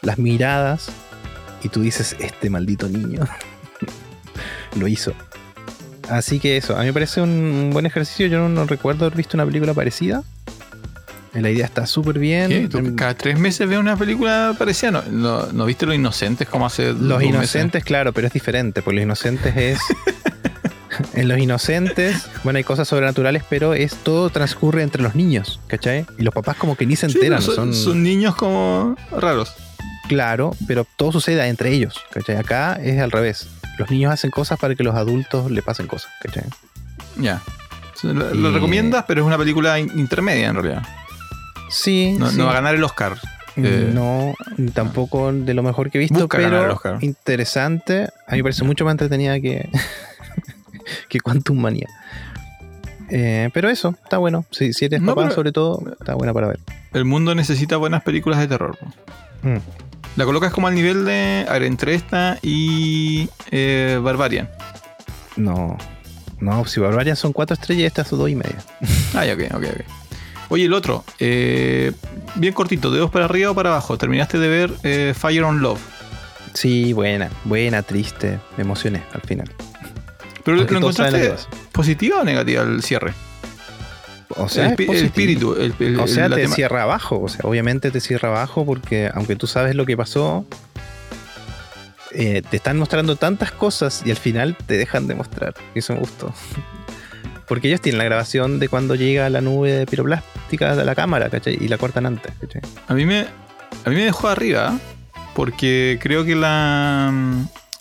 las 0.02 0.18
miradas, 0.18 0.88
y 1.64 1.70
tú 1.70 1.82
dices, 1.82 2.16
este 2.20 2.50
maldito 2.50 2.88
niño 2.88 3.28
lo 4.80 4.88
hizo. 4.88 5.14
Así 6.10 6.40
que 6.40 6.56
eso, 6.58 6.76
a 6.78 6.82
mí 6.82 6.86
me 6.86 6.94
parece 6.94 7.22
un 7.22 7.72
buen 7.74 7.86
ejercicio. 7.88 8.28
Yo 8.28 8.48
no 8.48 8.66
recuerdo 8.66 9.06
haber 9.06 9.18
visto 9.18 9.36
una 9.36 9.46
película 9.46 9.74
parecida. 9.74 10.24
Eh, 11.36 11.42
La 11.42 11.50
idea 11.52 11.66
está 11.66 11.86
súper 11.86 12.18
bien. 12.20 12.70
¿Tú 12.70 12.96
cada 12.96 13.14
tres 13.14 13.38
meses 13.38 13.68
ves 13.68 13.78
una 13.78 13.96
película 13.98 14.56
parecida? 14.58 14.92
¿No, 14.92 15.04
no, 15.12 15.46
no 15.52 15.66
viste 15.66 15.86
Los 15.86 15.96
Inocentes 15.96 16.48
como 16.48 16.66
hace 16.66 16.94
Los 16.94 17.18
meses? 17.20 17.28
inocentes, 17.30 17.84
claro, 17.84 18.14
pero 18.14 18.28
es 18.28 18.34
diferente, 18.34 18.82
porque 18.82 18.96
los 18.98 19.04
inocentes 19.04 19.56
es. 19.58 19.80
en 21.14 21.28
los 21.28 21.38
inocentes, 21.38 22.26
bueno, 22.44 22.58
hay 22.58 22.64
cosas 22.64 22.88
sobrenaturales, 22.88 23.44
pero 23.50 23.74
es 23.74 23.96
todo 23.96 24.30
transcurre 24.30 24.82
entre 24.82 25.02
los 25.04 25.14
niños, 25.16 25.60
¿cachai? 25.68 26.06
Y 26.18 26.24
los 26.24 26.34
papás 26.34 26.56
como 26.56 26.76
que 26.78 26.86
ni 26.86 26.96
se 26.96 27.10
Sí, 27.10 27.16
enteran, 27.18 27.42
son, 27.42 27.56
son, 27.56 27.74
son 27.74 28.04
niños 28.04 28.36
como 28.36 28.96
raros. 29.12 29.54
claro, 30.08 30.56
pero 30.68 30.88
todo 30.96 31.12
sucede 31.12 31.46
entre 31.48 31.72
ellos, 31.74 31.96
¿cachai? 32.12 32.38
Acá 32.38 32.76
es 32.82 33.02
al 33.02 33.12
revés. 33.12 33.48
Los 33.78 33.92
niños 33.92 34.14
hacen 34.14 34.32
cosas 34.32 34.58
para 34.58 34.74
que 34.76 34.84
los 34.84 34.96
adultos 34.96 35.52
le 35.52 35.62
pasen 35.62 35.88
cosas, 35.88 36.10
¿cachai? 36.22 36.44
Ya. 37.18 37.42
Lo, 38.04 38.34
lo 38.34 38.50
Y- 38.52 38.54
recomiendas, 38.54 39.04
pero 39.06 39.22
es 39.22 39.28
una 39.28 39.38
película 39.38 39.78
in- 39.80 39.92
intermedia 40.00 40.48
en 40.48 40.56
realidad. 40.56 40.84
Sí, 41.70 42.16
No, 42.20 42.30
sí. 42.30 42.38
no 42.38 42.46
va 42.46 42.52
a 42.52 42.56
ganar 42.56 42.76
el 42.76 42.84
Oscar. 42.84 43.18
Eh, 43.58 43.90
No, 43.94 44.34
tampoco 44.74 45.32
de 45.32 45.54
lo 45.54 45.64
mejor 45.64 45.90
que 45.90 45.98
he 45.98 46.02
visto, 46.02 46.28
pero 46.28 46.78
interesante. 47.02 48.10
A 48.28 48.32
mí 48.32 48.38
me 48.38 48.44
parece 48.44 48.64
mucho 48.66 48.84
más 48.86 48.92
entretenida 48.94 49.40
que, 49.40 49.70
que 51.10 51.20
Quantum 51.22 51.60
Manía. 51.60 51.88
Eh, 53.10 53.50
pero 53.54 53.70
eso, 53.70 53.96
está 54.04 54.18
bueno. 54.18 54.46
Si, 54.52 54.74
si 54.74 54.86
eres 54.86 55.02
No, 55.02 55.16
papá, 55.16 55.32
sobre 55.32 55.52
todo, 55.52 55.82
está 56.00 56.16
buena 56.16 56.34
para 56.34 56.48
ver. 56.48 56.60
El 56.94 57.06
mundo 57.06 57.34
necesita 57.36 57.78
buenas 57.78 58.04
películas 58.04 58.40
de 58.40 58.48
terror. 58.48 58.78
Mm. 59.44 59.58
La 60.16 60.26
colocas 60.26 60.52
como 60.52 60.68
al 60.68 60.76
nivel 60.76 61.06
de. 61.06 61.46
A 61.48 61.54
ver, 61.54 61.64
entre 61.64 61.94
esta 61.94 62.40
y. 62.42 63.30
eh, 63.52 64.00
Barbarian. 64.02 64.50
No, 65.36 65.78
no, 66.40 66.66
si 66.66 66.80
Barbarian 66.80 67.16
son 67.16 67.32
cuatro 67.34 67.54
estrellas, 67.54 67.88
esta 67.88 68.04
son 68.06 68.20
dos 68.20 68.30
y 68.30 68.36
media. 68.36 68.58
Ah, 69.14 69.24
ok, 69.34 69.56
ok, 69.56 69.64
ok. 69.64 70.05
Oye, 70.50 70.66
el 70.66 70.74
otro. 70.74 71.04
eh, 71.20 71.92
bien 72.36 72.54
cortito, 72.54 72.92
dedos 72.92 73.10
para 73.12 73.26
arriba 73.26 73.52
o 73.52 73.56
para 73.56 73.70
abajo. 73.72 73.98
Terminaste 73.98 74.38
de 74.40 74.48
ver 74.48 74.72
eh, 74.84 75.14
Fire 75.18 75.44
on 75.44 75.62
Love. 75.62 75.80
Sí, 76.54 76.94
buena, 76.94 77.30
buena, 77.44 77.82
triste. 77.82 78.40
Me 78.58 78.64
emocioné 78.64 79.04
al 79.14 79.22
final. 79.22 79.52
Pero 80.44 80.58
lo 80.58 80.64
encontraste 80.78 81.34
positiva 81.72 82.20
o 82.22 82.24
negativa 82.24 82.62
el 82.64 82.82
cierre. 82.84 83.14
O 84.38 84.48
sea, 84.50 84.68
el, 84.68 84.74
es 84.82 84.90
el 85.02 85.06
espíritu. 85.06 85.54
el- 85.56 85.74
el- 85.80 86.00
O 86.00 86.08
sea, 86.08 86.30
la 86.30 86.36
te 86.36 86.44
tema- 86.44 86.56
cierra 86.56 86.84
abajo. 86.84 87.20
O 87.22 87.28
sea, 87.30 87.42
obviamente 87.44 87.90
te 87.92 88.00
cierra 88.00 88.30
abajo 88.30 88.66
porque 88.66 89.10
aunque 89.14 89.36
tú 89.36 89.48
sabes 89.48 89.76
lo 89.76 89.86
que 89.86 89.98
pasó, 89.98 90.46
eh, 92.12 92.42
te 92.50 92.58
están 92.58 92.78
mostrando 92.78 93.16
tantas 93.16 93.52
cosas 93.52 94.04
y 94.06 94.12
al 94.12 94.18
final 94.18 94.56
te 94.66 94.78
dejan 94.78 95.08
de 95.08 95.16
mostrar. 95.16 95.54
Eso 95.74 95.94
me 95.94 96.00
gustó. 96.00 96.34
Porque 97.48 97.68
ellos 97.68 97.82
tienen 97.82 98.00
la 98.00 98.06
grabación 98.06 98.60
de 98.60 98.70
cuando 98.70 98.96
llega 98.96 99.30
la 99.30 99.42
nube 99.42 99.72
de 99.72 99.86
piroplástica 99.86 100.76
de 100.76 100.84
la 100.86 100.96
cámara, 100.96 101.30
¿cachai? 101.30 101.58
Y 101.62 101.68
la 101.68 101.78
cortan 101.78 102.06
antes, 102.06 102.34
¿cachai? 102.42 102.62
A 102.88 102.94
mí 102.94 103.06
me, 103.06 103.22
a 103.86 103.90
mí 103.90 103.96
me 103.96 104.04
dejó 104.06 104.28
arriba 104.30 104.78
porque 105.36 106.00
creo 106.02 106.26
que 106.26 106.36
la, 106.36 107.14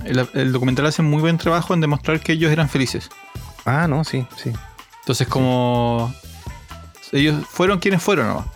el, 0.04 0.28
el 0.34 0.52
documental 0.52 0.86
hace 0.86 1.02
muy 1.02 1.20
buen 1.22 1.38
trabajo 1.38 1.72
en 1.72 1.80
demostrar 1.80 2.20
que 2.20 2.32
ellos 2.32 2.50
eran 2.52 2.68
felices. 2.68 3.08
Ah, 3.64 3.86
no, 3.88 4.04
sí, 4.04 4.26
sí. 4.36 4.52
Entonces 5.00 5.26
como 5.28 6.14
ellos 7.12 7.36
fueron 7.48 7.78
quienes 7.78 8.02
fueron 8.02 8.26
nomás. 8.28 8.46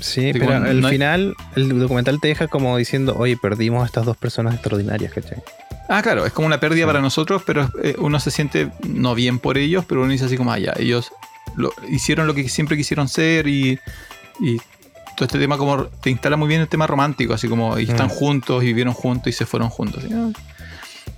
Sí, 0.00 0.32
Digo, 0.32 0.46
pero 0.46 0.64
al 0.64 0.80
no 0.80 0.86
hay- 0.86 0.92
final 0.94 1.34
el 1.56 1.78
documental 1.80 2.20
te 2.20 2.28
deja 2.28 2.46
como 2.46 2.76
diciendo, 2.76 3.16
oye, 3.18 3.36
perdimos 3.36 3.82
a 3.82 3.86
estas 3.86 4.06
dos 4.06 4.16
personas 4.16 4.54
extraordinarias, 4.54 5.12
¿cachai? 5.12 5.42
Ah, 5.88 6.02
claro, 6.02 6.26
es 6.26 6.32
como 6.32 6.46
una 6.46 6.60
pérdida 6.60 6.84
Sí. 6.84 6.86
para 6.86 7.00
nosotros, 7.00 7.42
pero 7.46 7.70
eh, 7.82 7.94
uno 7.98 8.20
se 8.20 8.30
siente 8.30 8.70
no 8.86 9.14
bien 9.14 9.38
por 9.38 9.56
ellos, 9.56 9.84
pero 9.88 10.02
uno 10.02 10.10
dice 10.12 10.26
así 10.26 10.36
como, 10.36 10.52
ah, 10.52 10.58
ya, 10.58 10.74
ellos 10.78 11.10
lo, 11.56 11.72
hicieron 11.88 12.26
lo 12.26 12.34
que 12.34 12.48
siempre 12.48 12.76
quisieron 12.76 13.08
ser 13.08 13.46
y, 13.46 13.78
y 14.40 14.58
todo 15.16 15.24
este 15.26 15.38
tema 15.38 15.56
como 15.56 15.84
te 15.86 16.10
instala 16.10 16.36
muy 16.36 16.46
bien 16.48 16.60
el 16.60 16.68
tema 16.68 16.86
romántico, 16.86 17.32
así 17.34 17.48
como 17.48 17.78
y 17.78 17.84
están 17.84 18.06
Mm. 18.08 18.10
juntos 18.10 18.62
y 18.62 18.66
vivieron 18.66 18.92
juntos 18.94 19.28
y 19.28 19.32
se 19.32 19.46
fueron 19.46 19.68
juntos. 19.70 20.04
¿sí? 20.06 20.10
Ah. 20.12 20.30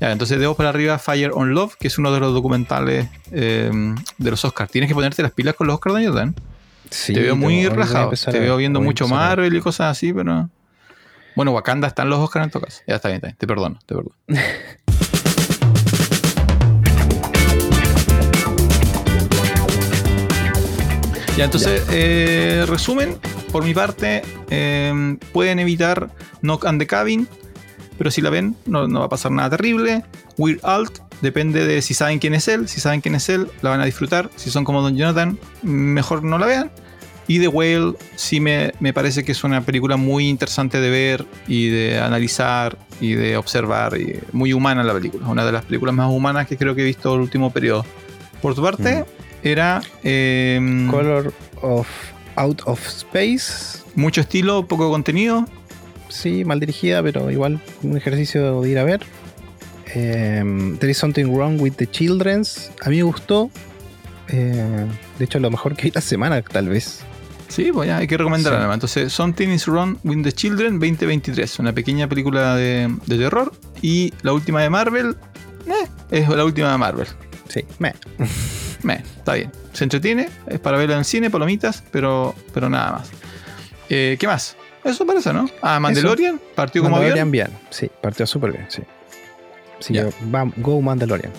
Ya, 0.00 0.12
entonces 0.12 0.38
debo 0.38 0.54
para 0.54 0.68
arriba 0.70 0.98
Fire 0.98 1.32
on 1.34 1.52
Love, 1.52 1.74
que 1.78 1.88
es 1.88 1.98
uno 1.98 2.10
de 2.12 2.20
los 2.20 2.32
documentales 2.32 3.08
eh, 3.32 3.70
de 4.16 4.30
los 4.30 4.44
Oscars. 4.44 4.70
Tienes 4.70 4.88
que 4.88 4.94
ponerte 4.94 5.20
las 5.22 5.32
pilas 5.32 5.54
con 5.56 5.66
los 5.66 5.74
Oscars 5.74 6.06
Jordan. 6.06 6.34
Sí, 6.90 7.12
te 7.12 7.20
veo 7.20 7.36
muy 7.36 7.66
empezar 7.66 8.08
Te 8.32 8.38
veo 8.40 8.56
viendo 8.56 8.80
mucho. 8.80 9.06
Marvel 9.08 9.54
y 9.54 9.60
cosas 9.60 9.90
así, 9.96 10.12
pero. 10.12 10.48
Bueno, 11.40 11.52
Wakanda 11.52 11.88
están 11.88 12.10
los 12.10 12.18
Oscars 12.18 12.44
en 12.44 12.50
todo 12.50 12.64
caso. 12.64 12.82
Ya 12.86 12.96
está 12.96 13.08
bien, 13.08 13.16
está 13.16 13.28
bien. 13.28 13.36
Te 13.38 13.46
perdono, 13.46 13.78
te 13.86 13.94
perdono. 13.94 14.14
ya, 21.38 21.46
entonces, 21.46 21.82
eh, 21.90 22.66
resumen, 22.68 23.16
por 23.52 23.64
mi 23.64 23.72
parte, 23.72 24.20
eh, 24.50 25.16
pueden 25.32 25.60
evitar 25.60 26.10
Knock 26.42 26.66
and 26.66 26.78
the 26.78 26.86
Cabin, 26.86 27.26
pero 27.96 28.10
si 28.10 28.20
la 28.20 28.28
ven, 28.28 28.54
no, 28.66 28.86
no 28.86 29.00
va 29.00 29.06
a 29.06 29.08
pasar 29.08 29.32
nada 29.32 29.48
terrible. 29.48 30.04
Weird 30.36 30.60
Alt, 30.62 30.98
depende 31.22 31.66
de 31.66 31.80
si 31.80 31.94
saben 31.94 32.18
quién 32.18 32.34
es 32.34 32.48
él. 32.48 32.68
Si 32.68 32.82
saben 32.82 33.00
quién 33.00 33.14
es 33.14 33.30
él, 33.30 33.50
la 33.62 33.70
van 33.70 33.80
a 33.80 33.86
disfrutar. 33.86 34.28
Si 34.36 34.50
son 34.50 34.64
como 34.64 34.82
Don 34.82 34.94
Jonathan, 34.94 35.38
mejor 35.62 36.22
no 36.22 36.36
la 36.36 36.44
vean. 36.44 36.70
Y 37.30 37.38
The 37.38 37.46
Whale 37.46 37.94
sí 38.16 38.40
me, 38.40 38.72
me 38.80 38.92
parece 38.92 39.22
que 39.22 39.30
es 39.30 39.44
una 39.44 39.60
película 39.60 39.96
muy 39.96 40.28
interesante 40.28 40.80
de 40.80 40.90
ver 40.90 41.24
y 41.46 41.68
de 41.68 42.00
analizar 42.00 42.76
y 43.00 43.12
de 43.12 43.36
observar. 43.36 43.96
Y 44.00 44.18
muy 44.32 44.52
humana 44.52 44.82
la 44.82 44.94
película. 44.94 45.28
Una 45.28 45.46
de 45.46 45.52
las 45.52 45.64
películas 45.64 45.94
más 45.94 46.10
humanas 46.10 46.48
que 46.48 46.56
creo 46.56 46.74
que 46.74 46.82
he 46.82 46.84
visto 46.84 47.14
el 47.14 47.20
último 47.20 47.52
periodo. 47.52 47.86
Por 48.42 48.56
tu 48.56 48.62
parte, 48.62 49.04
era 49.44 49.80
eh, 50.02 50.58
Color 50.90 51.32
of 51.62 51.86
Out 52.34 52.62
of 52.64 52.84
Space. 52.88 53.78
mucho 53.94 54.22
estilo, 54.22 54.66
poco 54.66 54.90
contenido. 54.90 55.46
Sí, 56.08 56.44
mal 56.44 56.58
dirigida, 56.58 57.00
pero 57.00 57.30
igual 57.30 57.60
un 57.84 57.96
ejercicio 57.96 58.60
de 58.60 58.70
ir 58.70 58.78
a 58.80 58.82
ver. 58.82 59.02
Em, 59.94 60.76
There 60.78 60.90
is 60.90 60.98
something 60.98 61.26
wrong 61.26 61.60
with 61.60 61.74
the 61.74 61.86
children's. 61.86 62.72
A 62.82 62.88
mí 62.90 62.96
me 62.96 63.04
gustó. 63.04 63.52
Eh, 64.26 64.84
de 65.16 65.24
hecho, 65.24 65.38
lo 65.38 65.48
mejor 65.52 65.76
que 65.76 65.84
vi 65.84 65.90
la 65.94 66.00
semana, 66.00 66.42
tal 66.42 66.68
vez. 66.68 67.04
Sí, 67.50 67.70
pues 67.72 67.88
ya 67.88 67.98
hay 67.98 68.06
que 68.06 68.16
recomendarla. 68.16 68.66
Sí. 68.66 68.72
Entonces, 68.72 69.12
Something 69.12 69.48
is 69.48 69.66
Wrong 69.66 69.96
with 70.04 70.22
the 70.22 70.32
Children 70.32 70.78
2023. 70.78 71.58
Una 71.58 71.72
pequeña 71.74 72.08
película 72.08 72.54
de, 72.56 72.88
de 73.06 73.18
terror. 73.18 73.52
Y 73.82 74.14
la 74.22 74.32
última 74.32 74.62
de 74.62 74.70
Marvel. 74.70 75.16
eh, 75.66 75.88
es 76.10 76.28
la 76.28 76.44
última 76.44 76.70
de 76.72 76.78
Marvel. 76.78 77.06
Sí, 77.48 77.64
me. 77.78 77.94
Meh, 78.82 79.02
está 79.16 79.34
bien. 79.34 79.50
Se 79.74 79.84
entretiene, 79.84 80.30
es 80.46 80.58
para 80.60 80.78
verla 80.78 80.94
en 80.94 80.98
el 81.00 81.04
cine, 81.04 81.28
palomitas, 81.28 81.82
pero, 81.90 82.34
pero 82.54 82.70
nada 82.70 82.92
más. 82.92 83.10
Eh, 83.90 84.16
¿Qué 84.18 84.26
más? 84.26 84.56
Eso 84.84 85.04
parece, 85.04 85.32
¿no? 85.34 85.50
Ah, 85.60 85.78
Mandalorian, 85.78 86.40
partió 86.54 86.80
como 86.82 86.96
Mandalorian 86.96 87.28
avión. 87.28 87.50
bien. 87.50 87.60
Sí, 87.68 87.90
partió 88.00 88.26
súper 88.26 88.52
bien, 88.52 88.66
sí. 88.70 88.82
Sí, 89.80 89.92
Ya. 89.94 90.04
yo- 90.08 90.12
go 90.56 90.80
Mandalorian. 90.80 91.32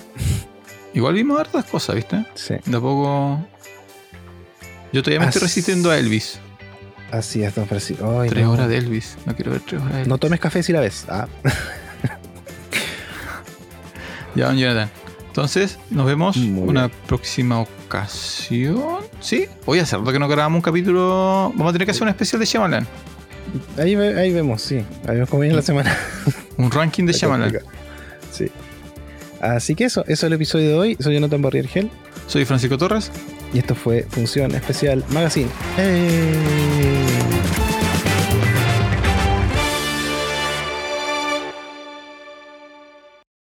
Igual 0.93 1.15
vimos 1.15 1.39
hartas 1.39 1.65
cosas, 1.65 1.95
¿viste? 1.95 2.23
Sí, 2.35 2.55
De 2.65 2.79
poco. 2.79 3.43
Yo 4.93 5.01
todavía 5.03 5.19
me 5.21 5.25
estoy 5.27 5.41
resistiendo 5.43 5.89
a 5.91 5.97
Elvis. 5.97 6.39
así 7.11 7.43
es, 7.43 7.55
don 7.55 7.67
Francisco. 7.67 8.19
Ay, 8.21 8.29
Tres 8.29 8.43
no. 8.45 8.51
horas 8.51 8.67
de 8.69 8.77
Elvis. 8.77 9.17
No 9.25 9.35
quiero 9.35 9.51
ver 9.51 9.61
tres 9.61 9.79
horas 9.81 9.91
de 9.93 9.97
Elvis. 9.99 10.07
No 10.09 10.17
tomes 10.17 10.39
café 10.39 10.63
si 10.63 10.71
la 10.73 10.79
ves. 10.81 11.05
Ah, 11.09 11.27
Ya, 14.35 14.47
don 14.47 14.57
Jonathan. 14.57 14.89
Entonces, 15.27 15.77
nos 15.89 16.05
vemos 16.05 16.35
Muy 16.37 16.67
una 16.67 16.89
próxima 16.89 17.59
ocasión. 17.61 18.81
¿Sí? 19.21 19.45
Voy 19.65 19.79
a 19.79 19.83
hacer 19.83 19.99
que 20.01 20.19
no 20.19 20.27
grabamos 20.27 20.57
un 20.57 20.61
capítulo. 20.61 21.51
Vamos 21.55 21.69
a 21.69 21.73
tener 21.73 21.85
que 21.85 21.91
hacer 21.91 22.03
un 22.03 22.09
especial 22.09 22.39
de 22.39 22.45
Shyamalan. 22.45 22.87
ahí, 23.77 23.95
ve- 23.95 24.19
ahí 24.19 24.31
vemos, 24.33 24.61
sí. 24.61 24.77
Ahí 25.07 25.15
vemos 25.15 25.29
cómo 25.29 25.41
viene 25.41 25.55
la 25.55 25.61
semana. 25.61 25.95
Un 26.57 26.69
ranking 26.69 27.05
de 27.05 27.13
Shyamalan. 27.13 27.59
Sí. 28.31 28.51
Así 29.41 29.73
que 29.75 29.85
eso, 29.85 30.01
eso 30.01 30.11
es 30.13 30.23
el 30.23 30.33
episodio 30.33 30.67
de 30.69 30.75
hoy. 30.75 30.97
Soy 30.99 31.15
Jonathan 31.15 31.41
Barriergel 31.41 31.89
Soy 32.27 32.45
Francisco 32.45 32.77
Torres. 32.77 33.09
Y 33.53 33.59
esto 33.59 33.75
fue 33.75 34.03
Función 34.09 34.55
Especial 34.55 35.03
Magazine. 35.09 35.49
¡Hey! 35.77 37.10